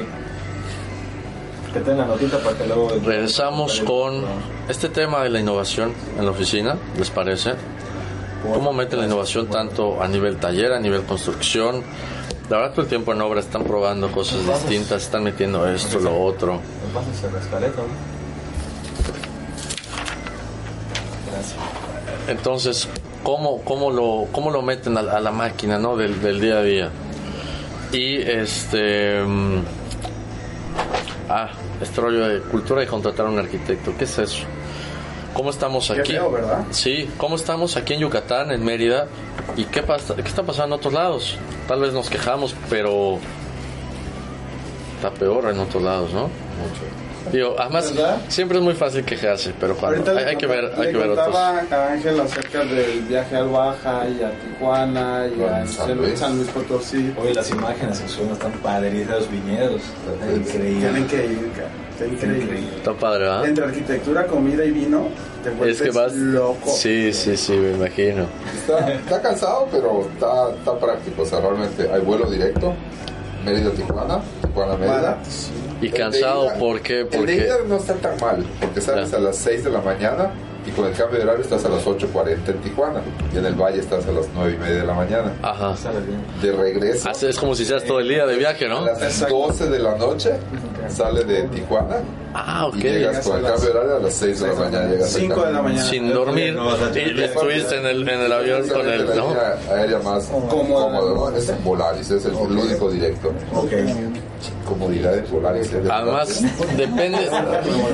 Que 1.74 1.80
tenga 1.82 2.06
notita 2.06 2.40
para 2.40 2.58
que 2.58 2.66
luego... 2.66 2.90
Regresamos 3.06 3.80
con 3.82 4.24
este 4.68 4.90
tema 4.90 5.22
de 5.24 5.30
la 5.30 5.40
innovación 5.40 5.94
en 6.18 6.26
la 6.26 6.32
oficina, 6.32 6.76
¿les 6.98 7.12
parece? 7.12 7.52
¿Cómo 8.44 8.74
meten 8.74 9.00
la 9.00 9.06
innovación 9.06 9.48
tanto 9.48 10.02
a 10.02 10.08
nivel 10.08 10.38
taller, 10.38 10.74
a 10.74 10.80
nivel 10.80 11.04
construcción? 11.04 11.84
La 12.50 12.58
verdad 12.58 12.72
todo 12.72 12.82
el 12.84 12.88
tiempo 12.88 13.14
en 13.14 13.22
obra 13.22 13.42
están 13.42 13.64
probando 13.64 14.12
cosas 14.12 14.46
distintas, 14.46 15.04
están 15.04 15.24
metiendo 15.24 15.68
esto, 15.68 16.00
lo 16.00 16.24
otro. 16.24 16.60
Entonces, 22.28 22.88
¿cómo, 23.24 23.62
cómo, 23.64 23.92
lo, 23.92 24.28
cómo 24.32 24.52
lo 24.52 24.62
meten 24.62 24.98
a, 24.98 25.02
a 25.02 25.20
la 25.20 25.32
máquina 25.32 25.78
¿no? 25.78 25.96
del, 25.96 26.22
del 26.22 26.40
día 26.40 26.58
a 26.58 26.62
día? 26.64 26.90
Y 27.92 28.18
este... 28.18 29.22
mm, 29.24 29.60
ah, 31.30 31.50
este 31.82 32.02
rollo 32.02 32.28
de 32.28 32.40
cultura 32.42 32.84
y 32.84 32.88
contratar 32.88 33.26
a 33.26 33.30
un 33.30 33.40
arquitecto. 33.40 33.94
¿Qué 33.98 34.04
es 34.06 34.18
eso? 34.18 34.46
¿Cómo 35.40 35.52
estamos 35.52 35.90
aquí? 35.90 36.12
feo, 36.12 36.30
¿verdad? 36.30 36.66
Sí, 36.72 37.10
¿cómo 37.16 37.38
estamos 37.38 37.78
aquí 37.78 37.94
en 37.94 38.02
Yucatán, 38.02 38.52
en 38.52 38.62
Mérida? 38.62 39.08
¿Y 39.56 39.64
qué, 39.64 39.82
pasa, 39.82 40.14
qué 40.14 40.22
está 40.24 40.44
pasando 40.44 40.76
en 40.76 40.80
otros 40.80 40.94
lados? 40.94 41.38
Tal 41.66 41.80
vez 41.80 41.94
nos 41.94 42.10
quejamos, 42.10 42.54
pero 42.70 43.20
está 44.98 45.12
peor 45.12 45.50
en 45.50 45.60
otros 45.60 45.82
lados, 45.82 46.12
¿no? 46.12 46.30
Digo, 47.32 47.56
además, 47.58 47.96
¿Verdad? 47.96 48.18
siempre 48.28 48.58
es 48.58 48.64
muy 48.66 48.74
fácil 48.74 49.06
quejarse, 49.06 49.54
pero 49.58 49.78
cuando 49.78 50.12
hay, 50.12 50.26
hay 50.26 50.36
que 50.36 50.46
ver, 50.46 50.74
hay 50.78 50.92
que 50.92 50.98
ver 50.98 51.10
otros. 51.12 51.28
contaba 51.28 51.64
a 51.72 51.94
Ángel 51.94 52.20
acerca 52.20 52.66
del 52.66 53.00
viaje 53.04 53.38
al 53.38 53.48
Baja 53.48 54.10
y 54.10 54.22
a 54.22 54.32
Tijuana 54.42 55.26
y 55.26 55.42
a 55.42 55.66
San 55.68 55.96
Luis. 55.96 56.20
San 56.20 56.36
Luis 56.36 56.50
Potosí. 56.50 57.14
Oye, 57.18 57.34
las 57.34 57.50
imágenes 57.50 57.98
que 58.00 58.10
suben 58.10 58.32
están 58.32 58.52
padrísimas, 58.62 59.20
los 59.20 59.32
viñedos. 59.32 59.82
Están 59.84 60.44
Tienen 60.44 60.98
increíbles. 60.98 61.06
que 61.10 61.26
ir, 61.28 61.52
cara. 61.54 61.89
Está 62.00 62.06
increíble. 62.06 62.60
Está 62.78 62.94
padre, 62.94 63.20
¿verdad? 63.26 63.46
Entre 63.46 63.64
arquitectura, 63.66 64.26
comida 64.28 64.64
y 64.64 64.72
vino, 64.72 65.08
te 65.44 65.50
vuelves 65.50 65.82
Es 65.82 65.84
que 65.84 65.92
vas. 65.92 66.14
loco. 66.14 66.70
Sí, 66.72 67.12
sí, 67.14 67.36
sí, 67.36 67.54
me 67.54 67.72
imagino. 67.72 68.26
Está, 68.56 68.94
está 68.94 69.22
cansado, 69.22 69.68
pero 69.72 70.08
está, 70.14 70.52
está 70.52 70.80
práctico. 70.80 71.24
O 71.24 71.26
sea, 71.26 71.42
realmente 71.42 71.90
hay 71.92 72.02
vuelo 72.02 72.30
directo. 72.30 72.74
Mérida, 73.46 73.72
Tijuana. 73.72 74.22
Tijuana, 74.42 74.76
Mérida. 74.78 75.02
Baratísimo. 75.02 75.58
Y 75.82 75.86
El 75.88 75.92
de 75.92 75.98
cansado, 75.98 76.46
ida- 76.46 76.54
¿por 76.60 76.82
qué? 76.82 77.00
El 77.02 77.10
de 77.10 77.18
Porque. 77.18 77.36
ida 77.38 77.56
no 77.68 77.76
está 77.78 77.94
tan 77.96 78.18
mal, 78.20 78.46
porque 78.62 78.82
sales 78.82 79.12
Ya. 79.12 79.18
a 79.18 79.20
las 79.22 79.36
6 79.38 79.64
de 79.64 79.70
la 79.70 79.82
mañana 79.82 80.32
y 80.70 80.72
con 80.72 80.86
el 80.86 80.94
cambio 80.94 81.18
de 81.18 81.24
horario 81.24 81.42
estás 81.44 81.66
a 81.66 81.70
las 81.70 81.84
8.40 81.86 82.48
en 82.50 82.58
Tijuana. 82.62 83.02
Y 83.34 83.38
en 83.38 83.46
el 83.46 83.56
Valle 83.56 83.80
estás 83.80 84.06
a 84.08 84.12
las 84.12 84.28
9 84.36 84.54
y 84.56 84.58
media 84.62 84.82
de 84.82 84.88
la 84.88 84.94
mañana. 84.94 85.34
Ajá. 85.42 85.74
De 86.42 86.52
regreso, 86.52 87.10
Es 87.28 87.38
como 87.40 87.56
si 87.56 87.66
seas 87.66 87.84
todo 87.84 88.00
el 88.00 88.08
día 88.10 88.26
de 88.26 88.38
viaje, 88.38 88.66
a 88.66 88.70
¿no? 88.70 88.86
las 88.86 89.28
12 89.28 89.70
de 89.70 89.80
la 89.80 89.96
noche, 89.96 90.32
sale 90.90 91.24
de 91.24 91.44
Tijuana 91.44 91.98
Ah, 92.34 92.70
y 92.76 92.78
llegas 92.82 93.26
ok. 93.26 93.32
con 93.34 93.40
el 93.44 93.52
cambio 93.52 93.66
de 93.66 93.78
horario 93.80 93.96
a 93.96 94.00
las 94.00 94.14
6 94.14 94.40
de 94.40 94.48
la 94.48 94.54
mañana. 94.54 94.88
Llegas 94.92 95.16
al 95.16 95.22
5 95.22 95.46
de 95.46 95.52
la 95.54 95.62
mañana. 95.64 95.84
Sin 95.86 96.14
dormir. 96.14 96.54
No 96.54 96.70
a 96.70 96.76
Y 96.96 97.24
estuviste 97.24 97.78
en 97.78 97.86
el, 97.88 98.08
en 98.08 98.20
el 98.22 98.32
avión 98.32 98.68
con 98.68 98.88
el. 98.88 99.08
la 99.08 99.58
aérea 99.72 100.00
más 100.00 100.26
Cómoda. 100.26 100.50
cómodo, 100.50 101.32
¿no? 101.32 101.38
es 101.38 101.64
Volaris, 101.64 102.12
es 102.12 102.26
el, 102.26 102.32
el 102.34 102.38
único 102.58 102.92
directo. 102.92 103.34
Ok. 103.56 103.72
Comodidad 104.66 105.14
de 105.14 105.22
Volaris. 105.24 105.68
es 105.74 105.84
de 105.84 105.92
Además, 105.92 106.42
depende. 106.78 107.30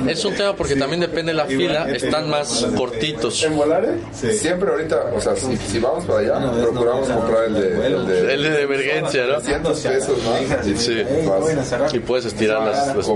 Es 0.08 0.24
un 0.24 0.34
tema 0.34 0.54
porque 0.54 0.76
también 0.76 1.00
depende 1.00 1.32
de 1.32 1.36
la 1.36 1.46
fila, 1.46 1.88
están 1.90 2.30
más 2.30 2.66
cortitos. 2.76 3.42
¿En 3.42 3.56
Volare? 3.56 3.94
Sí. 4.12 4.32
Siempre 4.32 4.70
ahorita, 4.70 5.12
o 5.16 5.20
sea, 5.20 5.34
si, 5.36 5.56
si 5.56 5.78
vamos 5.78 6.04
para 6.04 6.20
allá, 6.20 6.38
no 6.40 6.52
procuramos 6.52 7.08
comprar 7.08 7.44
el 7.44 7.54
de, 7.54 7.74
vuelo. 7.74 8.00
el 8.02 8.06
de 8.06 8.34
El 8.34 8.42
de 8.42 8.62
emergencia, 8.62 9.26
¿no? 9.26 9.34
300 9.38 9.80
pesos 9.80 10.18
más. 10.24 10.66
Sí. 10.80 11.02
Vayan 11.28 11.58
a 11.58 11.64
cerrar. 11.64 11.94
Y 11.94 11.98
puedes 12.00 12.26
estirar 12.26 12.62
las. 12.62 12.96
las- 12.96 13.06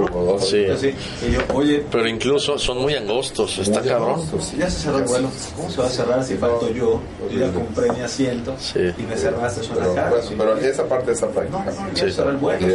sí. 0.49 0.67
Sí. 0.79 0.95
Y 1.29 1.33
yo, 1.33 1.41
oye, 1.55 1.85
Pero 1.91 2.09
incluso 2.09 2.59
son 2.59 2.79
muy 2.79 2.95
angostos, 2.95 3.59
está 3.59 3.81
cabrón. 3.83 4.23
ya 4.59 4.71
se 4.71 4.83
cerró 4.83 4.99
el 4.99 5.05
vuelo. 5.05 5.29
¿Cómo 5.57 5.71
se 5.71 5.81
va 5.81 5.87
a 5.87 5.91
cerrar 5.91 6.25
si 6.25 6.35
falto 6.37 6.69
yo? 6.71 7.01
Yo 7.31 7.39
ya 7.39 7.53
compré 7.53 7.93
mi 7.93 8.01
asiento 8.01 8.55
Sí. 8.59 8.81
y 8.99 9.03
me 9.03 9.17
cerraste 9.17 9.61
Pero, 9.75 9.95
pero 10.39 10.57
esa 10.59 10.85
parte 10.85 11.13
está 11.13 11.29
práctica. 11.29 11.65
Sí. 11.95 12.11
cerró 12.11 12.31
el 12.31 12.37
vuelo. 12.37 12.67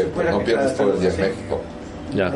Todo 0.46 0.94
el 0.94 1.00
día 1.00 1.10
en 1.10 1.22
México. 1.22 1.62
Ya. 2.14 2.32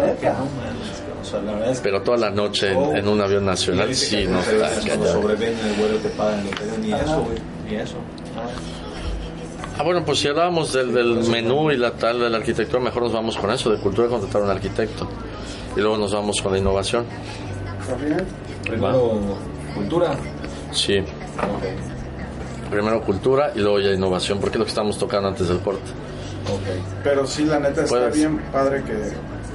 Pero 1.83 2.01
toda 2.01 2.17
la 2.17 2.29
noche 2.31 2.71
en, 2.71 2.97
en 2.97 3.07
un 3.07 3.21
avión 3.21 3.45
nacional, 3.45 3.93
sí, 3.93 4.17
que 4.17 4.27
no 4.27 4.39
está 4.39 4.51
empresas 4.51 4.85
cuando 4.85 5.05
cañón. 5.05 5.21
sobrevenden 5.21 5.67
el 5.67 5.73
vuelo 5.75 5.97
te 5.97 6.09
pagan 6.09 6.39
el 6.39 6.47
hotel, 6.47 6.81
ni 6.81 6.91
eso, 6.93 7.21
güey, 7.21 7.37
ni 7.69 7.75
eso. 7.75 7.95
Ah, 9.77 9.83
bueno, 9.83 10.03
pues 10.03 10.19
si 10.19 10.27
hablábamos 10.27 10.73
del, 10.73 10.91
del 10.93 11.23
menú 11.29 11.71
y 11.71 11.77
la 11.77 11.91
tal 11.91 12.19
de 12.19 12.29
la 12.29 12.37
arquitectura, 12.37 12.81
mejor 12.81 13.03
nos 13.03 13.13
vamos 13.13 13.37
con 13.37 13.51
eso, 13.51 13.69
de 13.69 13.79
cultura 13.79 14.07
y 14.07 14.09
contratar 14.09 14.41
a 14.41 14.45
un 14.45 14.51
arquitecto. 14.51 15.07
Y 15.75 15.79
luego 15.79 15.97
nos 15.97 16.13
vamos 16.13 16.41
con 16.41 16.51
la 16.51 16.57
innovación. 16.57 17.05
Primero, 18.63 19.19
cultura. 19.75 20.15
Sí, 20.71 20.95
primero 22.69 23.01
cultura 23.01 23.51
y 23.55 23.59
luego 23.59 23.79
ya 23.79 23.91
innovación, 23.91 24.39
porque 24.39 24.57
es 24.57 24.59
lo 24.59 24.65
que 24.65 24.69
estamos 24.69 24.97
tocando 24.97 25.29
antes 25.29 25.47
del 25.47 25.59
corte. 25.59 25.91
Ok. 26.47 27.03
Pero 27.03 27.27
sí, 27.27 27.45
la 27.45 27.59
neta 27.59 27.83
está 27.83 27.97
Puedes. 27.97 28.15
bien 28.15 28.39
padre 28.51 28.83
que 28.83 28.93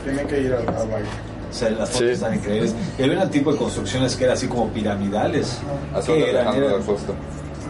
tienen 0.05 0.27
que 0.27 0.41
ir 0.41 0.53
al, 0.53 0.69
al 0.69 0.89
baile. 0.89 1.09
O 1.55 1.57
sea, 1.57 1.71
las 1.71 1.91
fotos 1.91 2.09
están 2.09 2.35
increíbles. 2.35 2.75
Y 2.99 3.03
había 3.05 3.23
un 3.23 3.31
tipo 3.31 3.53
de 3.53 3.59
construcciones 3.59 4.17
que 4.17 4.25
eran 4.25 4.37
así 4.37 4.49
como 4.49 4.69
piramidales. 4.71 5.59
Así 5.95 6.11
eran? 6.13 6.53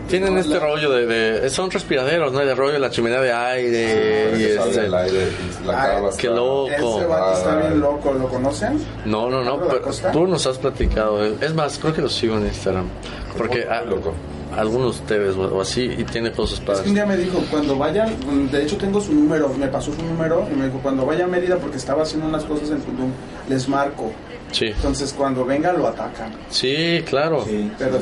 Tienen 0.09 0.37
este 0.39 0.59
rollo 0.59 0.91
de, 0.91 1.49
Son 1.51 1.71
respiraderos, 1.71 2.33
¿no? 2.33 2.41
El 2.41 2.57
rollo 2.57 2.73
de 2.73 2.79
la 2.79 2.91
chimenea 2.91 3.21
de 3.21 3.33
aire. 3.33 4.39
y 4.39 4.43
este, 4.45 4.87
el 4.87 4.95
aire 4.95 5.29
la 5.67 6.11
Qué 6.17 6.29
loco. 6.29 6.71
Ese 6.71 7.07
vato 7.07 7.39
está 7.39 7.57
bien 7.57 7.81
loco, 7.81 8.13
¿lo 8.13 8.29
conocen? 8.29 8.83
No, 9.05 9.29
no, 9.29 9.43
no. 9.43 9.61
Pero 9.61 9.83
tú 10.13 10.27
nos 10.27 10.47
has 10.47 10.57
platicado. 10.59 11.23
Es 11.25 11.55
más, 11.55 11.79
creo 11.79 11.95
que 11.95 12.03
lo 12.03 12.09
sigo 12.09 12.37
en 12.37 12.47
Instagram. 12.47 12.87
Porque. 13.37 13.67
Ah, 13.69 13.83
loco 13.83 14.15
algunos 14.57 14.97
de 14.97 15.03
ustedes 15.03 15.37
o 15.37 15.61
así 15.61 15.83
y 15.83 16.05
tiene 16.05 16.33
cosas 16.33 16.61
para... 16.61 16.81
un 16.81 16.95
día 16.95 17.07
me 17.07 17.17
dijo, 17.17 17.39
cuando 17.51 17.77
vayan, 17.77 18.15
de 18.51 18.63
hecho 18.63 18.77
tengo 18.77 19.01
su 19.01 19.13
número, 19.13 19.49
me 19.51 19.69
pasó 19.69 19.93
su 19.93 20.03
número 20.03 20.47
y 20.53 20.57
me 20.57 20.67
dijo, 20.67 20.79
cuando 20.83 21.05
vaya 21.07 21.25
a 21.25 21.29
Mérida, 21.29 21.57
porque 21.59 21.77
estaba 21.77 22.03
haciendo 22.03 22.29
unas 22.29 22.45
cosas 22.45 22.71
en 22.71 22.81
Tulum, 22.81 23.11
les 23.49 23.69
marco. 23.69 24.13
Sí. 24.53 24.67
Entonces 24.67 25.13
cuando 25.13 25.45
venga 25.45 25.73
lo 25.73 25.89
atacan. 25.89 26.33
Sí, 26.49 27.03
claro. 27.09 27.45
Pero 27.79 27.99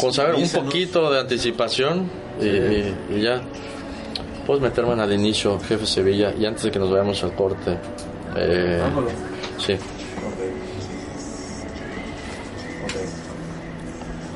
Con 0.00 0.12
saber 0.12 0.34
un 0.36 0.48
poquito 0.48 1.10
de 1.10 1.20
anticipación 1.20 2.10
y, 2.40 3.20
ya. 3.20 3.42
Puedes 4.46 4.62
meterme 4.62 5.00
al 5.00 5.12
inicio, 5.12 5.58
jefe 5.58 5.86
Sevilla, 5.86 6.34
y 6.38 6.44
antes 6.44 6.64
de 6.64 6.70
que 6.70 6.78
nos 6.78 6.90
vayamos 6.90 7.22
al 7.24 7.34
corte. 7.34 7.78
Eh, 8.36 8.82
sí. 9.58 9.74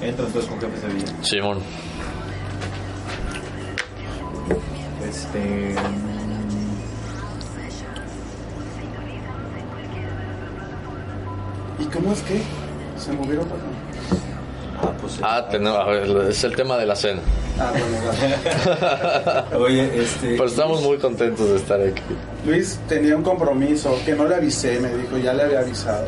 Entra 0.01 0.27
entonces 0.27 0.47
con 0.47 0.61
Jefe 0.61 0.81
Sevilla. 0.81 1.07
Simón. 1.23 1.59
Este. 5.09 5.75
¿Y 11.79 11.85
cómo 11.87 12.13
es 12.13 12.21
que 12.23 12.41
se 12.99 13.13
movieron 13.13 13.47
para 13.47 13.63
Ah, 14.81 14.93
pues 15.01 15.19
ah, 15.23 15.49
tenemos, 15.51 16.29
es 16.29 16.45
el 16.45 16.55
tema 16.55 16.77
de 16.77 16.87
la 16.87 16.95
cena. 16.95 17.21
Ah, 17.59 17.73
bueno, 19.51 19.65
Oye, 19.65 20.03
este. 20.03 20.33
Pero 20.33 20.45
estamos 20.45 20.83
muy 20.83 20.99
contentos 20.99 21.51
de 21.51 21.57
estar 21.57 21.81
aquí. 21.81 22.01
Luis 22.47 22.79
tenía 22.89 23.17
un 23.17 23.25
compromiso 23.25 23.99
que 24.05 24.15
no 24.15 24.29
le 24.29 24.37
avisé, 24.37 24.79
me 24.79 24.89
dijo, 24.91 25.19
ya 25.19 25.33
le 25.33 25.43
había 25.43 25.61
avisado. 25.61 26.07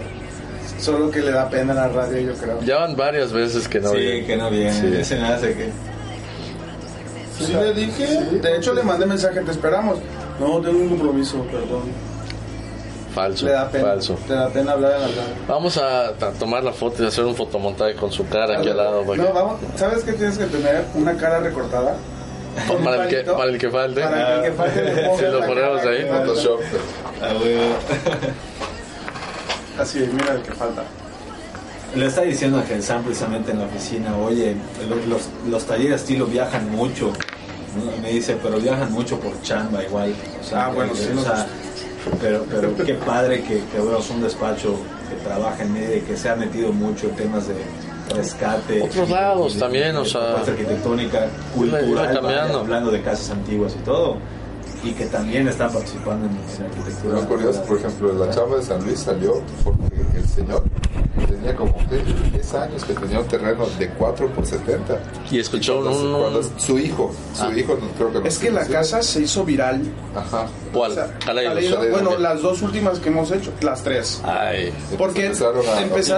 Solo 0.80 1.10
que 1.10 1.20
le 1.20 1.30
da 1.30 1.48
pena 1.48 1.74
la 1.74 1.88
radio, 1.88 2.20
yo 2.20 2.34
creo. 2.34 2.60
Ya 2.62 2.78
van 2.78 2.96
varias 2.96 3.32
veces 3.32 3.68
que 3.68 3.80
no 3.80 3.92
viene. 3.92 4.20
Sí, 4.20 4.26
que 4.26 4.36
no 4.36 4.50
viene. 4.50 5.04
Se 5.04 5.16
me 5.16 5.28
hace 5.28 5.54
que. 5.54 5.70
Sí, 7.38 7.52
le 7.52 7.74
dije. 7.74 8.06
De 8.40 8.56
hecho, 8.56 8.74
le 8.74 8.82
mandé 8.82 9.06
mensaje, 9.06 9.40
te 9.40 9.50
esperamos. 9.50 9.98
No, 10.38 10.60
tengo 10.60 10.78
un 10.78 10.88
compromiso, 10.88 11.42
perdón. 11.44 11.82
Falso, 13.14 13.46
le 13.46 13.52
da 13.52 13.68
pena, 13.68 13.84
falso. 13.84 14.18
Le 14.28 14.34
da 14.34 14.48
pena 14.48 14.72
hablar 14.72 14.92
en 14.92 15.00
la 15.00 15.06
radio. 15.08 15.34
Vamos 15.48 15.76
a, 15.76 16.12
tomar 16.38 16.62
la 16.62 16.72
foto 16.72 17.02
y 17.02 17.06
hacer 17.06 17.24
un 17.24 17.34
fotomontaje 17.34 17.94
con 17.94 18.10
su 18.10 18.26
cara 18.28 18.58
aquí 18.58 18.68
al 18.68 18.76
lado. 18.76 19.04
No, 19.04 19.32
vamos. 19.32 19.60
¿Sabes 19.76 20.04
qué 20.04 20.12
tienes 20.12 20.38
que 20.38 20.46
tener? 20.46 20.84
Una 20.94 21.16
cara 21.16 21.40
recortada. 21.40 21.96
Para 22.84 23.04
el, 23.04 23.08
que, 23.08 23.30
para 23.30 23.50
el 23.50 23.58
que 23.58 23.70
falte. 23.70 24.00
Para 24.00 24.36
el 24.36 24.42
que 24.42 24.52
falte. 24.52 25.16
si 25.18 25.24
lo 25.24 25.40
ponemos 25.46 25.80
ahí. 25.82 26.06
Photoshop. 26.08 26.60
Así, 29.80 29.98
mira 30.12 30.34
el 30.34 30.42
que 30.42 30.52
falta. 30.52 30.82
Le 31.96 32.06
está 32.06 32.20
diciendo 32.20 32.58
a 32.58 32.62
Gensan 32.62 33.02
precisamente 33.02 33.50
en 33.52 33.60
la 33.60 33.64
oficina, 33.64 34.14
oye, 34.16 34.54
los, 35.08 35.28
los 35.48 35.64
talleres 35.64 36.02
estilo 36.02 36.26
viajan 36.26 36.70
mucho. 36.70 37.12
Me 38.02 38.10
dice, 38.10 38.36
pero 38.42 38.58
viajan 38.58 38.92
mucho 38.92 39.18
por 39.18 39.40
chamba 39.42 39.82
igual. 39.82 40.14
O 40.40 40.44
sea, 40.44 40.66
ah, 40.66 40.70
bueno, 40.70 40.94
sí, 40.94 41.08
pero, 42.20 42.44
pero 42.50 42.76
qué 42.84 42.94
padre 42.94 43.42
que, 43.42 43.62
que 43.72 43.80
un 43.80 44.22
despacho 44.22 44.76
que 45.08 45.16
trabaja 45.26 45.62
en 45.62 45.72
medio 45.72 45.96
y 45.96 46.00
que 46.02 46.16
se 46.16 46.28
ha 46.28 46.36
metido 46.36 46.72
mucho 46.72 47.08
en 47.08 47.16
temas 47.16 47.48
de 47.48 47.54
rescate. 48.14 48.82
Otros 48.82 49.08
lados 49.08 49.58
también, 49.58 49.96
o 49.96 50.04
sea. 50.04 50.36
arquitectónica, 50.36 51.26
cultural, 51.54 52.54
hablando 52.54 52.90
de 52.90 53.00
casas 53.00 53.30
antiguas 53.30 53.74
y 53.80 53.82
todo 53.84 54.18
y 54.82 54.92
que 54.92 55.06
también 55.06 55.48
están 55.48 55.72
participando 55.72 56.26
en, 56.26 56.34
la 56.34 56.66
arquitectura. 56.66 57.14
Lo 57.14 57.28
curioso, 57.28 57.62
por 57.64 57.78
ejemplo, 57.78 58.12
la 58.12 58.34
chamba 58.34 58.56
de 58.56 58.62
San 58.62 58.84
Luis 58.84 59.00
salió 59.00 59.42
porque 59.64 59.96
el 60.16 60.28
señor 60.28 60.64
tenía 61.26 61.54
como 61.54 61.74
10 62.32 62.54
años 62.54 62.84
que 62.84 62.94
tenía 62.94 63.20
un 63.20 63.28
terreno 63.28 63.66
de 63.78 63.88
4 63.90 64.28
por 64.28 64.46
70. 64.46 65.00
Y 65.30 65.38
escuchó 65.38 65.80
un... 65.80 66.42
su 66.58 66.78
hijo, 66.78 67.12
su 67.34 67.44
ah. 67.44 67.52
hijo 67.56 67.78
creo 67.96 68.22
que 68.22 68.28
Es 68.28 68.38
que 68.38 68.50
la 68.50 68.66
casa 68.66 69.02
se 69.02 69.22
hizo 69.22 69.44
viral. 69.44 69.82
Ajá. 70.14 70.46
¿Cuál? 70.72 70.92
bueno, 71.90 72.16
las 72.18 72.42
dos 72.42 72.62
últimas 72.62 72.98
que 73.00 73.08
hemos 73.08 73.30
hecho, 73.32 73.52
las 73.60 73.82
tres. 73.82 74.20
Ay. 74.24 74.72
Porque 74.96 75.26
empezaron, 75.26 75.64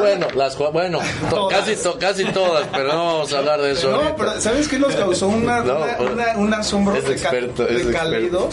Bueno, 0.00 0.26
las, 0.34 0.58
bueno 0.58 0.98
casi, 1.50 1.76
casi 1.98 2.24
todas, 2.26 2.66
pero 2.72 2.92
no 2.92 3.06
vamos 3.06 3.32
a 3.32 3.38
hablar 3.38 3.60
de 3.60 3.72
eso. 3.72 3.90
No, 3.90 4.16
pero 4.16 4.40
¿sabes 4.40 4.68
qué 4.68 4.78
nos 4.78 4.94
causó 4.94 5.28
una, 5.28 5.62
una, 5.62 6.36
un 6.36 6.54
asombro 6.54 6.94
es 6.96 7.08
experto, 7.08 7.64
de, 7.64 7.80
es 7.80 7.86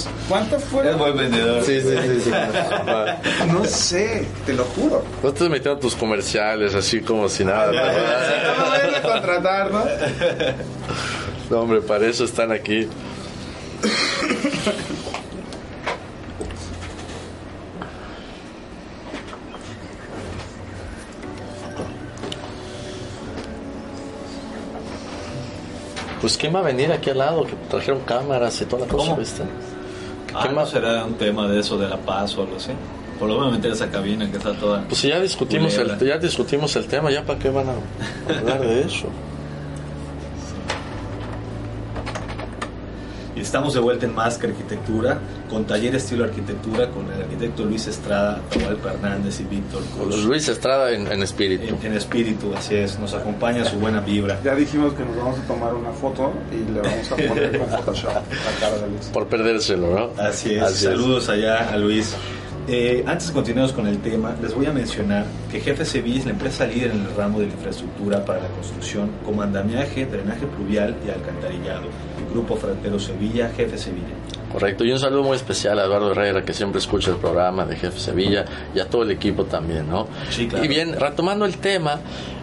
cálidos? 0.03 0.27
¿Cuánto 0.27 0.59
fue? 0.59 0.89
Es 0.89 0.97
buen 0.97 1.17
vendedor. 1.17 1.63
Sí, 1.63 1.81
sí, 1.81 1.89
sí. 1.89 2.21
sí. 2.21 2.31
no 3.51 3.65
sé, 3.65 4.27
te 4.45 4.53
lo 4.53 4.65
juro. 4.65 5.03
No 5.23 5.29
estás 5.29 5.49
metiendo 5.49 5.79
tus 5.79 5.95
comerciales 5.95 6.75
así 6.75 7.01
como 7.01 7.27
si 7.29 7.45
nada. 7.45 7.67
No 7.67 7.73
me 8.63 8.69
vayan 8.69 8.95
a 8.95 9.01
contratar, 9.01 9.71
¿no? 9.71 9.83
No, 11.49 11.61
hombre, 11.61 11.81
para 11.81 12.07
eso 12.07 12.25
están 12.25 12.51
aquí. 12.51 12.87
Pues 26.21 26.37
quién 26.37 26.53
va 26.53 26.59
a 26.59 26.63
venir 26.63 26.91
aquí 26.91 27.09
al 27.09 27.17
lado, 27.17 27.45
que 27.45 27.53
trajeron 27.69 28.01
cámaras 28.01 28.61
y 28.61 28.65
toda 28.65 28.85
la 28.85 28.91
cosa, 28.91 29.15
¿viste? 29.15 29.43
Ah, 30.39 30.47
¿Qué 30.47 30.53
más 30.53 30.69
será 30.69 31.03
un 31.05 31.15
tema 31.15 31.47
de 31.47 31.59
eso 31.59 31.77
de 31.77 31.87
la 31.87 31.97
paz 31.97 32.37
o 32.37 32.43
algo 32.43 32.55
así? 32.55 32.71
Por 33.19 33.27
lo 33.27 33.37
menos 33.37 33.51
meter 33.53 33.73
esa 33.73 33.91
cabina 33.91 34.29
que 34.31 34.37
está 34.37 34.53
toda. 34.53 34.81
Pues 34.87 35.01
ya 35.01 35.19
discutimos 35.19 35.77
el, 35.77 35.99
ya 35.99 36.17
discutimos 36.17 36.73
el 36.77 36.87
tema, 36.87 37.11
ya 37.11 37.23
para 37.23 37.37
qué 37.37 37.49
van 37.49 37.67
a 37.67 38.39
hablar 38.39 38.61
de 38.61 38.83
eso. 38.83 39.07
Estamos 43.49 43.73
de 43.73 43.79
vuelta 43.79 44.05
en 44.05 44.13
Más 44.13 44.37
que 44.37 44.45
Arquitectura, 44.45 45.17
con 45.49 45.65
taller 45.65 45.95
estilo 45.95 46.23
arquitectura, 46.23 46.87
con 46.91 47.11
el 47.11 47.23
arquitecto 47.23 47.65
Luis 47.65 47.87
Estrada, 47.87 48.39
Raúl 48.51 48.77
Fernández 48.77 49.39
y 49.39 49.43
Víctor 49.45 49.81
Cruz. 49.85 50.23
Luis 50.23 50.47
Estrada 50.47 50.91
en, 50.91 51.23
espíritu. 51.23 51.75
En, 51.81 51.93
espíritu, 51.93 52.53
así 52.55 52.75
es. 52.75 52.99
Nos 52.99 53.15
acompaña 53.15 53.65
su 53.65 53.77
buena 53.77 54.01
vibra. 54.01 54.39
Ya 54.43 54.53
dijimos 54.53 54.93
que 54.93 55.03
nos 55.03 55.17
vamos 55.17 55.39
a 55.39 55.47
tomar 55.47 55.73
una 55.73 55.91
foto 55.91 56.31
y 56.51 56.71
le 56.71 56.79
vamos 56.79 57.11
a 57.11 57.15
poner 57.15 57.57
con 57.57 57.67
Photoshop 57.69 58.13
la 58.13 58.59
cara 58.59 58.75
de 58.83 58.87
Luis. 58.87 59.05
Por 59.11 59.25
perdérselo, 59.25 59.99
¿no? 59.99 60.21
Así 60.21 60.53
es. 60.53 60.75
Saludos 60.75 61.27
allá 61.29 61.71
a 61.71 61.77
Luis. 61.77 62.15
Eh, 62.71 63.03
antes 63.07 63.29
de 63.29 63.33
continuar 63.33 63.73
con 63.73 63.87
el 63.87 63.97
tema, 63.97 64.35
les 64.39 64.53
voy 64.53 64.67
a 64.67 64.71
mencionar 64.71 65.25
que 65.51 65.59
Jefe 65.59 65.83
Sevilla 65.85 66.19
es 66.19 66.25
la 66.25 66.31
empresa 66.33 66.67
líder 66.67 66.91
en 66.91 67.01
el 67.01 67.15
ramo 67.15 67.39
de 67.39 67.47
la 67.47 67.53
infraestructura 67.53 68.23
para 68.23 68.43
la 68.43 68.47
construcción, 68.49 69.09
como 69.25 69.41
andamiaje, 69.41 70.05
drenaje 70.05 70.45
pluvial 70.45 70.95
y 71.03 71.09
alcantarillado. 71.09 71.87
Grupo 72.31 72.55
Frontero 72.57 72.99
Sevilla, 72.99 73.49
Jefe 73.57 73.75
Sevilla. 73.75 74.13
Correcto, 74.51 74.85
y 74.85 74.91
un 74.91 74.99
saludo 74.99 75.23
muy 75.23 75.35
especial 75.35 75.79
a 75.79 75.85
Eduardo 75.85 76.11
Herrera, 76.11 76.45
que 76.45 76.53
siempre 76.53 76.77
escucha 76.77 77.09
el 77.09 77.17
programa 77.17 77.65
de 77.65 77.75
Jefe 77.75 77.99
Sevilla, 77.99 78.45
y 78.75 78.79
a 78.79 78.87
todo 78.87 79.01
el 79.01 79.09
equipo 79.09 79.45
también, 79.45 79.89
¿no? 79.89 80.07
Sí, 80.29 80.47
claro. 80.47 80.63
Y 80.63 80.67
bien, 80.67 80.93
retomando 80.93 81.45
el 81.45 81.57
tema, 81.57 81.99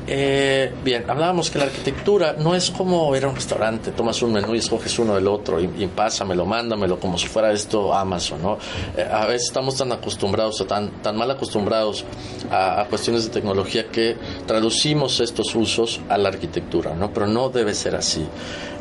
eh, 0.09 0.72
bien, 0.84 1.04
hablábamos 1.09 1.50
que 1.50 1.59
la 1.59 1.64
arquitectura 1.64 2.36
no 2.38 2.54
es 2.54 2.70
como 2.70 3.14
ir 3.16 3.24
a 3.24 3.28
un 3.28 3.34
restaurante, 3.34 3.90
tomas 3.90 4.22
un 4.22 4.32
menú 4.32 4.54
y 4.54 4.59
escoges 4.59 4.98
uno 4.98 5.14
del 5.14 5.26
otro 5.26 5.61
y, 5.61 5.64
y 5.78 5.86
pásamelo, 5.88 6.46
mándamelo 6.46 7.00
como 7.00 7.18
si 7.18 7.26
fuera 7.26 7.52
esto 7.52 7.92
Amazon, 7.92 8.40
¿no? 8.42 8.59
Eh, 8.96 9.02
a 9.11 9.26
veces 9.26 9.48
estamos 9.48 9.76
tan 9.76 9.90
acostumbrados 9.90 10.61
o 10.61 10.64
tan, 10.64 11.02
tan 11.02 11.16
mal 11.16 11.30
acostumbrados 11.30 12.04
a, 12.50 12.86
cuestiones 12.88 13.24
de 13.24 13.30
tecnología 13.30 13.88
que 13.88 14.16
traducimos 14.46 15.18
estos 15.20 15.54
usos 15.54 16.00
a 16.09 16.16
la 16.18 16.28
arquitectura, 16.28 16.94
¿no? 16.94 17.12
Pero 17.12 17.26
no 17.26 17.48
debe 17.48 17.74
ser 17.74 17.96
así. 17.96 18.24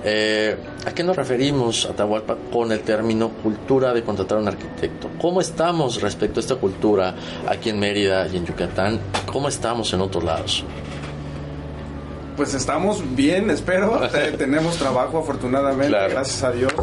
Eh, 0.04 0.56
¿A 0.86 0.92
qué 0.92 1.04
nos 1.04 1.16
referimos, 1.16 1.88
Atahualpa, 1.88 2.38
con 2.54 2.72
el 2.72 2.82
término 2.82 3.30
cultura 3.30 3.94
de 3.94 4.04
contratar 4.04 4.38
a 4.38 4.42
un 4.42 4.48
arquitecto? 4.48 5.10
¿Cómo 5.20 5.42
estamos 5.42 6.00
respecto 6.02 6.40
a 6.40 6.42
esta 6.42 6.56
cultura 6.58 7.16
aquí 7.48 7.70
en 7.70 7.80
Mérida 7.80 8.28
y 8.28 8.38
en 8.38 8.46
Yucatán? 8.46 9.00
¿Cómo 9.26 9.48
estamos 9.48 9.92
en 9.94 10.02
otros 10.02 10.24
lados? 10.24 10.64
Pues 12.36 12.54
estamos 12.54 13.16
bien, 13.16 13.50
espero. 13.50 14.02
tenemos 14.38 14.78
trabajo, 14.78 15.20
afortunadamente, 15.20 15.98
gracias 16.10 16.44
a 16.44 16.52
Dios. 16.52 16.74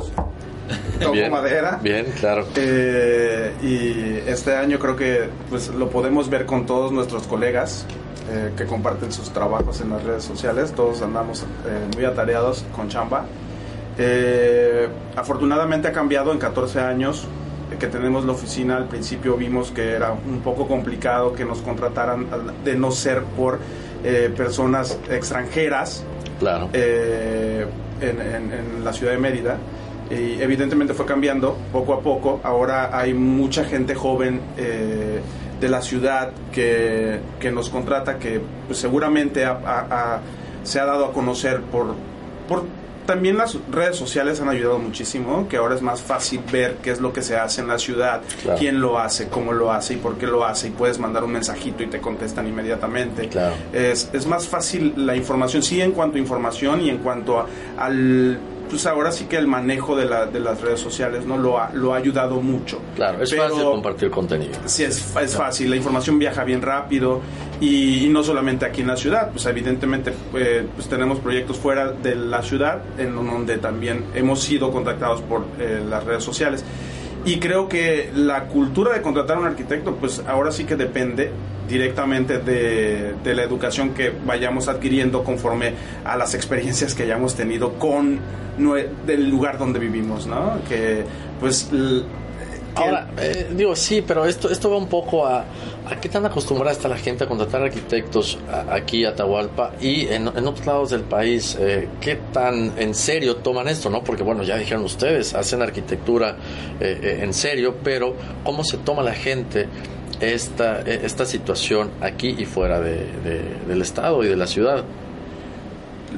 Toco 1.00 1.30
madera. 1.30 1.78
Bien, 1.82 2.06
claro. 2.18 2.46
Eh, 2.56 3.52
y 3.62 4.30
este 4.30 4.56
año 4.56 4.78
creo 4.78 4.96
que 4.96 5.28
pues 5.50 5.68
lo 5.68 5.90
podemos 5.90 6.30
ver 6.30 6.46
con 6.46 6.64
todos 6.64 6.92
nuestros 6.92 7.26
colegas 7.26 7.84
eh, 8.30 8.52
que 8.56 8.64
comparten 8.64 9.12
sus 9.12 9.30
trabajos 9.30 9.80
en 9.80 9.90
las 9.90 10.02
redes 10.04 10.24
sociales. 10.24 10.72
Todos 10.72 11.02
andamos 11.02 11.42
eh, 11.42 11.44
muy 11.94 12.04
atareados 12.04 12.64
con 12.74 12.88
chamba. 12.88 13.26
afortunadamente 15.16 15.88
ha 15.88 15.92
cambiado 15.92 16.32
en 16.32 16.38
14 16.38 16.80
años 16.80 17.26
que 17.78 17.86
tenemos 17.86 18.24
la 18.24 18.32
oficina 18.32 18.76
al 18.76 18.86
principio 18.86 19.36
vimos 19.36 19.70
que 19.70 19.92
era 19.92 20.12
un 20.12 20.40
poco 20.40 20.68
complicado 20.68 21.32
que 21.32 21.44
nos 21.44 21.60
contrataran 21.62 22.26
de 22.64 22.74
no 22.74 22.90
ser 22.90 23.22
por 23.22 23.58
eh, 24.04 24.32
personas 24.36 24.98
extranjeras 25.10 26.04
claro. 26.38 26.68
Eh, 26.72 27.66
en, 28.00 28.84
la 28.84 28.92
ciudad 28.92 29.12
de 29.12 29.18
Mérida. 29.18 29.58
Y 30.10 30.42
evidentemente 30.42 30.92
fue 30.92 31.06
cambiando 31.06 31.56
poco 31.72 31.94
a 31.94 32.00
poco. 32.00 32.40
Ahora 32.42 32.96
hay 32.96 33.14
mucha 33.14 33.64
gente 33.64 33.94
joven 33.94 34.40
eh, 34.58 35.20
de 35.60 35.68
la 35.68 35.80
ciudad 35.80 36.32
que, 36.52 37.20
nos 37.52 37.70
contrata, 37.70 38.18
que 38.18 38.40
pues, 38.66 38.78
seguramente 38.78 39.46
se 40.64 40.80
ha 40.80 40.84
dado 40.84 41.06
a 41.06 41.12
conocer 41.12 41.62
por, 41.62 41.94
por 42.48 42.64
también 43.06 43.36
las 43.36 43.56
redes 43.70 43.96
sociales 43.96 44.40
han 44.40 44.48
ayudado 44.48 44.78
muchísimo, 44.78 45.48
que 45.48 45.56
ahora 45.56 45.74
es 45.74 45.82
más 45.82 46.00
fácil 46.00 46.40
ver 46.50 46.76
qué 46.82 46.90
es 46.90 47.00
lo 47.00 47.12
que 47.12 47.22
se 47.22 47.36
hace 47.36 47.60
en 47.60 47.68
la 47.68 47.78
ciudad, 47.78 48.22
quién 48.58 48.80
lo 48.80 48.98
hace, 48.98 49.28
cómo 49.28 49.52
lo 49.52 49.72
hace 49.72 49.94
y 49.94 49.96
por 49.96 50.16
qué 50.16 50.26
lo 50.26 50.44
hace, 50.44 50.68
y 50.68 50.70
puedes 50.70 50.98
mandar 50.98 51.24
un 51.24 51.32
mensajito 51.32 51.82
y 51.82 51.86
te 51.86 52.00
contestan 52.00 52.46
inmediatamente. 52.46 53.28
Es, 53.72 54.10
es 54.12 54.26
más 54.26 54.46
fácil 54.46 54.94
la 54.96 55.16
información, 55.16 55.62
sí 55.62 55.80
en 55.80 55.92
cuanto 55.92 56.16
a 56.16 56.20
información 56.20 56.80
y 56.80 56.90
en 56.90 56.98
cuanto 56.98 57.46
al 57.76 58.38
pues 58.72 58.86
ahora 58.86 59.12
sí 59.12 59.26
que 59.26 59.36
el 59.36 59.46
manejo 59.46 59.94
de, 59.94 60.06
la, 60.06 60.24
de 60.24 60.40
las 60.40 60.62
redes 60.62 60.80
sociales 60.80 61.26
no 61.26 61.36
lo 61.36 61.58
ha, 61.58 61.70
lo 61.74 61.92
ha 61.92 61.98
ayudado 61.98 62.40
mucho. 62.40 62.80
Claro, 62.96 63.22
es 63.22 63.36
fácil 63.36 63.64
compartir 63.64 64.10
contenido. 64.10 64.54
Sí, 64.64 64.84
es, 64.84 65.14
es 65.14 65.36
fácil, 65.36 65.68
la 65.68 65.76
información 65.76 66.18
viaja 66.18 66.42
bien 66.42 66.62
rápido 66.62 67.20
y, 67.60 68.08
no 68.08 68.22
solamente 68.22 68.64
aquí 68.64 68.80
en 68.80 68.86
la 68.86 68.96
ciudad, 68.96 69.30
pues 69.30 69.44
evidentemente 69.44 70.14
eh, 70.34 70.66
pues 70.74 70.88
tenemos 70.88 71.18
proyectos 71.18 71.58
fuera 71.58 71.92
de 71.92 72.14
la 72.14 72.42
ciudad 72.42 72.80
en 72.96 73.14
donde 73.14 73.58
también 73.58 74.06
hemos 74.14 74.40
sido 74.40 74.70
contactados 74.72 75.20
por 75.20 75.44
eh, 75.60 75.84
las 75.86 76.02
redes 76.04 76.24
sociales. 76.24 76.64
Y 77.24 77.38
creo 77.38 77.68
que 77.68 78.10
la 78.14 78.44
cultura 78.44 78.92
de 78.92 79.02
contratar 79.02 79.36
a 79.36 79.40
un 79.40 79.46
arquitecto, 79.46 79.94
pues 79.96 80.22
ahora 80.26 80.50
sí 80.50 80.64
que 80.64 80.76
depende 80.76 81.30
directamente 81.68 82.38
de, 82.38 83.14
de, 83.22 83.34
la 83.34 83.42
educación 83.44 83.94
que 83.94 84.12
vayamos 84.26 84.68
adquiriendo 84.68 85.22
conforme 85.22 85.74
a 86.04 86.16
las 86.16 86.34
experiencias 86.34 86.94
que 86.94 87.04
hayamos 87.04 87.34
tenido 87.34 87.74
con 87.74 88.18
del 89.06 89.30
lugar 89.30 89.58
donde 89.58 89.78
vivimos, 89.78 90.26
¿no? 90.26 90.58
Que 90.68 91.04
pues 91.40 91.70
Ahora, 92.74 93.08
eh, 93.18 93.50
digo, 93.54 93.76
sí, 93.76 94.02
pero 94.06 94.24
esto, 94.24 94.50
esto 94.50 94.70
va 94.70 94.78
un 94.78 94.88
poco 94.88 95.26
a, 95.26 95.44
a 95.88 96.00
qué 96.00 96.08
tan 96.08 96.24
acostumbrada 96.24 96.72
está 96.72 96.88
la 96.88 96.96
gente 96.96 97.24
a 97.24 97.26
contratar 97.28 97.62
arquitectos 97.62 98.38
aquí 98.70 99.04
a 99.04 99.10
Atahualpa 99.10 99.72
y 99.80 100.06
en, 100.06 100.28
otros 100.28 100.66
lados 100.66 100.90
del 100.90 101.02
país, 101.02 101.56
eh, 101.60 101.88
qué 102.00 102.16
tan 102.32 102.72
en 102.78 102.94
serio 102.94 103.36
toman 103.36 103.68
esto, 103.68 103.90
¿no? 103.90 104.04
Porque, 104.04 104.22
bueno, 104.22 104.42
ya 104.42 104.56
dijeron 104.56 104.84
ustedes, 104.84 105.34
hacen 105.34 105.62
arquitectura 105.62 106.36
eh, 106.80 107.20
en 107.22 107.34
serio, 107.34 107.76
pero 107.82 108.14
¿cómo 108.44 108.64
se 108.64 108.78
toma 108.78 109.02
la 109.02 109.14
gente 109.14 109.68
esta, 110.20 110.80
esta 110.82 111.24
situación 111.24 111.90
aquí 112.00 112.36
y 112.38 112.44
fuera 112.44 112.80
de, 112.80 113.06
del 113.66 113.82
estado 113.82 114.22
y 114.22 114.28
de 114.28 114.36
la 114.36 114.46
ciudad? 114.46 114.84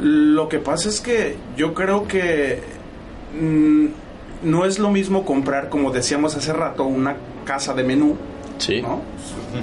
Lo 0.01 0.49
que 0.49 0.59
pasa 0.59 0.89
es 0.89 1.01
que 1.01 1.37
yo 1.57 1.75
creo 1.75 2.07
que... 2.07 2.61
Mm, 3.41 4.05
no 4.45 4.67
es 4.67 4.79
lo 4.79 4.91
mismo 4.91 5.25
comprar, 5.25 5.71
como 5.71 5.91
decíamos 5.91 6.37
hace 6.37 6.53
rato, 6.53 6.85
una 6.85 7.17
casa 7.45 7.75
de 7.75 7.83
menú. 7.83 8.17
Sí. 8.59 8.83
¿no? 8.83 9.03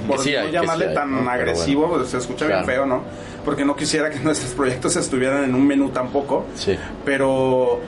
Por 0.06 0.18
no 0.18 0.48
llamarle 0.48 0.88
tan 0.88 1.28
agresivo, 1.28 2.02
se 2.04 2.18
escucha 2.18 2.46
bien 2.46 2.64
feo, 2.64 2.86
¿no? 2.86 3.02
Porque 3.44 3.64
no 3.64 3.76
quisiera 3.76 4.10
que 4.10 4.18
nuestros 4.24 4.52
proyectos 4.52 4.96
estuvieran 4.96 5.44
en 5.44 5.54
un 5.54 5.66
menú 5.66 5.90
tampoco. 5.90 6.46
Sí. 6.54 6.76
Pero 7.04 7.80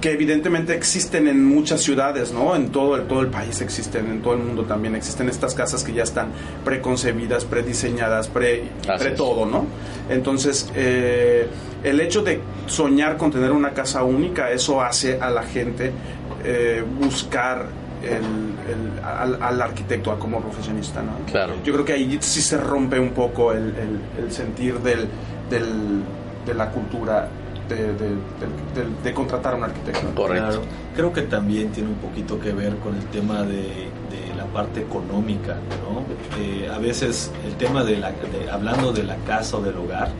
que 0.00 0.12
evidentemente 0.12 0.74
existen 0.74 1.26
en 1.26 1.44
muchas 1.44 1.80
ciudades, 1.80 2.32
¿no? 2.32 2.54
En 2.54 2.70
todo 2.70 2.96
el, 2.96 3.06
todo 3.06 3.22
el 3.22 3.28
país 3.28 3.60
existen, 3.60 4.06
en 4.10 4.22
todo 4.22 4.34
el 4.34 4.40
mundo 4.40 4.64
también 4.64 4.94
existen 4.94 5.28
estas 5.28 5.54
casas 5.54 5.82
que 5.82 5.92
ya 5.94 6.02
están 6.02 6.28
preconcebidas, 6.64 7.44
prediseñadas, 7.44 8.28
pre, 8.28 8.64
pre 8.98 9.10
todo, 9.12 9.46
¿no? 9.46 9.66
Entonces, 10.10 10.70
eh, 10.74 11.48
el 11.82 12.00
hecho 12.00 12.22
de 12.22 12.40
soñar 12.66 13.16
con 13.16 13.30
tener 13.30 13.52
una 13.52 13.72
casa 13.72 14.02
única, 14.02 14.50
eso 14.50 14.82
hace 14.82 15.18
a 15.20 15.30
la 15.30 15.42
gente 15.42 15.92
eh, 16.44 16.84
buscar 17.00 17.66
el, 18.06 19.04
al, 19.04 19.62
arquitecto 19.62 20.18
como 20.18 20.40
profesionista, 20.40 21.02
¿no? 21.02 21.12
Claro. 21.26 21.54
Yo 21.64 21.72
creo 21.72 21.84
que 21.84 21.92
ahí 21.92 22.18
sí 22.20 22.40
se 22.40 22.58
rompe 22.58 22.98
un 22.98 23.10
poco 23.10 23.52
el, 23.52 23.66
sentir 24.30 24.78
del, 24.80 25.08
del, 25.50 26.02
de 26.44 26.54
la 26.54 26.70
cultura 26.70 27.28
de, 27.68 29.14
contratar 29.14 29.54
a 29.54 29.56
un 29.56 29.64
arquitecto. 29.64 30.14
Correcto. 30.14 30.62
Creo 30.94 31.12
que 31.12 31.22
también 31.22 31.70
tiene 31.72 31.90
un 31.90 31.96
poquito 31.96 32.38
que 32.38 32.52
ver 32.52 32.76
con 32.76 32.94
el 32.94 33.04
tema 33.06 33.42
de, 33.42 33.86
la 34.36 34.44
parte 34.46 34.80
económica, 34.80 35.56
¿no? 35.82 36.04
Eh, 36.42 36.68
a 36.72 36.78
veces 36.78 37.32
el 37.46 37.54
tema 37.54 37.84
de 37.84 37.96
la, 37.96 38.12
hablando 38.52 38.92
de 38.92 39.02
la 39.02 39.16
casa 39.16 39.56
o 39.56 39.62
del 39.62 39.76
hogar, 39.76 40.10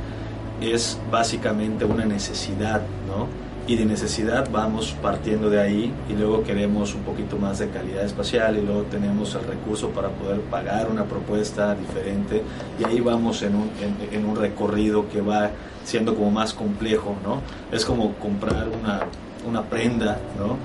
es 0.61 0.99
básicamente 1.11 1.85
una 1.85 2.07
necesidad, 2.07 2.81
¿no? 3.07 3.29
Y 3.69 3.75
de 3.75 3.85
necesidad 3.85 4.49
vamos 4.53 4.95
partiendo 5.03 5.51
de 5.51 5.61
ahí 5.61 5.93
y 6.09 6.13
luego 6.13 6.45
queremos 6.45 6.95
un 6.95 7.03
poquito 7.03 7.37
más 7.37 7.59
de 7.59 7.69
calidad 7.69 8.05
espacial 8.05 8.57
y 8.57 8.63
luego 8.63 8.83
tenemos 8.83 9.35
el 9.35 9.43
recurso 9.43 9.91
para 9.91 10.09
poder 10.09 10.41
pagar 10.43 10.89
una 10.89 11.05
propuesta 11.05 11.75
diferente 11.75 12.43
y 12.79 12.85
ahí 12.85 13.01
vamos 13.01 13.43
en 13.43 13.57
un, 13.57 13.71
en, 14.13 14.25
un 14.25 14.37
recorrido 14.37 15.09
que 15.09 15.21
va 15.21 15.51
siendo 15.85 16.15
como 16.15 16.31
más 16.31 16.55
complejo, 16.55 17.17
¿no? 17.25 17.43
Es 17.77 17.85
como 17.85 18.15
comprar 18.15 18.69
una, 18.69 19.01
una 19.49 19.63
prenda, 19.63 20.17
¿no? 20.39 20.57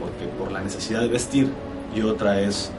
Porque 0.00 0.26
por 0.36 0.50
la 0.50 0.60
necesidad 0.60 1.00
de 1.00 1.08
vestir 1.08 1.48
y 1.94 2.02
otra 2.02 2.40
es 2.40 2.72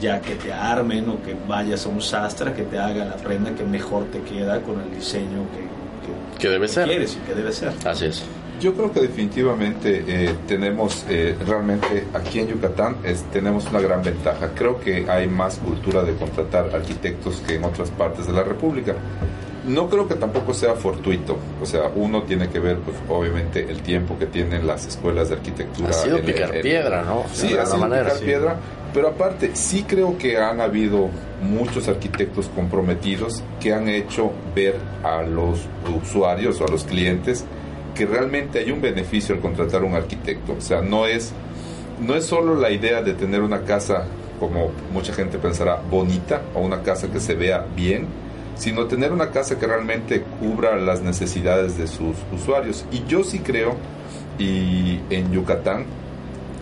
ya 0.00 0.22
que 0.22 0.36
te 0.36 0.54
armen 0.54 1.08
o 1.10 1.22
que 1.22 1.36
vayas 1.46 1.84
a 1.84 1.90
un 1.90 2.00
sastre 2.00 2.54
que 2.54 2.62
te 2.62 2.78
haga 2.78 3.04
la 3.04 3.16
prenda 3.16 3.54
que 3.54 3.64
mejor 3.64 4.04
te 4.06 4.22
queda 4.22 4.62
con 4.62 4.80
el 4.80 4.90
diseño 4.94 5.42
que, 5.54 6.38
que 6.38 6.48
debe 6.48 6.68
ser. 6.68 6.86
Quieres 6.86 7.16
y 7.16 7.26
que 7.26 7.34
debe 7.34 7.52
ser. 7.52 7.72
Así 7.84 8.06
es. 8.06 8.22
Yo 8.60 8.74
creo 8.74 8.92
que 8.92 9.00
definitivamente 9.00 10.04
eh, 10.06 10.34
tenemos 10.48 11.04
eh, 11.08 11.36
realmente 11.46 12.04
aquí 12.12 12.40
en 12.40 12.48
Yucatán 12.48 12.96
es, 13.04 13.22
tenemos 13.32 13.66
una 13.70 13.80
gran 13.80 14.02
ventaja. 14.02 14.50
Creo 14.54 14.80
que 14.80 15.08
hay 15.08 15.28
más 15.28 15.58
cultura 15.58 16.02
de 16.02 16.14
contratar 16.14 16.74
arquitectos 16.74 17.42
que 17.46 17.54
en 17.54 17.64
otras 17.64 17.90
partes 17.90 18.26
de 18.26 18.32
la 18.32 18.42
República. 18.42 18.94
No 19.66 19.88
creo 19.88 20.08
que 20.08 20.14
tampoco 20.14 20.54
sea 20.54 20.74
fortuito, 20.74 21.36
o 21.60 21.66
sea, 21.66 21.90
uno 21.94 22.22
tiene 22.22 22.48
que 22.48 22.58
ver, 22.58 22.78
pues, 22.78 22.96
obviamente, 23.06 23.68
el 23.68 23.82
tiempo 23.82 24.18
que 24.18 24.24
tienen 24.24 24.66
las 24.66 24.86
escuelas 24.86 25.28
de 25.28 25.34
arquitectura. 25.34 25.90
Ha 25.90 25.92
sido 25.92 26.20
picar 26.22 26.58
piedra, 26.62 27.02
¿no? 27.02 27.24
Sí, 27.34 27.54
ha 27.54 27.66
sido 27.66 27.84
picar 27.84 28.18
piedra, 28.18 28.56
pero 28.94 29.08
aparte, 29.08 29.50
sí 29.54 29.84
creo 29.86 30.16
que 30.16 30.38
han 30.38 30.62
habido 30.62 31.10
muchos 31.42 31.86
arquitectos 31.86 32.48
comprometidos 32.54 33.42
que 33.60 33.74
han 33.74 33.88
hecho 33.88 34.32
ver 34.54 34.76
a 35.04 35.22
los 35.22 35.60
usuarios 36.02 36.58
o 36.62 36.64
a 36.64 36.70
los 36.70 36.84
clientes 36.84 37.44
que 37.98 38.06
realmente 38.06 38.60
hay 38.60 38.70
un 38.70 38.80
beneficio 38.80 39.34
al 39.34 39.40
contratar 39.40 39.82
un 39.82 39.94
arquitecto. 39.94 40.54
O 40.56 40.60
sea, 40.60 40.80
no 40.80 41.04
es, 41.04 41.32
no 42.00 42.14
es 42.14 42.24
solo 42.24 42.54
la 42.54 42.70
idea 42.70 43.02
de 43.02 43.12
tener 43.12 43.42
una 43.42 43.62
casa, 43.64 44.06
como 44.38 44.70
mucha 44.92 45.12
gente 45.12 45.36
pensará, 45.36 45.82
bonita 45.90 46.42
o 46.54 46.60
una 46.60 46.84
casa 46.84 47.10
que 47.10 47.18
se 47.18 47.34
vea 47.34 47.66
bien, 47.74 48.06
sino 48.54 48.86
tener 48.86 49.12
una 49.12 49.32
casa 49.32 49.58
que 49.58 49.66
realmente 49.66 50.22
cubra 50.38 50.76
las 50.76 51.02
necesidades 51.02 51.76
de 51.76 51.88
sus 51.88 52.14
usuarios. 52.32 52.84
Y 52.92 53.04
yo 53.08 53.24
sí 53.24 53.40
creo, 53.40 53.74
y 54.38 55.00
en 55.10 55.32
Yucatán, 55.32 55.84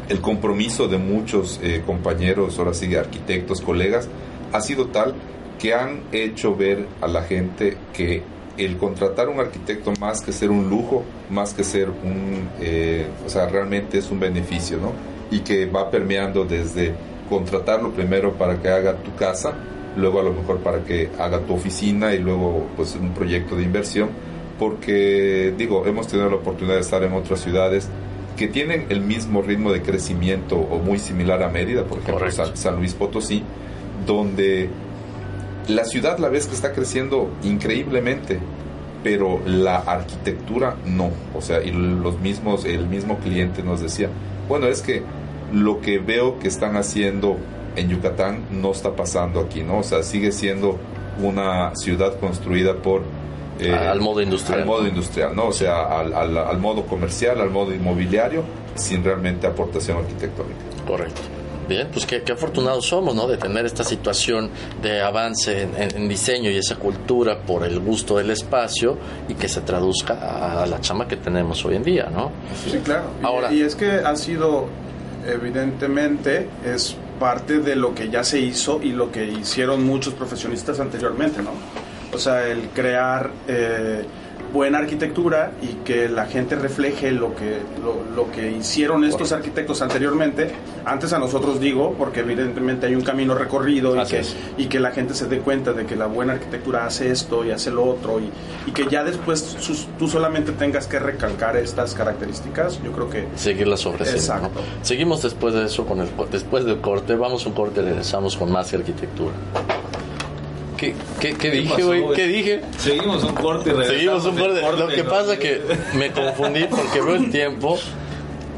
el 0.08 0.22
compromiso 0.22 0.88
de 0.88 0.96
muchos 0.96 1.60
eh, 1.62 1.82
compañeros, 1.84 2.58
ahora 2.58 2.72
sí, 2.72 2.94
arquitectos, 2.96 3.60
colegas, 3.60 4.08
ha 4.54 4.62
sido 4.62 4.86
tal 4.86 5.14
que 5.58 5.74
han 5.74 6.00
hecho 6.12 6.56
ver 6.56 6.86
a 7.02 7.08
la 7.08 7.24
gente 7.24 7.76
que 7.92 8.22
el 8.56 8.76
contratar 8.76 9.28
un 9.28 9.40
arquitecto 9.40 9.92
más 10.00 10.20
que 10.20 10.32
ser 10.32 10.50
un 10.50 10.68
lujo, 10.68 11.04
más 11.30 11.54
que 11.54 11.64
ser 11.64 11.90
un, 11.90 12.48
eh, 12.60 13.06
o 13.24 13.28
sea, 13.28 13.46
realmente 13.46 13.98
es 13.98 14.10
un 14.10 14.20
beneficio, 14.20 14.78
¿no? 14.78 14.92
Y 15.30 15.40
que 15.40 15.66
va 15.66 15.90
permeando 15.90 16.44
desde 16.44 16.94
contratarlo 17.28 17.90
primero 17.90 18.32
para 18.34 18.60
que 18.60 18.68
haga 18.68 18.96
tu 18.96 19.14
casa, 19.14 19.54
luego 19.96 20.20
a 20.20 20.22
lo 20.22 20.32
mejor 20.32 20.58
para 20.58 20.84
que 20.84 21.10
haga 21.18 21.40
tu 21.40 21.54
oficina 21.54 22.14
y 22.14 22.18
luego 22.18 22.66
pues 22.76 22.94
un 22.94 23.12
proyecto 23.12 23.56
de 23.56 23.62
inversión, 23.62 24.10
porque 24.58 25.52
digo, 25.56 25.86
hemos 25.86 26.06
tenido 26.08 26.30
la 26.30 26.36
oportunidad 26.36 26.76
de 26.76 26.80
estar 26.80 27.02
en 27.02 27.12
otras 27.12 27.40
ciudades 27.40 27.88
que 28.36 28.48
tienen 28.48 28.86
el 28.90 29.00
mismo 29.00 29.42
ritmo 29.42 29.72
de 29.72 29.82
crecimiento 29.82 30.56
o 30.56 30.78
muy 30.78 30.98
similar 30.98 31.42
a 31.42 31.48
Mérida, 31.48 31.84
por 31.84 31.98
ejemplo 31.98 32.30
San, 32.30 32.76
Luis 32.76 32.94
Potosí, 32.94 33.42
donde 34.06 34.68
la 35.68 35.84
ciudad 35.84 36.18
la 36.18 36.28
ves 36.28 36.46
que 36.46 36.54
está 36.54 36.72
creciendo 36.72 37.30
increíblemente, 37.42 38.38
pero 39.02 39.40
la 39.46 39.76
arquitectura 39.76 40.76
no. 40.84 41.10
O 41.34 41.40
sea, 41.40 41.62
y 41.62 41.70
los 41.70 42.20
mismos, 42.20 42.64
el 42.64 42.86
mismo 42.86 43.18
cliente 43.18 43.62
nos 43.62 43.80
decía, 43.80 44.08
bueno, 44.48 44.66
es 44.66 44.82
que 44.82 45.02
lo 45.52 45.80
que 45.80 45.98
veo 45.98 46.38
que 46.38 46.48
están 46.48 46.76
haciendo 46.76 47.36
en 47.76 47.88
Yucatán 47.88 48.42
no 48.50 48.72
está 48.72 48.96
pasando 48.96 49.40
aquí, 49.40 49.62
¿no? 49.62 49.78
O 49.78 49.82
sea, 49.82 50.02
sigue 50.02 50.32
siendo 50.32 50.78
una 51.22 51.74
ciudad 51.76 52.18
construida 52.18 52.74
por... 52.76 53.02
Eh, 53.60 53.72
al 53.72 54.00
modo 54.00 54.20
industrial. 54.20 54.60
Al 54.60 54.66
modo 54.66 54.86
industrial, 54.86 55.36
¿no? 55.36 55.46
O 55.46 55.52
sea, 55.52 55.82
al, 56.00 56.12
al, 56.12 56.36
al 56.36 56.58
modo 56.58 56.86
comercial, 56.86 57.40
al 57.40 57.50
modo 57.50 57.74
inmobiliario, 57.74 58.42
sin 58.74 59.04
realmente 59.04 59.46
aportación 59.46 59.98
arquitectónica. 59.98 60.60
Correcto. 60.86 61.22
Bien, 61.68 61.88
pues 61.92 62.06
qué, 62.06 62.22
afortunados 62.32 62.86
somos, 62.86 63.14
¿no? 63.14 63.26
De 63.26 63.36
tener 63.36 63.66
esta 63.66 63.82
situación 63.82 64.50
de 64.82 65.00
avance 65.00 65.68
en, 65.76 66.08
diseño 66.08 66.50
y 66.50 66.56
esa 66.56 66.76
cultura 66.76 67.38
por 67.40 67.64
el 67.64 67.80
gusto 67.80 68.18
del 68.18 68.30
espacio 68.30 68.96
y 69.28 69.34
que 69.34 69.48
se 69.48 69.62
traduzca 69.62 70.62
a, 70.62 70.66
la 70.66 70.80
chama 70.80 71.08
que 71.08 71.16
tenemos 71.16 71.64
hoy 71.64 71.76
en 71.76 71.82
día, 71.82 72.08
¿no? 72.10 72.30
Sí, 72.70 72.78
claro. 72.78 73.10
Ahora, 73.22 73.52
y, 73.52 73.62
es 73.62 73.74
que 73.74 73.90
ha 73.90 74.14
sido, 74.14 74.66
evidentemente, 75.26 76.48
es 76.64 76.96
parte 77.18 77.60
de 77.60 77.74
lo 77.74 77.94
que 77.94 78.10
ya 78.10 78.22
se 78.22 78.38
hizo 78.38 78.80
y 78.82 78.92
lo 78.92 79.10
que 79.10 79.24
hicieron 79.24 79.84
muchos 79.84 80.14
profesionistas 80.14 80.78
anteriormente, 80.78 81.42
¿no? 81.42 81.50
O 82.12 82.18
sea, 82.18 82.46
el 82.46 82.68
crear... 82.68 83.30
Eh, 83.48 84.04
buena 84.56 84.78
arquitectura 84.78 85.52
y 85.60 85.84
que 85.84 86.08
la 86.08 86.24
gente 86.24 86.56
refleje 86.56 87.12
lo 87.12 87.34
que, 87.36 87.60
lo, 88.14 88.30
que 88.32 88.52
hicieron 88.52 89.04
estos 89.04 89.32
arquitectos 89.32 89.82
anteriormente, 89.82 90.50
antes 90.86 91.12
a 91.12 91.18
nosotros 91.18 91.60
digo, 91.60 91.94
porque 91.98 92.20
evidentemente 92.20 92.86
hay 92.86 92.94
un 92.94 93.02
camino 93.02 93.34
recorrido 93.34 93.94
y 94.02 94.06
que, 94.06 94.22
y 94.56 94.66
que 94.66 94.80
la 94.80 94.92
gente 94.92 95.12
se 95.14 95.26
dé 95.26 95.40
cuenta 95.40 95.74
de 95.74 95.84
que 95.84 95.94
la 95.94 96.06
buena 96.06 96.32
arquitectura 96.32 96.86
hace 96.86 97.10
esto 97.10 97.44
y 97.44 97.50
hace 97.50 97.70
lo 97.70 97.84
otro 97.84 98.18
y, 98.18 98.30
y 98.66 98.72
que 98.72 98.86
ya 98.88 99.04
después 99.04 99.56
tú 99.98 100.08
solamente 100.08 100.52
tengas 100.52 100.86
que 100.86 100.98
recalcar 100.98 101.56
estas 101.58 101.92
características, 101.94 102.82
yo 102.82 102.92
creo 102.92 103.10
que... 103.10 103.26
Seguirlas 103.36 103.84
ofreciendo. 103.84 104.50
Seguimos 104.80 105.22
después 105.22 105.52
de 105.52 105.66
eso, 105.66 105.84
con 105.84 106.00
el, 106.00 106.08
después 106.32 106.64
del 106.64 106.80
corte, 106.80 107.14
vamos 107.14 107.44
a 107.44 107.50
un 107.50 107.54
corte, 107.54 107.82
regresamos 107.82 108.38
con 108.38 108.50
más 108.50 108.72
arquitectura. 108.72 109.34
¿Qué, 110.76 110.94
qué, 111.20 111.50
dije, 111.50 111.82
güey? 111.82 112.04
¿Qué 112.14 112.26
dije? 112.26 112.60
Seguimos 112.78 113.24
un 113.24 113.34
corte 113.34 113.70
y 113.70 113.84
Seguimos 113.86 114.24
un 114.24 114.36
corte. 114.36 114.62
Lo 114.76 114.88
que 114.88 115.04
pasa 115.04 115.34
es 115.34 115.38
que 115.38 115.62
me 115.94 116.10
confundí 116.10 116.64
porque 116.64 117.00
veo 117.00 117.16
el 117.16 117.30
tiempo 117.30 117.78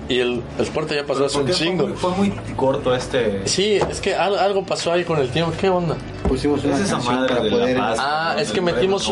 y 0.08 0.20
el, 0.20 0.42
el 0.58 0.68
corte 0.68 0.94
ya 0.94 1.04
pasó 1.04 1.26
hace 1.26 1.38
un 1.38 1.50
chingo. 1.50 1.88
Fue, 1.94 2.10
muy 2.12 2.30
corto 2.56 2.94
este. 2.94 3.46
Sí, 3.46 3.74
es 3.74 4.00
que 4.00 4.14
algo, 4.14 4.64
pasó 4.64 4.92
ahí 4.92 5.04
con 5.04 5.18
el 5.18 5.28
tiempo. 5.28 5.52
¿Qué 5.60 5.68
onda? 5.68 5.96
Pusimos 6.26 6.64
una 6.64 6.76
es 6.76 6.82
esa 6.82 6.98
madre 6.98 7.42
de 7.42 7.74
la 7.74 7.80
paz. 7.80 7.98
Ah, 8.00 8.36
es 8.38 8.50
que 8.50 8.60
metimos. 8.60 9.10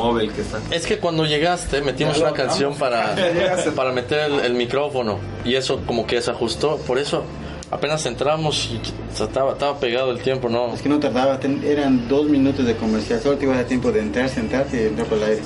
es 0.71 0.87
que 0.87 0.99
cuando 0.99 1.27
llegaste 1.27 1.83
metimos 1.83 2.19
una 2.19 2.33
canción 2.33 2.75
para, 2.77 3.15
para 3.77 3.93
meter 3.93 4.31
el, 4.31 4.41
el 4.41 4.55
micrófono 4.55 5.19
y 5.45 5.55
eso 5.55 5.81
como 5.87 6.07
que 6.07 6.21
se 6.23 6.31
ajustó. 6.31 6.79
Por 6.79 6.99
eso 6.99 7.25
apenas 7.71 8.05
entramos 8.07 8.71
y 8.73 8.81
estaba, 9.13 9.53
estaba 9.53 9.79
pegado 9.79 10.11
el 10.11 10.21
tiempo, 10.21 10.49
¿no? 10.49 10.75
Es 10.75 10.83
que 10.83 10.89
no 10.89 10.99
tardaba, 10.99 11.39
eran 11.65 12.09
dos 12.09 12.27
minutos 12.27 12.65
de 12.67 12.77
comercial, 12.77 13.21
solo 13.21 13.37
te 13.37 13.45
iba 13.45 13.55
a 13.55 13.59
dar 13.59 13.67
tiempo 13.67 13.93
de 13.93 14.01
entrar, 14.01 14.29
sentarte 14.29 14.83
y 14.83 14.87
entrar 14.87 15.07
por 15.07 15.19
el 15.19 15.25
aire. 15.25 15.43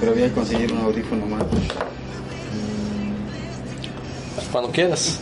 Pero 0.00 0.12
había 0.12 0.26
que 0.26 0.32
conseguir 0.32 0.72
un 0.72 0.80
audífono 0.80 1.26
más. 1.26 1.44
Cuando 4.50 4.70
quieras. 4.70 5.20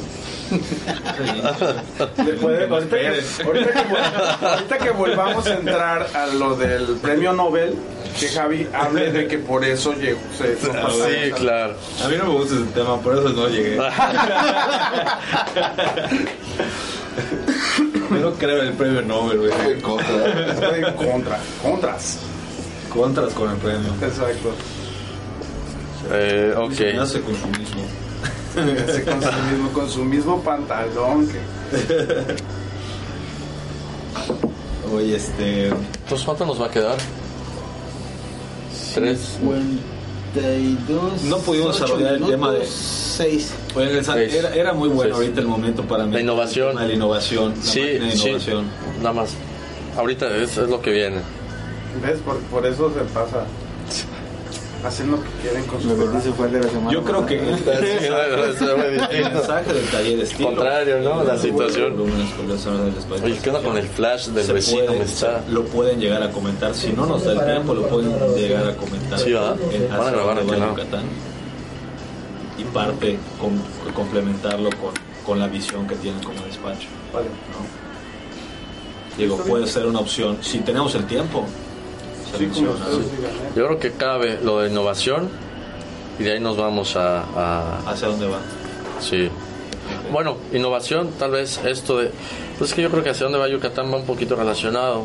Ahorita, 3.45 4.79
que, 4.79 4.91
volvamos 4.91 5.47
a 5.47 5.55
entrar 5.55 6.09
a 6.15 6.27
lo 6.27 6.57
del 6.57 6.97
premio 6.97 7.33
Nobel, 7.33 7.75
que 8.19 8.29
Javi 8.29 8.67
hable 8.73 9.13
de 9.13 9.27
que 9.27 9.39
por 9.39 9.65
eso 9.65 9.93
llegó. 9.95 10.21
sí, 10.39 11.31
claro. 11.35 11.75
A 12.05 12.09
mí 12.09 12.17
no 12.17 12.25
me 12.25 12.31
gusta 12.31 12.55
ese 12.57 12.65
tema, 12.67 13.01
por 13.01 13.15
eso 13.15 13.29
no 13.31 13.49
llegué. 13.49 13.77
Yo 18.11 18.17
no 18.19 18.33
creo 18.35 18.63
en 18.63 18.69
el 18.69 18.75
premio 18.75 19.03
Nobel, 19.03 19.39
güey. 19.39 19.51
Estoy 19.51 19.73
en 19.73 19.81
contra. 19.81 20.53
Estoy 20.53 20.85
en 20.85 20.95
contra. 20.95 21.39
Contras. 21.63 22.19
Contras 22.91 23.33
con 23.35 23.51
el 23.51 23.57
premio. 23.57 23.93
Exacto. 24.01 24.55
Eh, 26.13 26.55
ok. 26.57 26.73
Se 26.73 26.93
me 26.93 27.01
hace 27.01 27.21
consumismo. 27.21 27.83
Con 29.75 29.91
su 29.91 30.05
mismo 30.05 30.41
pantalón. 30.41 31.29
Que... 31.29 31.41
Oye, 34.95 35.17
este. 35.17 35.71
¿Pues 36.09 36.23
cuánto 36.23 36.47
nos 36.47 36.61
va 36.61 36.67
a 36.67 36.71
quedar? 36.71 36.97
Tres. 38.95 39.39
52. 39.41 41.23
No 41.25 41.39
pudimos 41.39 41.79
desarrollar 41.79 42.15
el 42.15 42.25
tema 42.25 42.53
de. 42.53 42.65
Seis. 42.67 43.53
era, 43.77 44.55
era, 44.55 44.73
muy 44.73 44.89
bueno 44.89 45.17
ahorita 45.17 45.41
el 45.41 45.47
momento 45.47 45.83
para 45.83 46.07
mí. 46.07 46.13
La 46.13 46.21
innovación. 46.21 46.77
La 46.77 46.91
innovación. 46.93 47.55
La 47.57 47.63
sí, 47.63 47.81
innovación. 47.81 48.41
Sí. 48.41 48.99
Nada 48.99 49.13
más. 49.13 49.31
Ahorita 49.97 50.35
es, 50.37 50.57
es 50.57 50.69
lo 50.69 50.81
que 50.81 50.93
viene. 50.93 51.21
¿Ves? 52.03 52.19
Por, 52.25 52.37
por 52.39 52.67
eso 52.67 52.93
se 52.93 53.01
pasa 53.13 53.45
hacen 54.87 55.11
lo 55.11 55.23
que 55.23 55.29
quieren 55.43 55.65
con 55.65 55.81
su 55.83 55.89
fue 56.35 56.49
de 56.49 56.61
la 56.61 56.69
semana 56.69 56.93
Yo 56.93 57.03
creo 57.03 57.27
que 57.27 57.39
el 57.39 59.33
mensaje 59.33 59.73
del 59.73 59.87
taller 59.87 60.21
estilo 60.21 60.49
contrario, 60.49 61.01
¿no? 61.01 61.25
La 61.25 61.37
situación. 61.37 61.95
Oye, 63.23 63.39
¿qué 63.43 63.51
onda 63.51 63.63
con 63.63 63.77
el 63.77 63.87
flash 63.87 64.29
del 64.29 64.53
vecino? 64.53 64.93
me 64.93 65.03
está... 65.03 65.43
Lo 65.51 65.65
pueden 65.65 66.01
llegar 66.01 66.23
a 66.23 66.31
comentar. 66.31 66.75
Si 66.75 66.93
no 66.93 67.07
nos 67.07 67.25
da 67.25 67.33
el 67.33 67.45
tiempo, 67.45 67.75
lo 67.75 67.89
pueden 67.89 68.13
llegar 68.35 68.67
a 68.69 68.77
comentar. 68.77 69.19
Sí, 69.19 69.33
¿verdad? 69.33 69.57
Van 69.91 70.09
a 70.09 70.11
grabar 70.11 70.39
aquí, 70.39 70.51
¿no? 70.51 70.77
Y 72.59 72.65
parte, 72.65 73.19
con, 73.39 73.61
complementarlo 73.93 74.71
con, 74.71 74.95
con 75.27 75.39
la 75.39 75.47
visión 75.49 75.87
que 75.87 75.95
tienen 75.97 76.23
como 76.23 76.41
despacho. 76.43 76.89
Vale. 77.13 77.27
Digo, 79.19 79.37
puede 79.39 79.67
ser 79.67 79.87
una 79.87 80.01
opción. 80.01 80.39
Si 80.41 80.61
tenemos 80.61 80.95
el 80.95 81.07
tiempo, 81.07 81.45
yo 82.39 83.67
creo 83.67 83.79
que 83.79 83.93
cabe 83.93 84.39
lo 84.43 84.61
de 84.61 84.71
innovación 84.71 85.29
y 86.19 86.25
de 86.25 86.33
ahí 86.33 86.41
nos 86.41 86.57
vamos 86.57 86.97
a... 86.97 87.79
¿Hacia 87.87 88.09
dónde 88.09 88.27
va? 88.27 88.39
Sí. 89.01 89.29
Bueno, 90.11 90.37
innovación, 90.53 91.11
tal 91.19 91.33
vez 91.33 91.61
esto 91.65 91.99
de... 91.99 92.11
Pues 92.59 92.71
es 92.71 92.75
que 92.75 92.83
yo 92.83 92.91
creo 92.91 93.03
que 93.03 93.11
hacia 93.11 93.25
dónde 93.25 93.39
va 93.39 93.49
Yucatán 93.49 93.93
va 93.93 93.97
un 93.97 94.07
poquito 94.07 94.35
relacionado 94.35 95.05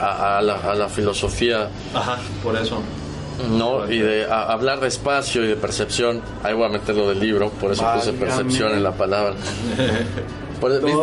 a, 0.00 0.40
la, 0.40 0.54
a 0.54 0.74
la, 0.74 0.88
filosofía. 0.88 1.68
Ajá, 1.94 2.18
por 2.42 2.56
eso. 2.56 2.80
No, 3.50 3.90
y 3.90 3.98
de 3.98 4.26
hablar 4.30 4.80
de 4.80 4.88
espacio 4.88 5.44
y 5.44 5.48
de 5.48 5.56
percepción. 5.56 6.22
Ahí 6.42 6.54
voy 6.54 6.66
a 6.66 6.68
meter 6.68 6.94
lo 6.94 7.08
del 7.08 7.18
libro, 7.18 7.50
por 7.50 7.72
eso 7.72 7.84
puse 7.94 8.12
percepción 8.12 8.72
en 8.72 8.82
la 8.82 8.92
palabra. 8.92 9.34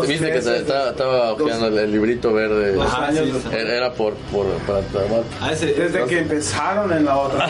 viste, 0.08 0.32
que 0.32 0.38
estaba, 0.38 0.90
estaba 0.90 1.34
ojeando 1.34 1.68
el, 1.68 1.92
librito 1.92 2.34
verde. 2.34 2.78
era, 3.52 3.92
por, 3.94 4.14
por 4.32 4.46
para, 4.68 4.80
ah, 5.42 5.52
Desde 5.52 6.06
que 6.06 6.20
empezaron 6.20 6.92
en 6.94 7.06
la 7.06 7.18
otra. 7.18 7.50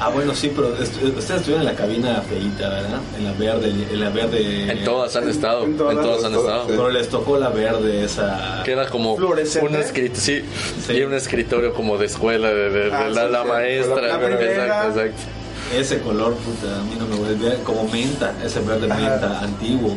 ah, 0.00 0.10
bueno, 0.10 0.34
sí, 0.34 0.52
pero 0.54 0.68
ustedes 0.68 1.30
estuvieron 1.30 1.60
en 1.60 1.66
la 1.66 1.74
cabina 1.74 2.22
feita, 2.22 2.68
¿verdad? 2.68 3.00
En 3.16 3.24
la 3.24 3.32
verde, 3.32 3.68
en 3.68 4.00
la 4.00 4.10
verde. 4.10 4.72
En 4.72 4.84
todas 4.84 5.14
han 5.16 5.28
estado, 5.28 5.64
en 5.64 5.76
todas, 5.76 6.24
han 6.24 6.34
estado. 6.34 6.66
Pero 6.66 6.90
les 6.90 7.08
tocó 7.08 7.38
la 7.38 7.50
verde 7.50 8.04
esa. 8.04 8.62
Que 8.64 8.72
era 8.72 8.88
como 8.88 9.14
un 9.14 9.38
escritorio, 9.74 10.20
sí, 10.20 10.44
y 10.88 11.02
un 11.02 11.14
escritorio 11.14 11.74
como 11.74 11.98
de 11.98 12.06
escuela 12.06 12.48
de, 12.48 12.70
de, 12.70 12.92
ah, 12.92 13.08
la, 13.08 13.44
maestra. 13.44 14.06
exacto, 14.14 15.00
exacto. 15.00 15.43
Ese 15.72 16.00
color, 16.00 16.34
puta, 16.34 16.80
a 16.80 16.82
mí 16.82 16.96
no 16.98 17.06
me 17.06 17.16
vuelve 17.16 17.58
como 17.64 17.84
menta, 17.88 18.34
ese 18.44 18.60
verde 18.60 18.86
menta 18.86 19.40
antiguo, 19.40 19.96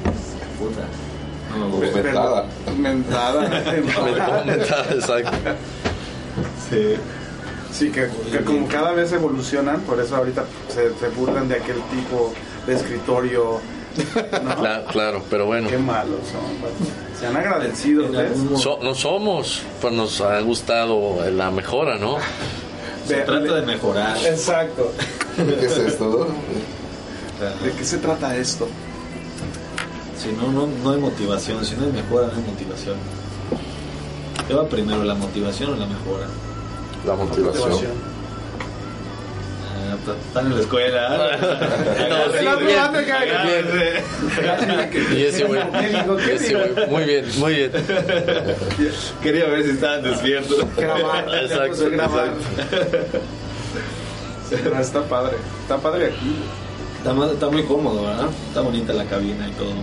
puta. 0.58 0.82
No 1.52 1.68
me 1.68 1.76
gusta. 1.76 2.02
Mentada. 2.02 2.46
Mentada. 2.78 4.44
mentada, 4.46 4.86
exacto. 4.94 5.32
Sí. 6.70 6.96
Sí, 7.72 7.92
que, 7.92 8.08
como 8.44 8.68
cada 8.68 8.92
vez 8.94 9.12
evolucionan, 9.12 9.82
por 9.82 10.00
eso 10.00 10.16
ahorita 10.16 10.46
se, 10.70 10.94
se 10.96 11.10
burlan 11.10 11.48
de 11.48 11.56
aquel 11.56 11.80
tipo 11.92 12.34
de 12.66 12.74
escritorio. 12.76 13.60
Claro, 14.60 14.86
claro, 14.92 15.24
pero 15.30 15.46
bueno. 15.48 15.70
Qué 15.70 15.78
malos 15.78 16.20
son. 16.32 17.20
Se 17.20 17.28
han 17.28 17.36
agradecido, 17.36 18.10
¿ves? 18.12 18.38
no 18.38 18.96
somos, 18.96 19.64
pues 19.82 19.94
nos 19.94 20.22
ha 20.22 20.40
gustado 20.42 21.30
la 21.32 21.52
mejora, 21.52 21.98
¿no? 21.98 22.18
Se 23.08 23.16
trata 23.22 23.56
de 23.56 23.66
mejorar. 23.66 24.18
Exacto. 24.26 24.92
¿Qué 25.38 25.66
es 25.66 25.78
esto? 25.94 26.28
¿De 27.64 27.72
qué 27.72 27.84
se 27.84 27.98
trata 28.00 28.36
esto? 28.36 28.68
Si 30.18 30.32
no, 30.32 30.52
no, 30.52 30.68
no 30.68 30.92
hay 30.92 31.00
motivación. 31.00 31.64
Si 31.64 31.76
no 31.76 31.86
hay 31.86 31.92
mejora, 31.92 32.28
no 32.28 32.34
hay 32.34 32.52
motivación. 32.52 32.96
¿Qué 34.48 34.54
va 34.54 34.68
primero, 34.68 35.04
la 35.04 35.14
motivación 35.14 35.74
o 35.74 35.76
la 35.76 35.86
mejora? 35.86 36.26
La 37.06 37.16
motivación. 37.16 38.18
Están 40.28 40.48
en 40.48 40.56
la 40.56 40.62
escuela. 40.62 41.38
Y 45.16 45.24
ese 45.24 45.44
güey. 45.46 45.62
Muy 46.90 47.04
bien, 47.04 47.26
muy 47.38 47.54
bien. 47.54 47.72
Quería 49.22 49.46
ver 49.48 49.64
si 49.64 49.70
estaban 49.72 50.04
despiertos. 50.04 50.66
Exacto. 50.78 51.90
Está 54.52 55.04
padre. 55.04 55.38
Está 55.62 55.78
padre 55.78 56.08
aquí. 56.08 56.36
Está, 56.98 57.32
está 57.32 57.50
muy 57.50 57.64
cómodo, 57.64 58.04
¿verdad? 58.04 58.28
Está 58.48 58.62
bonita 58.62 58.94
la 58.94 59.06
cabina 59.06 59.48
y 59.48 59.52
todo. 59.52 59.74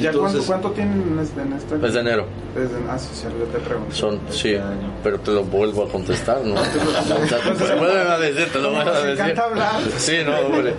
¿Ya 0.00 0.12
cuánto, 0.12 0.70
tienen 0.70 1.18
este, 1.20 1.42
en 1.42 1.52
este? 1.52 1.78
Desde 1.78 2.00
enero. 2.00 2.26
Desde, 2.54 2.76
ah, 2.88 2.96
sí, 2.96 3.08
sí, 3.12 3.26
yo 3.38 3.44
te 3.46 3.58
pregunto. 3.58 3.92
Son, 3.92 4.20
sí, 4.30 4.56
pero 5.02 5.18
te 5.18 5.32
lo 5.32 5.42
vuelvo 5.42 5.84
a 5.84 5.88
contestar, 5.88 6.44
¿no? 6.44 6.54
te 6.62 7.74
vuelven 7.74 8.06
a 8.06 8.18
decir, 8.18 8.52
te 8.52 8.58
lo 8.60 8.70
voy 8.70 8.80
a 8.80 8.84
decir. 8.84 9.10
encanta 9.10 9.44
hablar. 9.44 9.80
Sí, 9.96 10.18
no, 10.24 10.38
hombre. 10.38 10.74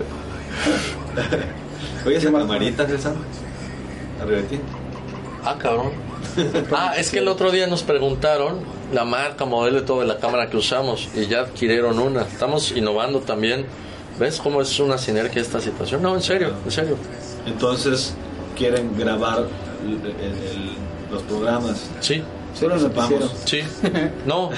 Oye, 2.05 2.15
esa 2.15 2.31
camarita, 2.31 2.87
César. 2.87 3.15
Arriba 4.21 4.37
de 4.37 4.43
ti. 4.43 4.59
Ah, 5.43 5.55
cabrón. 5.59 5.91
Ah, 6.73 6.93
es 6.97 7.11
que 7.11 7.19
el 7.19 7.29
otro 7.29 7.49
día 7.51 7.65
nos 7.67 7.83
preguntaron 7.83 8.59
la 8.93 9.03
marca, 9.05 9.45
modelo 9.45 9.79
y 9.79 9.81
todo 9.83 10.01
de 10.01 10.05
la 10.07 10.17
cámara 10.17 10.49
que 10.49 10.57
usamos 10.57 11.07
y 11.15 11.25
ya 11.27 11.41
adquirieron 11.41 11.99
una. 11.99 12.21
Estamos 12.21 12.71
innovando 12.71 13.19
también. 13.19 13.65
¿Ves 14.19 14.39
cómo 14.41 14.61
es 14.61 14.79
una 14.79 14.97
sinergia 14.97 15.41
esta 15.41 15.59
situación? 15.59 16.01
No, 16.01 16.15
en 16.15 16.21
serio, 16.21 16.53
en 16.63 16.71
serio. 16.71 16.95
Entonces, 17.45 18.13
quieren 18.57 18.97
grabar 18.97 19.45
el- 19.83 20.05
el- 20.11 20.75
los 21.11 21.21
programas. 21.23 21.89
Sí. 21.99 22.23
Solo 22.57 22.79
sepamos. 22.79 23.31
Sí. 23.43 23.59
No, 24.25 24.49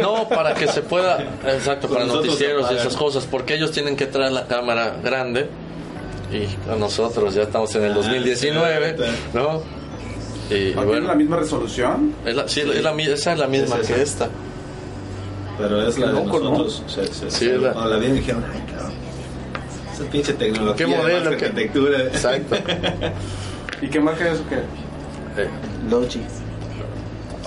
no, 0.00 0.28
para 0.28 0.54
que 0.54 0.68
se 0.68 0.82
pueda, 0.82 1.18
exacto, 1.46 1.88
para 1.88 2.04
noticieros 2.04 2.70
y 2.70 2.74
esas 2.76 2.96
cosas, 2.96 3.26
porque 3.28 3.54
ellos 3.54 3.72
tienen 3.72 3.96
que 3.96 4.06
traer 4.06 4.30
la 4.32 4.46
cámara 4.46 4.96
grande 5.02 5.48
y 6.32 6.46
nosotros 6.78 7.34
ya 7.34 7.42
estamos 7.42 7.74
en 7.74 7.84
el 7.84 7.94
2019, 7.94 8.96
¿no? 9.34 9.62
Y, 10.50 10.54
y 10.54 10.74
¿No 10.74 10.82
tiene 10.82 10.86
bueno, 10.86 11.06
la 11.08 11.14
misma 11.14 11.36
resolución? 11.36 12.14
es 12.24 12.34
la, 12.34 12.48
sí, 12.48 12.60
es 12.60 12.82
la 12.82 12.92
esa 12.92 13.32
es 13.34 13.38
la 13.38 13.46
misma 13.46 13.76
Sí, 13.76 13.82
sí, 13.82 13.88
que 13.88 13.94
sí. 13.96 14.00
esta. 14.02 14.28
Pero 15.58 15.88
es 15.88 15.98
la 15.98 16.06
de 16.08 16.12
loco, 16.12 16.38
¿no? 16.40 16.50
nosotros. 16.58 16.82
Se, 16.86 17.30
Sí, 17.30 17.50
es 17.50 17.60
la- 17.60 17.72
cuando 17.72 17.90
la 17.90 17.96
vieron 17.98 18.16
dijeron, 18.16 18.44
ay, 18.52 18.62
cabrón. 18.72 18.92
Esa 19.92 20.04
pinche 20.10 20.32
tecnología. 20.34 20.76
¿Qué 20.76 20.86
modelo? 20.86 21.30
¿Qué? 21.36 21.44
arquitectura. 21.46 22.02
Exacto. 22.04 22.56
¿Y 23.82 23.88
qué 23.88 24.00
marca 24.00 24.30
es 24.32 24.38
o 24.40 24.48
qué? 24.48 24.56
Eh, 25.42 25.48
Logi. 25.90 26.20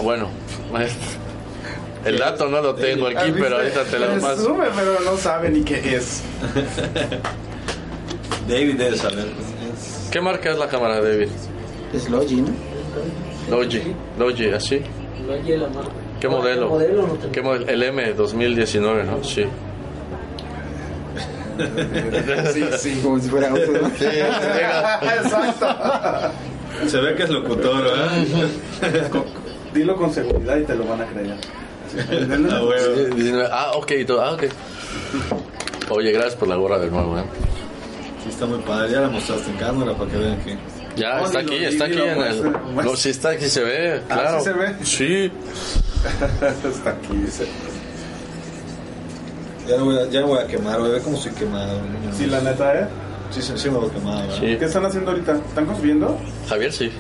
bueno, 0.04 0.30
el 2.06 2.18
dato 2.18 2.48
no 2.50 2.62
lo 2.62 2.76
tengo 2.76 3.08
aquí, 3.08 3.26
¿viste? 3.32 3.42
pero 3.42 3.58
ahorita 3.58 3.84
te 3.86 4.00
lo 4.00 4.08
paso. 4.20 4.36
Presume, 4.36 4.66
pero 4.76 5.00
no 5.02 5.18
sabe 5.18 5.50
ni 5.50 5.62
qué 5.64 5.96
es. 5.96 6.22
David 8.48 8.76
debe 8.78 8.98
saber. 8.98 9.28
¿Qué 10.12 10.20
marca 10.22 10.52
es 10.52 10.58
la 10.58 10.68
cámara, 10.68 11.02
David? 11.02 11.30
Es 11.94 12.10
Logi, 12.10 12.42
¿no? 12.42 12.50
Logi, 13.50 13.82
Logi, 14.18 14.50
así. 14.50 14.82
No 15.26 15.34
hay 15.34 15.58
la 15.58 15.68
marca. 15.70 15.92
¿Qué 16.20 16.28
modelo? 16.30 16.70
modelo 16.70 17.08
no. 17.08 17.32
¿Qué 17.32 17.42
modelo? 17.42 17.68
El 17.68 17.84
M 17.84 18.14
2019, 18.14 19.04
¿no? 19.04 19.24
Sí. 19.24 19.46
Sí, 22.54 22.66
sí. 22.78 23.00
Como 23.04 23.20
si 23.20 23.30
fuera 23.30 23.50
auto, 23.50 23.72
¿no? 23.72 23.90
Sí, 23.90 24.06
Exacto. 24.06 25.68
Se 26.88 27.00
ve 27.02 27.16
que 27.16 27.24
es 27.24 27.30
locutor, 27.30 27.84
¿verdad? 27.84 28.12
Dilo 29.74 29.96
con 29.96 30.14
seguridad 30.14 30.58
y 30.58 30.64
te 30.64 30.76
lo 30.76 30.86
van 30.86 31.02
a 31.02 31.06
creer. 31.06 31.36
Ah, 32.52 32.62
bueno. 32.62 33.16
19. 33.16 33.50
Ah, 33.52 33.72
ok, 33.76 33.92
y 33.92 34.06
todo. 34.06 34.22
Ah, 34.22 34.32
ok. 34.34 34.44
Oye, 35.90 36.12
gracias 36.12 36.36
por 36.36 36.48
la 36.48 36.56
gorra 36.56 36.80
de 36.80 36.90
nuevo, 36.90 37.18
¿eh? 37.18 37.24
Sí, 38.24 38.30
está 38.30 38.46
muy 38.46 38.60
padre. 38.60 38.92
Ya 38.94 39.02
la 39.02 39.10
mostraste 39.10 39.52
en 39.52 39.58
cámara 39.58 39.94
para 39.94 40.10
que 40.10 40.18
vean 40.18 40.38
que. 40.42 40.58
Ya, 40.96 41.18
No, 41.20 41.26
está 41.26 41.40
aquí, 41.40 41.56
está 41.64 41.86
aquí 41.86 41.94
en 42.00 42.10
el... 42.10 42.16
muestra, 42.16 42.50
muestra. 42.50 42.84
No, 42.84 42.96
sí 42.98 43.10
está 43.10 43.30
aquí, 43.30 43.46
se 43.46 43.64
ve, 43.64 44.02
Ah, 44.10 44.14
claro. 44.14 44.40
¿sí 44.40 44.44
se 44.46 44.54
ve? 44.54 44.76
Sí. 44.84 45.32
Está 46.72 46.90
aquí, 46.92 47.16
dice. 47.16 47.46
Ya 49.68 49.78
me 49.78 49.84
voy 49.84 49.98
a, 50.00 50.06
ya 50.10 50.26
voy 50.26 50.40
a 50.40 50.48
quemar, 50.48 50.80
güey. 50.80 50.92
Ve 50.94 51.00
cómo 51.02 51.18
estoy 51.18 51.32
quemado. 51.34 51.78
güey. 51.80 52.14
Sí, 52.18 52.26
la 52.26 52.42
neta, 52.42 52.74
¿eh? 52.80 52.88
Sí, 53.30 53.42
sí, 53.42 53.54
sí 53.56 53.70
me 53.70 53.78
voy 53.78 53.90
quemado, 53.92 54.22
¿verdad? 54.22 54.36
Sí. 54.40 54.56
¿Qué 54.58 54.66
están 54.66 54.86
haciendo 54.86 55.12
ahorita? 55.12 55.34
¿Están 55.36 55.66
construyendo? 55.66 56.18
Javier, 56.50 56.74
sí. 56.74 56.92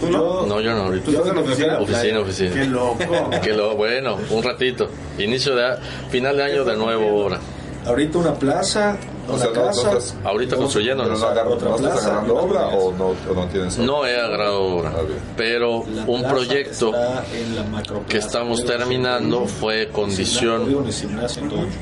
¿Tú 0.00 0.10
no? 0.10 0.46
No, 0.46 0.60
yo 0.60 0.74
no, 0.74 0.82
ahorita. 0.82 1.04
¿Tú 1.06 1.10
estás 1.12 1.28
en 1.28 1.34
la 1.36 1.40
oficina? 1.42 1.78
Oficina, 1.78 2.18
oficina. 2.20 2.54
Qué 2.54 2.64
loco. 2.66 2.98
Que 3.42 3.52
lo, 3.54 3.76
bueno, 3.76 4.18
un 4.30 4.42
ratito. 4.42 4.90
Inicio 5.18 5.54
de, 5.56 5.64
a- 5.66 5.76
final 6.10 6.36
de 6.36 6.42
año 6.44 6.64
de 6.64 6.76
nuevo 6.76 7.16
hora. 7.24 7.38
Ahorita 7.86 8.18
una 8.18 8.34
plaza, 8.34 8.96
O 9.34 9.38
sea, 9.38 9.46
no, 9.48 9.52
casa. 9.52 9.82
no 9.82 9.88
estás- 9.98 10.14
Ahorita 10.24 10.56
dos- 10.56 10.64
construyendo, 10.64 11.02
pero 11.04 11.14
¿no? 11.16 11.20
no, 11.20 11.26
agarro- 11.28 11.52
Otra 11.54 11.68
¿no 11.70 11.76
estás 11.76 11.92
plaza, 11.92 12.06
agarrando 12.08 12.34
obra 12.36 12.66
o 12.68 12.92
no, 12.92 13.06
o 13.08 13.34
no 13.34 13.46
tienes 13.46 13.76
obra? 13.76 13.86
No 13.86 14.06
he 14.06 14.20
agarrado 14.20 14.62
obra, 14.62 14.92
Ah, 14.96 15.00
pero 15.36 15.84
La 15.94 16.04
un 16.06 16.22
proyecto 16.24 16.86
está 16.88 17.24
en 17.34 17.56
la 17.56 17.62
macroplaza. 17.64 18.08
que 18.08 18.18
estamos 18.18 18.64
terminando 18.64 19.46
fue 19.46 19.88
condición 19.88 20.84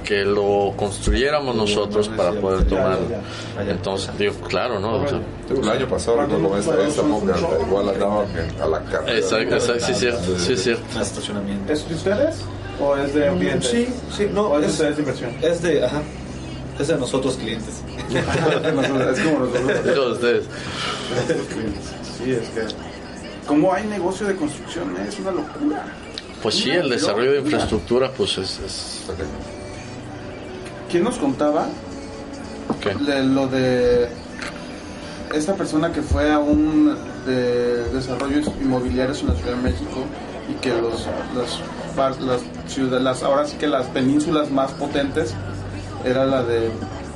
que 0.04 0.24
lo 0.24 0.72
construyéramos 0.76 1.54
nosotros 1.54 2.08
para 2.08 2.32
poder 2.32 2.64
tomarlo. 2.66 3.06
Entonces, 3.68 4.10
digo, 4.18 4.34
claro, 4.48 4.78
¿no? 4.80 5.02
O 5.02 5.08
sea, 5.08 5.20
El 5.50 5.68
año 5.68 5.88
pasado, 5.88 6.22
recuerdo 6.22 6.58
esta, 6.58 6.82
esta 6.86 7.02
época, 7.02 7.34
igual 7.66 7.88
andaban 7.90 8.26
a 8.60 8.66
la 8.66 8.80
carrera. 8.84 9.18
exacto, 9.18 9.54
exacto, 9.54 9.84
sí 9.86 9.92
es 9.92 9.98
cierto, 9.98 10.38
sí 10.38 10.52
es 10.54 10.62
cierto. 10.62 11.00
Estacionamiento. 11.00 11.72
¿Es 11.72 11.88
de 11.88 11.94
ustedes? 11.94 12.36
¿O 12.80 12.96
es 12.96 13.14
de 13.14 13.28
ambiente? 13.28 13.66
Sí, 13.66 13.88
sí, 14.14 14.28
no, 14.32 14.48
¿O 14.48 14.58
es 14.60 14.78
de 14.78 14.88
es, 14.90 14.96
de 14.96 15.02
inversión? 15.02 15.30
es 15.40 15.62
de, 15.62 15.84
ajá, 15.84 16.02
es 16.78 16.88
de 16.88 16.96
nosotros 16.96 17.36
clientes. 17.36 17.82
es 18.10 19.20
como 19.20 19.38
nosotros. 19.38 19.94
Todos 19.94 20.12
ustedes. 20.14 20.44
Sí, 22.18 22.32
es 22.32 22.48
que. 22.50 22.74
¿Cómo 23.46 23.72
hay 23.72 23.86
negocio 23.86 24.26
de 24.26 24.34
construcción? 24.34 24.94
Es 25.06 25.18
una 25.20 25.30
locura. 25.30 25.84
Pues 26.42 26.56
sí, 26.56 26.70
el 26.70 26.90
desarrollo 26.90 27.32
de 27.32 27.38
infraestructura, 27.38 28.10
pues 28.10 28.38
es... 28.38 28.58
es 28.60 29.02
¿Quién 30.90 31.04
nos 31.04 31.16
contaba 31.18 31.66
¿qué? 32.80 32.94
de 32.94 33.24
lo 33.24 33.46
de 33.48 34.08
esta 35.34 35.54
persona 35.54 35.92
que 35.92 36.02
fue 36.02 36.32
a 36.32 36.38
un 36.38 36.96
de 37.26 37.84
desarrollos 37.90 38.46
inmobiliarios 38.60 39.22
en 39.22 39.28
la 39.28 39.34
Ciudad 39.34 39.56
de 39.56 39.62
México 39.62 40.04
y 40.48 40.54
que 40.60 40.70
los 40.70 41.08
las, 41.34 42.20
las 42.20 42.40
ciudades 42.68 43.02
las 43.02 43.22
ahora 43.22 43.46
sí 43.46 43.56
que 43.56 43.66
las 43.66 43.86
penínsulas 43.86 44.50
más 44.50 44.70
potentes 44.72 45.34
era 46.06 46.24
la 46.24 46.42
de 46.42 46.70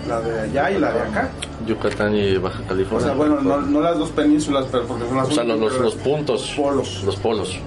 la 0.09 0.20
de 0.20 0.41
allá 0.41 0.70
y 0.70 0.78
la 0.78 0.93
de 0.93 1.01
acá 1.01 1.28
Yucatán 1.66 2.14
y 2.14 2.36
Baja 2.38 2.61
o 2.64 2.68
California. 2.68 3.07
sea 3.09 3.14
bueno 3.16 3.41
no, 3.41 3.61
no 3.61 3.80
las 3.80 3.99
dos 3.99 4.11
penínsulas 4.11 4.66
pero 4.72 4.84
porque 4.86 5.07
son 5.07 5.16
las 5.18 5.28
O 5.28 5.32
sea, 5.32 5.45
los, 5.45 5.59
los, 5.61 5.74
los 5.78 5.95
puntos. 5.97 6.53
polos 6.57 7.03
Los 7.05 7.16
polos. 7.16 7.59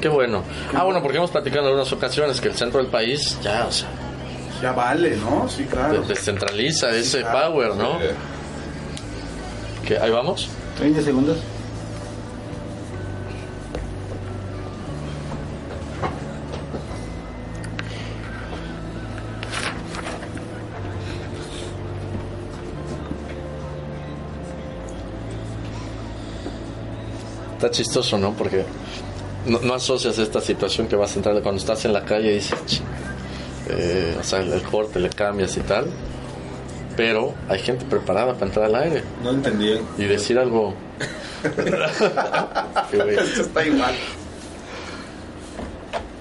Qué 0.00 0.08
bueno. 0.08 0.42
Ah, 0.74 0.84
bueno, 0.84 1.00
porque 1.02 1.16
hemos 1.16 1.30
platicado 1.30 1.62
en 1.62 1.66
algunas 1.68 1.90
ocasiones 1.92 2.40
que 2.40 2.48
el 2.48 2.54
centro 2.54 2.80
del 2.80 2.90
país 2.90 3.38
ya, 3.42 3.66
o 3.66 3.72
sea, 3.72 3.88
ya 4.62 4.72
vale 4.72 5.16
no 5.16 5.48
sí 5.48 5.64
claro 5.64 6.02
de- 6.02 6.06
descentraliza 6.08 6.90
ese 6.90 7.20
claro. 7.22 7.52
power, 7.52 7.74
¿no? 7.76 7.98
Eh, 8.00 8.12
Que 9.86 9.98
ahí 9.98 10.10
vamos. 10.10 10.48
30 10.78 11.00
segundos. 11.02 11.38
Está 27.66 27.78
chistoso, 27.78 28.16
¿no? 28.16 28.32
Porque 28.32 28.64
no, 29.46 29.58
no 29.60 29.74
asocias 29.74 30.18
esta 30.18 30.40
situación 30.40 30.86
que 30.86 30.94
vas 30.94 31.12
a 31.12 31.16
entrar 31.16 31.42
cuando 31.42 31.60
estás 31.60 31.84
en 31.84 31.92
la 31.92 32.04
calle 32.04 32.30
y 32.30 32.34
dices, 32.34 32.80
eh, 33.68 34.16
o 34.20 34.22
sea, 34.22 34.40
el, 34.40 34.52
el 34.52 34.62
corte 34.62 35.00
le 35.00 35.10
cambias 35.10 35.56
y 35.56 35.60
tal. 35.60 35.86
Pero 36.96 37.34
hay 37.48 37.58
gente 37.58 37.84
preparada 37.84 38.34
para 38.34 38.46
entrar 38.46 38.64
al 38.66 38.74
aire 38.76 39.02
No 39.22 39.30
entendí. 39.30 39.78
y 39.98 40.04
decir 40.04 40.38
algo. 40.38 40.74
Esto 42.92 43.42
está 43.42 43.66
igual 43.66 43.94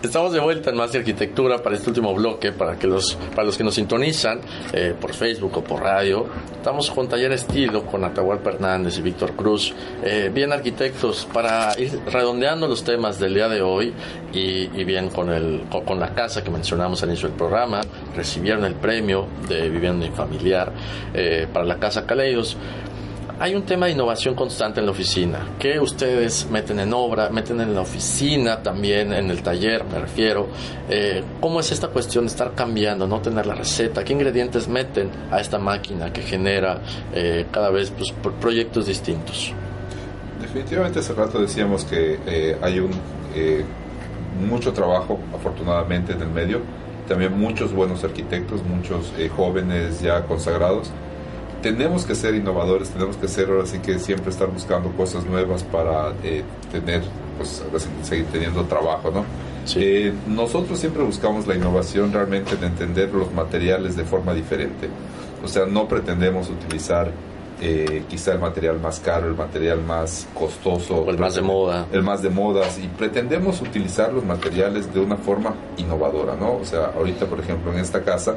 Estamos 0.05 0.33
de 0.33 0.39
vuelta 0.39 0.69
en 0.69 0.77
Más 0.77 0.91
de 0.91 0.99
Arquitectura 0.99 1.63
para 1.63 1.75
este 1.75 1.89
último 1.89 2.13
bloque, 2.13 2.51
para 2.51 2.77
que 2.77 2.85
los, 2.85 3.15
para 3.31 3.43
los 3.43 3.57
que 3.57 3.63
nos 3.63 3.73
sintonizan 3.73 4.39
eh, 4.71 4.93
por 5.01 5.15
Facebook 5.15 5.57
o 5.57 5.63
por 5.63 5.81
radio. 5.81 6.27
Estamos 6.57 6.91
con 6.91 7.09
Taller 7.09 7.31
Estilo, 7.31 7.83
con 7.87 8.03
Atahualpa 8.03 8.51
Hernández 8.51 8.99
y 8.99 9.01
Víctor 9.01 9.33
Cruz, 9.33 9.73
eh, 10.03 10.29
bien 10.31 10.53
arquitectos, 10.53 11.27
para 11.33 11.73
ir 11.79 11.99
redondeando 12.05 12.67
los 12.67 12.83
temas 12.83 13.17
del 13.19 13.33
día 13.33 13.49
de 13.49 13.63
hoy 13.63 13.93
y, 14.31 14.67
bien 14.83 15.09
con, 15.09 15.31
el, 15.31 15.63
con 15.69 15.99
la 15.99 16.13
casa 16.13 16.43
que 16.43 16.51
mencionamos 16.51 17.01
al 17.01 17.09
inicio 17.09 17.27
del 17.29 17.37
programa. 17.37 17.81
Recibieron 18.15 18.63
el 18.63 18.75
premio 18.75 19.25
de 19.49 19.69
Vivienda 19.69 20.05
Familiar 20.11 20.71
eh, 21.15 21.47
para 21.51 21.65
la 21.65 21.79
Casa 21.79 22.05
Caleidos. 22.05 22.55
Hay 23.37 23.53
un 23.53 23.63
tema 23.63 23.87
de 23.87 23.91
innovación 23.91 24.33
constante 24.33 24.79
en 24.79 24.85
la 24.85 24.93
oficina, 24.93 25.39
que 25.59 25.77
ustedes 25.77 26.47
meten 26.49 26.79
en 26.79 26.93
obra, 26.93 27.29
meten 27.29 27.59
en 27.59 27.75
la 27.75 27.81
oficina, 27.81 28.63
también 28.63 29.11
en 29.11 29.29
el 29.29 29.43
taller, 29.43 29.83
me 29.83 29.99
refiero. 29.99 30.47
Eh, 30.89 31.21
¿Cómo 31.41 31.59
es 31.59 31.69
esta 31.69 31.89
cuestión 31.89 32.23
de 32.25 32.29
estar 32.29 32.53
cambiando, 32.55 33.05
no 33.07 33.19
tener 33.19 33.45
la 33.45 33.53
receta? 33.55 34.05
¿Qué 34.05 34.13
ingredientes 34.13 34.69
meten 34.69 35.09
a 35.31 35.41
esta 35.41 35.59
máquina 35.59 36.13
que 36.13 36.21
genera 36.21 36.79
eh, 37.13 37.47
cada 37.51 37.71
vez 37.71 37.91
pues, 37.91 38.13
pro- 38.13 38.31
proyectos 38.35 38.85
distintos? 38.85 39.51
Definitivamente 40.41 40.99
hace 40.99 41.13
rato 41.13 41.41
decíamos 41.41 41.83
que 41.83 42.17
eh, 42.25 42.57
hay 42.61 42.79
un 42.79 42.91
eh, 43.35 43.65
mucho 44.47 44.71
trabajo, 44.71 45.19
afortunadamente, 45.33 46.13
en 46.13 46.21
el 46.21 46.29
medio. 46.29 46.61
También 47.09 47.37
muchos 47.37 47.73
buenos 47.73 48.01
arquitectos, 48.05 48.63
muchos 48.63 49.11
eh, 49.17 49.27
jóvenes 49.27 50.01
ya 50.01 50.21
consagrados. 50.23 50.89
Tenemos 51.65 52.05
que 52.05 52.13
ser 52.13 52.35
innovadores, 52.35 52.91
tenemos 52.91 53.17
que 53.17 53.27
ser 53.27 53.49
ahora 53.49 53.65
sí 53.65 53.79
que 53.79 53.97
siempre 53.97 54.29
estar 54.29 54.47
buscando 54.47 54.91
cosas 54.91 55.25
nuevas 55.25 55.63
para 55.63 56.13
eh, 56.23 56.43
tener, 56.71 57.01
pues, 57.39 57.63
seguir 58.03 58.27
teniendo 58.27 58.65
trabajo, 58.65 59.09
¿no? 59.09 59.25
Sí. 59.65 59.79
Eh, 59.81 60.13
nosotros 60.27 60.77
siempre 60.77 61.01
buscamos 61.01 61.47
la 61.47 61.55
innovación 61.55 62.13
realmente 62.13 62.55
de 62.55 62.67
entender 62.67 63.11
los 63.11 63.33
materiales 63.33 63.95
de 63.95 64.03
forma 64.03 64.35
diferente. 64.35 64.89
O 65.43 65.47
sea, 65.47 65.65
no 65.65 65.87
pretendemos 65.87 66.51
utilizar 66.51 67.09
eh, 67.59 68.03
quizá 68.07 68.33
el 68.33 68.39
material 68.41 68.79
más 68.79 68.99
caro, 68.99 69.27
el 69.27 69.35
material 69.35 69.81
más 69.81 70.27
costoso. 70.35 70.97
O 70.97 71.09
el 71.09 71.17
más 71.17 71.33
de 71.33 71.41
moda. 71.41 71.87
El 71.91 72.03
más 72.03 72.21
de 72.21 72.29
modas. 72.29 72.77
Y 72.77 72.87
pretendemos 72.89 73.59
utilizar 73.61 74.13
los 74.13 74.23
materiales 74.23 74.93
de 74.93 74.99
una 74.99 75.17
forma 75.17 75.55
innovadora, 75.77 76.35
¿no? 76.35 76.57
O 76.57 76.63
sea, 76.63 76.91
ahorita, 76.95 77.25
por 77.25 77.39
ejemplo, 77.39 77.73
en 77.73 77.79
esta 77.79 78.03
casa, 78.03 78.35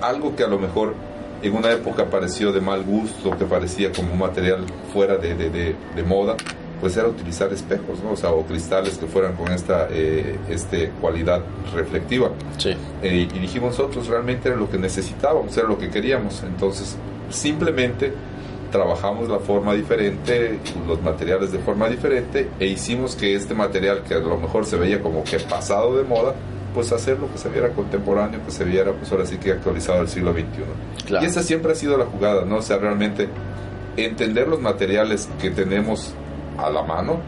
algo 0.00 0.36
que 0.36 0.44
a 0.44 0.48
lo 0.48 0.60
mejor 0.60 0.94
en 1.42 1.54
una 1.56 1.72
época 1.72 2.06
pareció 2.06 2.52
de 2.52 2.60
mal 2.60 2.82
gusto, 2.82 3.36
que 3.36 3.44
parecía 3.44 3.92
como 3.92 4.12
un 4.12 4.18
material 4.18 4.64
fuera 4.92 5.16
de, 5.16 5.34
de, 5.34 5.50
de, 5.50 6.02
moda, 6.02 6.36
pues 6.80 6.96
era 6.96 7.08
utilizar 7.08 7.52
espejos, 7.52 8.02
¿no? 8.02 8.12
O 8.12 8.16
sea, 8.16 8.30
o 8.30 8.44
cristales 8.44 8.98
que 8.98 9.06
fueran 9.06 9.34
con 9.34 9.52
esta 9.52 9.88
eh, 9.90 10.38
este, 10.48 10.90
cualidad 11.00 11.42
reflectiva. 11.74 12.30
Sí. 12.58 12.74
Eh, 13.02 13.28
y 13.32 13.38
dijimos 13.38 13.78
nosotros, 13.78 14.06
realmente 14.06 14.48
era 14.48 14.56
lo 14.56 14.70
que 14.70 14.78
necesitábamos, 14.78 15.56
era 15.56 15.68
lo 15.68 15.78
que 15.78 15.90
queríamos. 15.90 16.42
Entonces, 16.42 16.96
simplemente 17.30 18.12
trabajamos 18.70 19.28
la 19.28 19.38
forma 19.38 19.74
diferente, 19.74 20.58
los 20.88 21.00
materiales 21.02 21.52
de 21.52 21.58
forma 21.58 21.88
diferente, 21.88 22.48
e 22.58 22.66
hicimos 22.66 23.14
que 23.14 23.34
este 23.34 23.54
material 23.54 24.02
que 24.02 24.14
a 24.14 24.18
lo 24.18 24.38
mejor 24.38 24.64
se 24.64 24.76
veía 24.76 25.00
como 25.00 25.22
que 25.22 25.38
pasado 25.38 25.96
de 25.96 26.04
moda, 26.04 26.34
pues 26.74 26.92
hacer 26.92 27.18
lo 27.18 27.30
que 27.30 27.38
se 27.38 27.48
viera 27.48 27.70
contemporáneo, 27.70 28.40
que 28.44 28.50
se 28.50 28.64
viera 28.64 28.92
pues 28.92 29.10
ahora 29.12 29.26
sí 29.26 29.38
que 29.38 29.52
actualizado 29.52 29.98
del 29.98 30.08
siglo 30.08 30.32
XXI. 30.32 31.16
Y 31.20 31.24
esa 31.24 31.42
siempre 31.42 31.72
ha 31.72 31.74
sido 31.74 31.96
la 31.96 32.06
jugada, 32.06 32.44
¿no? 32.44 32.56
O 32.56 32.62
sea, 32.62 32.78
realmente 32.78 33.28
entender 33.96 34.48
los 34.48 34.60
materiales 34.60 35.28
que 35.40 35.50
tenemos 35.50 36.14
a 36.58 36.70
la 36.70 36.82
mano 36.82 37.20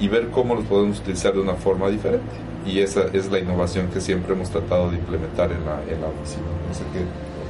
y 0.00 0.08
ver 0.08 0.28
cómo 0.28 0.54
los 0.54 0.64
podemos 0.64 1.00
utilizar 1.00 1.32
de 1.32 1.40
una 1.40 1.54
forma 1.54 1.88
diferente. 1.88 2.32
Y 2.66 2.80
esa 2.80 3.04
es 3.12 3.30
la 3.30 3.38
innovación 3.38 3.88
que 3.88 4.00
siempre 4.00 4.34
hemos 4.34 4.50
tratado 4.50 4.90
de 4.90 4.96
implementar 4.96 5.50
en 5.50 5.64
la, 5.64 5.82
en 5.88 6.00
la 6.00 6.08
oficina. 6.08 6.46
No 6.68 6.74
sé 6.74 6.84
qué 6.92 7.00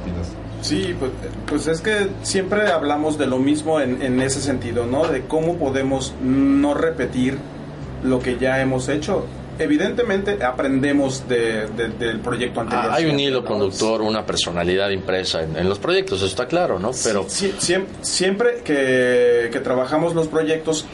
opinas. 0.01 0.31
Sí, 0.61 0.95
pues, 0.97 1.11
pues 1.45 1.67
es 1.67 1.81
que 1.81 2.07
siempre 2.23 2.71
hablamos 2.71 3.17
de 3.17 3.27
lo 3.27 3.37
mismo 3.37 3.79
en, 3.79 4.01
en 4.01 4.21
ese 4.21 4.41
sentido, 4.41 4.85
¿no? 4.85 5.07
De 5.07 5.21
cómo 5.21 5.57
podemos 5.57 6.13
no 6.23 6.73
repetir 6.73 7.37
lo 8.03 8.19
que 8.19 8.37
ya 8.37 8.61
hemos 8.61 8.89
hecho 8.89 9.25
evidentemente 9.59 10.43
aprendemos 10.43 11.27
de, 11.27 11.67
del 11.67 12.19
proyecto 12.19 12.61
anterior. 12.61 12.91
Ah, 12.91 12.95
hay 12.95 13.05
un 13.05 13.19
hilo 13.19 13.43
conductor, 13.43 14.01
una 14.01 14.25
personalidad 14.25 14.89
impresa 14.89 15.43
en, 15.43 15.67
los 15.69 15.79
proyectos, 15.79 16.19
eso 16.19 16.27
está 16.27 16.47
claro, 16.47 16.79
¿no? 16.79 16.91
Pero 17.03 17.25
siempre, 17.27 17.93
siempre 18.01 18.61
que, 18.63 19.49
que, 19.51 19.59
trabajamos 19.59 20.15
los 20.15 20.27
proyectos 20.27 20.85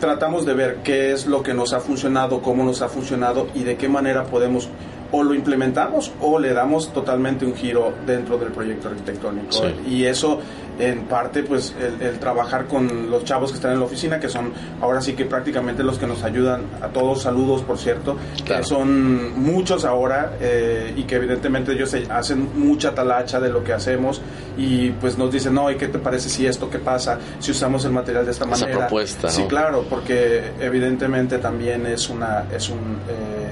tratamos 0.00 0.44
de 0.44 0.54
ver 0.54 0.78
qué 0.82 1.12
es 1.12 1.26
lo 1.26 1.42
que 1.44 1.54
nos 1.54 1.72
ha 1.72 1.80
funcionado, 1.80 2.42
cómo 2.42 2.64
nos 2.64 2.82
ha 2.82 2.88
funcionado 2.88 3.48
y 3.54 3.62
de 3.62 3.76
qué 3.76 3.88
manera 3.88 4.24
podemos 4.24 4.68
o 5.12 5.22
lo 5.22 5.34
implementamos 5.34 6.10
o 6.20 6.38
le 6.38 6.52
damos 6.52 6.92
totalmente 6.92 7.44
un 7.44 7.54
giro 7.54 7.92
dentro 8.06 8.38
del 8.38 8.50
proyecto 8.50 8.88
arquitectónico. 8.88 9.56
Y 9.88 10.04
eso 10.04 10.40
en 10.78 11.04
parte 11.04 11.42
pues 11.42 11.74
el, 12.00 12.18
trabajar 12.18 12.66
con 12.66 13.10
los 13.10 13.24
chavos 13.24 13.50
que 13.50 13.56
están 13.56 13.72
en 13.72 13.80
la 13.80 13.84
oficina, 13.84 14.18
que 14.18 14.28
son 14.28 14.52
ahora 14.80 15.00
sí 15.00 15.14
que 15.14 15.24
prácticamente 15.24 15.82
los 15.82 15.98
que 15.98 16.06
nos 16.06 16.22
ayudan, 16.22 16.62
a 16.80 16.88
todos. 16.88 17.22
Saludos 17.22 17.62
por 17.62 17.78
cierto, 17.78 18.16
que 18.44 18.62
son 18.64 19.40
muchos 19.40 19.84
ahora 19.84 20.32
eh, 20.40 20.92
y 20.96 21.04
que 21.04 21.16
evidentemente 21.16 21.72
ellos 21.72 21.94
hacen 22.10 22.48
mucha 22.54 22.94
talacha 22.94 23.40
de 23.40 23.50
lo 23.50 23.62
que 23.62 23.72
hacemos 23.72 24.20
y 24.56 24.90
pues 24.90 25.16
nos 25.18 25.32
dicen, 25.32 25.54
no, 25.54 25.70
¿y 25.70 25.76
qué 25.76 25.88
te 25.88 25.98
parece 25.98 26.28
si 26.28 26.46
esto, 26.46 26.68
qué 26.68 26.78
pasa, 26.78 27.18
si 27.38 27.50
usamos 27.50 27.84
el 27.84 27.92
material 27.92 28.24
de 28.24 28.32
esta 28.32 28.44
Esa 28.44 28.64
manera? 28.64 28.86
propuesta, 28.86 29.28
Sí, 29.28 29.44
claro, 29.48 29.84
porque 29.88 30.52
evidentemente 30.60 31.38
también 31.38 31.86
es 31.86 32.08
una, 32.08 32.44
es 32.54 32.68
un... 32.68 32.78
Eh, 32.78 33.51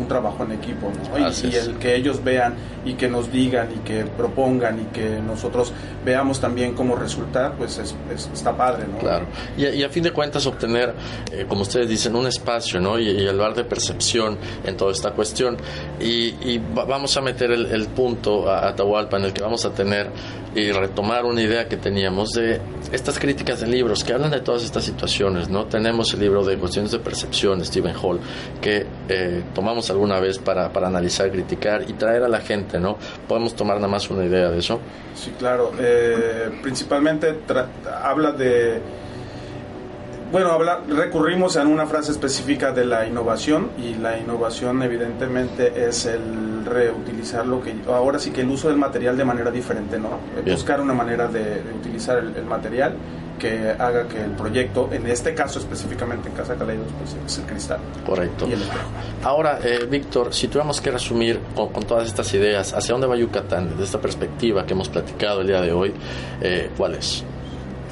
un 0.00 0.08
trabajo 0.08 0.44
en 0.44 0.52
equipo 0.52 0.90
y, 1.16 1.54
el 1.54 1.76
que 1.76 1.94
ellos 1.94 2.22
vean 2.22 2.54
y 2.84 2.94
que 2.94 3.08
nos 3.08 3.30
digan 3.30 3.68
y 3.72 3.78
que 3.80 4.04
propongan 4.04 4.80
y 4.80 4.84
que 4.86 5.20
nosotros 5.20 5.72
veamos 6.04 6.40
también 6.40 6.74
cómo 6.74 6.96
resulta 6.96 7.52
pues 7.56 7.78
es, 7.78 7.94
está 8.32 8.56
padre 8.56 8.86
¿no? 8.90 8.98
claro. 8.98 9.26
Y, 9.56 9.82
a 9.82 9.88
fin 9.88 10.02
de 10.02 10.12
cuentas 10.12 10.46
obtener 10.46 10.94
eh, 11.32 11.46
como 11.48 11.62
ustedes 11.62 11.88
dicen 11.88 12.16
un 12.16 12.26
espacio 12.26 12.80
¿no? 12.80 12.98
y, 12.98 13.08
el 13.08 13.36
lugar 13.36 13.54
de 13.54 13.64
percepción 13.64 14.38
en 14.64 14.76
toda 14.76 14.92
esta 14.92 15.12
cuestión. 15.12 15.56
Y, 16.00 16.58
vamos 16.58 17.16
a 17.16 17.20
meter 17.20 17.50
el, 17.50 17.86
punto 17.88 18.50
a 18.50 18.68
Atahualpa 18.68 19.16
en 19.16 19.24
el 19.24 19.32
que 19.32 19.42
vamos 19.42 19.64
a 19.64 19.72
tener 19.72 20.10
y 20.54 20.70
retomar 20.72 21.24
una 21.24 21.42
idea 21.42 21.68
que 21.68 21.76
teníamos 21.76 22.30
de 22.30 22.60
estas 22.92 23.18
críticas 23.18 23.60
de 23.60 23.66
libros 23.68 24.02
que 24.02 24.12
hablan 24.12 24.30
de 24.30 24.40
todas 24.40 24.64
estas 24.64 24.84
situaciones 24.84 25.48
no 25.48 25.66
tenemos 25.66 26.12
el 26.12 26.20
libro 26.20 26.44
de 26.44 26.56
cuestiones 26.56 26.90
de 26.90 26.98
percepción 26.98 27.64
Stephen 27.64 27.94
Hall 28.02 28.18
que 28.60 28.84
eh, 29.08 29.44
tomamos 29.54 29.89
alguna 29.90 30.20
vez 30.20 30.38
para, 30.38 30.72
para 30.72 30.88
analizar, 30.88 31.30
criticar 31.30 31.88
y 31.88 31.92
traer 31.94 32.22
a 32.22 32.28
la 32.28 32.40
gente, 32.40 32.78
¿no? 32.78 32.96
Podemos 33.28 33.54
tomar 33.54 33.76
nada 33.76 33.88
más 33.88 34.08
una 34.10 34.24
idea 34.24 34.50
de 34.50 34.58
eso. 34.58 34.80
Sí, 35.14 35.32
claro. 35.38 35.72
Eh, 35.78 36.50
principalmente 36.62 37.40
habla 38.02 38.32
de 38.32 38.80
bueno, 40.32 40.52
habla, 40.52 40.80
recurrimos 40.88 41.56
a 41.56 41.62
una 41.62 41.86
frase 41.86 42.12
específica 42.12 42.70
de 42.70 42.84
la 42.84 43.04
innovación 43.04 43.70
y 43.76 43.94
la 43.94 44.16
innovación 44.16 44.80
evidentemente 44.80 45.88
es 45.88 46.06
el 46.06 46.64
reutilizar 46.64 47.44
lo 47.44 47.60
que 47.60 47.74
ahora 47.88 48.20
sí 48.20 48.30
que 48.30 48.42
el 48.42 48.48
uso 48.48 48.68
del 48.68 48.76
material 48.76 49.16
de 49.16 49.24
manera 49.24 49.50
diferente, 49.50 49.98
¿no? 49.98 50.20
Buscar 50.46 50.80
una 50.80 50.94
manera 50.94 51.26
de, 51.26 51.60
utilizar 51.76 52.18
el, 52.18 52.44
material 52.44 52.94
que 53.40 53.70
haga 53.70 54.06
que 54.06 54.22
el 54.22 54.32
proyecto, 54.32 54.88
en 54.92 55.06
este 55.08 55.34
caso 55.34 55.58
específicamente 55.58 56.28
en 56.28 56.34
Casa 56.36 56.54
Caleidos, 56.54 56.86
pues 56.98 57.16
es 57.26 57.38
el 57.38 57.44
cristal. 57.46 57.80
Correcto. 58.06 58.46
Y 58.46 58.52
el 58.52 58.60
Ahora, 59.24 59.58
eh, 59.64 59.86
Víctor, 59.90 60.32
si 60.32 60.46
tuviéramos 60.46 60.80
que 60.80 60.92
resumir 60.92 61.40
con, 61.56 61.82
todas 61.82 62.06
estas 62.06 62.32
ideas, 62.34 62.72
¿hacia 62.74 62.92
dónde 62.92 63.08
va 63.08 63.16
Yucatán 63.16 63.70
desde 63.70 63.84
esta 63.84 64.00
perspectiva 64.00 64.64
que 64.64 64.74
hemos 64.74 64.88
platicado 64.88 65.40
el 65.40 65.48
día 65.48 65.60
de 65.60 65.72
hoy? 65.72 65.92
Eh, 66.40 66.70
¿Cuál 66.76 66.94
es? 66.94 67.24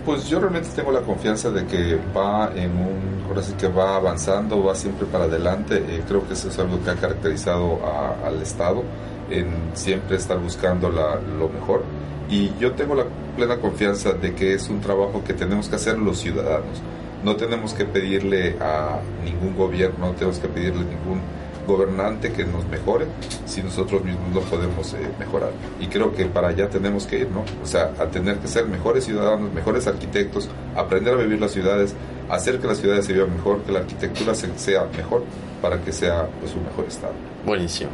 Pues 0.05 0.29
yo 0.29 0.39
realmente 0.39 0.69
tengo 0.77 0.93
la 0.93 1.01
confianza 1.01 1.51
de 1.51 1.67
que 1.67 1.99
va 2.17 2.53
en 2.55 2.71
un, 2.71 3.25
ahora 3.27 3.43
sí 3.43 3.55
que 3.59 3.69
va 3.69 3.97
avanzando, 3.97 4.63
va 4.63 4.75
siempre 4.75 5.07
para 5.07 5.25
adelante. 5.25 5.77
Eh, 5.77 6.03
creo 6.07 6.27
que 6.27 6.35
eso 6.35 6.49
es 6.49 6.59
algo 6.59 6.83
que 6.85 6.91
ha 6.91 6.95
caracterizado 6.95 7.81
al 8.25 8.41
Estado, 8.41 8.85
en 9.31 9.71
siempre 9.75 10.17
estar 10.17 10.39
buscando 10.39 10.91
lo 10.91 11.49
mejor. 11.49 11.83
Y 12.29 12.53
yo 12.59 12.73
tengo 12.73 12.95
la 12.95 13.07
plena 13.37 13.59
confianza 13.59 14.13
de 14.13 14.35
que 14.35 14.55
es 14.55 14.69
un 14.69 14.81
trabajo 14.81 15.23
que 15.25 15.33
tenemos 15.33 15.69
que 15.69 15.77
hacer 15.77 15.99
los 15.99 16.19
ciudadanos. 16.19 16.83
No 17.25 17.37
tenemos 17.37 17.73
que 17.75 17.85
pedirle 17.85 18.57
a 18.61 19.01
ningún 19.25 19.57
gobierno, 19.57 20.07
no 20.07 20.13
tenemos 20.13 20.39
que 20.39 20.49
pedirle 20.49 20.83
a 20.83 20.85
ningún 20.85 21.21
gobernante 21.67 22.33
que 22.33 22.45
nos 22.45 22.67
mejore 22.67 23.07
si 23.45 23.63
nosotros 23.63 24.03
mismos 24.03 24.31
no 24.33 24.41
podemos 24.41 24.95
eh, 24.95 24.99
mejorar. 25.19 25.51
Y 25.79 25.87
creo 25.87 26.13
que 26.15 26.25
para 26.25 26.49
allá 26.49 26.69
tenemos 26.69 27.07
que 27.07 27.21
ir, 27.21 27.31
¿no? 27.31 27.45
O 27.63 27.67
sea, 27.67 27.93
a 27.99 28.07
tener 28.07 28.39
que 28.39 28.49
ser 28.49 28.67
mejores 28.67 29.05
ciudadanos, 29.05 29.53
mejores 29.53 29.87
arquitectos, 29.87 30.49
aprender 30.75 31.15
a 31.15 31.19
vivir 31.19 31.41
las 31.41 31.53
ciudades, 31.53 31.95
hacer 32.29 32.59
que 32.59 32.67
las 32.67 32.79
ciudades 32.79 33.05
se 33.05 33.13
vivan 33.13 33.35
mejor, 33.35 33.63
que 33.63 33.73
la 33.73 33.81
arquitectura 33.81 34.35
sea 34.35 34.87
mejor 34.97 35.25
para 35.61 35.81
que 35.81 35.93
sea 35.93 36.29
pues, 36.41 36.55
un 36.55 36.65
mejor 36.65 36.87
estado. 36.87 37.13
Buenísimo. 37.45 37.91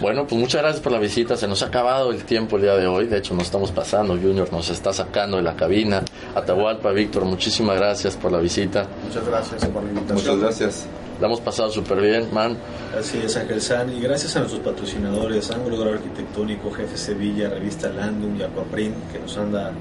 Bueno, 0.00 0.26
pues 0.26 0.40
muchas 0.40 0.62
gracias 0.62 0.82
por 0.82 0.92
la 0.92 0.98
visita. 0.98 1.36
Se 1.36 1.48
nos 1.48 1.62
ha 1.62 1.66
acabado 1.66 2.10
el 2.12 2.24
tiempo 2.24 2.56
el 2.56 2.62
día 2.62 2.76
de 2.76 2.86
hoy. 2.86 3.06
De 3.06 3.18
hecho, 3.18 3.34
nos 3.34 3.44
estamos 3.44 3.70
pasando. 3.72 4.14
Junior 4.14 4.52
nos 4.52 4.70
está 4.70 4.92
sacando 4.92 5.36
de 5.36 5.42
la 5.42 5.56
cabina. 5.56 6.02
Atahualpa, 6.34 6.90
Víctor, 6.92 7.24
muchísimas 7.24 7.76
gracias 7.76 8.16
por 8.16 8.32
la 8.32 8.38
visita. 8.38 8.86
Muchas 9.04 9.26
gracias 9.26 9.64
por 9.66 9.82
la 9.82 9.88
invitación. 9.88 10.16
Muchas 10.16 10.38
gracias. 10.38 10.86
La 11.20 11.26
hemos 11.26 11.40
pasado 11.40 11.70
súper 11.70 12.00
bien, 12.00 12.28
man. 12.32 12.56
Así 12.96 13.20
es, 13.24 13.36
Ángel 13.36 13.60
San. 13.60 13.92
Y 13.92 14.00
gracias 14.00 14.36
a 14.36 14.40
nuestros 14.40 14.62
patrocinadores, 14.62 15.50
Ángulo 15.50 15.82
Arquitectónico, 15.82 16.70
Jefe 16.70 16.96
Sevilla, 16.96 17.48
Revista 17.48 17.88
Landum 17.88 18.38
y 18.38 18.42
Aquaprint, 18.44 18.94
que 19.12 19.18
nos 19.18 19.36
anda 19.36 19.72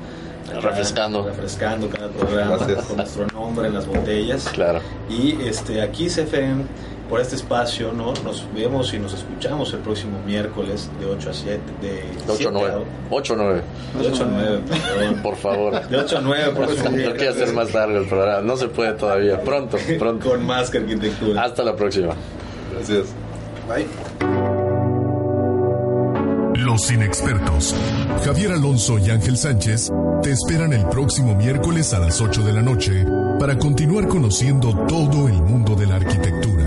refrescando 0.62 1.24
refrescando 1.24 1.90
cada 1.90 2.10
programa 2.10 2.58
con 2.58 2.98
nuestro 2.98 3.28
nombre 3.28 3.68
en 3.68 3.74
las 3.74 3.86
botellas 3.86 4.48
claro 4.54 4.80
y 5.10 5.42
este 5.42 5.82
aquí 5.82 6.08
CFM 6.08 6.64
por 7.10 7.22
este 7.22 7.36
espacio, 7.36 7.94
¿no? 7.94 8.14
Nos 8.24 8.46
vemos 8.54 8.94
y 8.94 9.00
nos 9.00 9.14
escuchamos 9.14 9.74
el 9.74 9.80
próximo 9.80 10.20
miércoles 10.26 10.90
de 11.00 11.06
8 11.06 11.30
a 11.30 11.34
7. 11.34 11.62
De 11.82 12.04
8 12.28 12.50
a 12.50 12.52
9. 12.52 12.86
8 13.10 13.34
a 13.34 13.38
9. 13.38 13.62
De 14.00 14.08
8 14.08 14.24
a 14.24 14.28
9, 14.28 14.62
Por 15.24 15.36
favor. 15.36 15.88
De 15.88 15.98
8 15.98 16.18
a 16.18 16.22
9, 16.22 16.52
por 16.56 16.76
favor. 16.76 16.92
No 16.92 17.14
quiero 17.16 17.32
hacer 17.32 17.54
más 17.54 17.74
largo 17.74 17.98
el 17.98 18.08
programa. 18.08 18.42
No 18.42 18.58
se 18.58 18.68
puede 18.68 18.94
todavía. 18.94 19.42
Pronto, 19.42 19.78
pronto. 20.00 20.30
Con 20.30 20.46
más 20.46 20.70
que 20.70 20.80
arquitectura. 20.80 21.44
Hasta 21.44 21.64
la 21.64 21.76
próxima. 21.76 22.14
Gracias. 22.74 23.08
Bye. 23.68 23.88
Los 26.56 26.92
inexpertos, 26.92 27.76
Javier 28.26 28.52
Alonso 28.52 28.98
y 29.00 29.10
Ángel 29.10 29.38
Sánchez, 29.38 29.90
te 30.22 30.32
esperan 30.32 30.74
el 30.74 30.86
próximo 30.88 31.36
miércoles 31.36 31.94
a 31.94 32.00
las 32.00 32.20
8 32.20 32.44
de 32.44 32.54
la 32.54 32.62
noche 32.62 33.06
para 33.40 33.58
continuar 33.58 34.08
conociendo 34.08 34.76
todo 34.88 35.28
el 35.28 35.36
mundo 35.36 35.76
de 35.76 35.86
la 35.86 35.96
arquitectura 35.96 36.67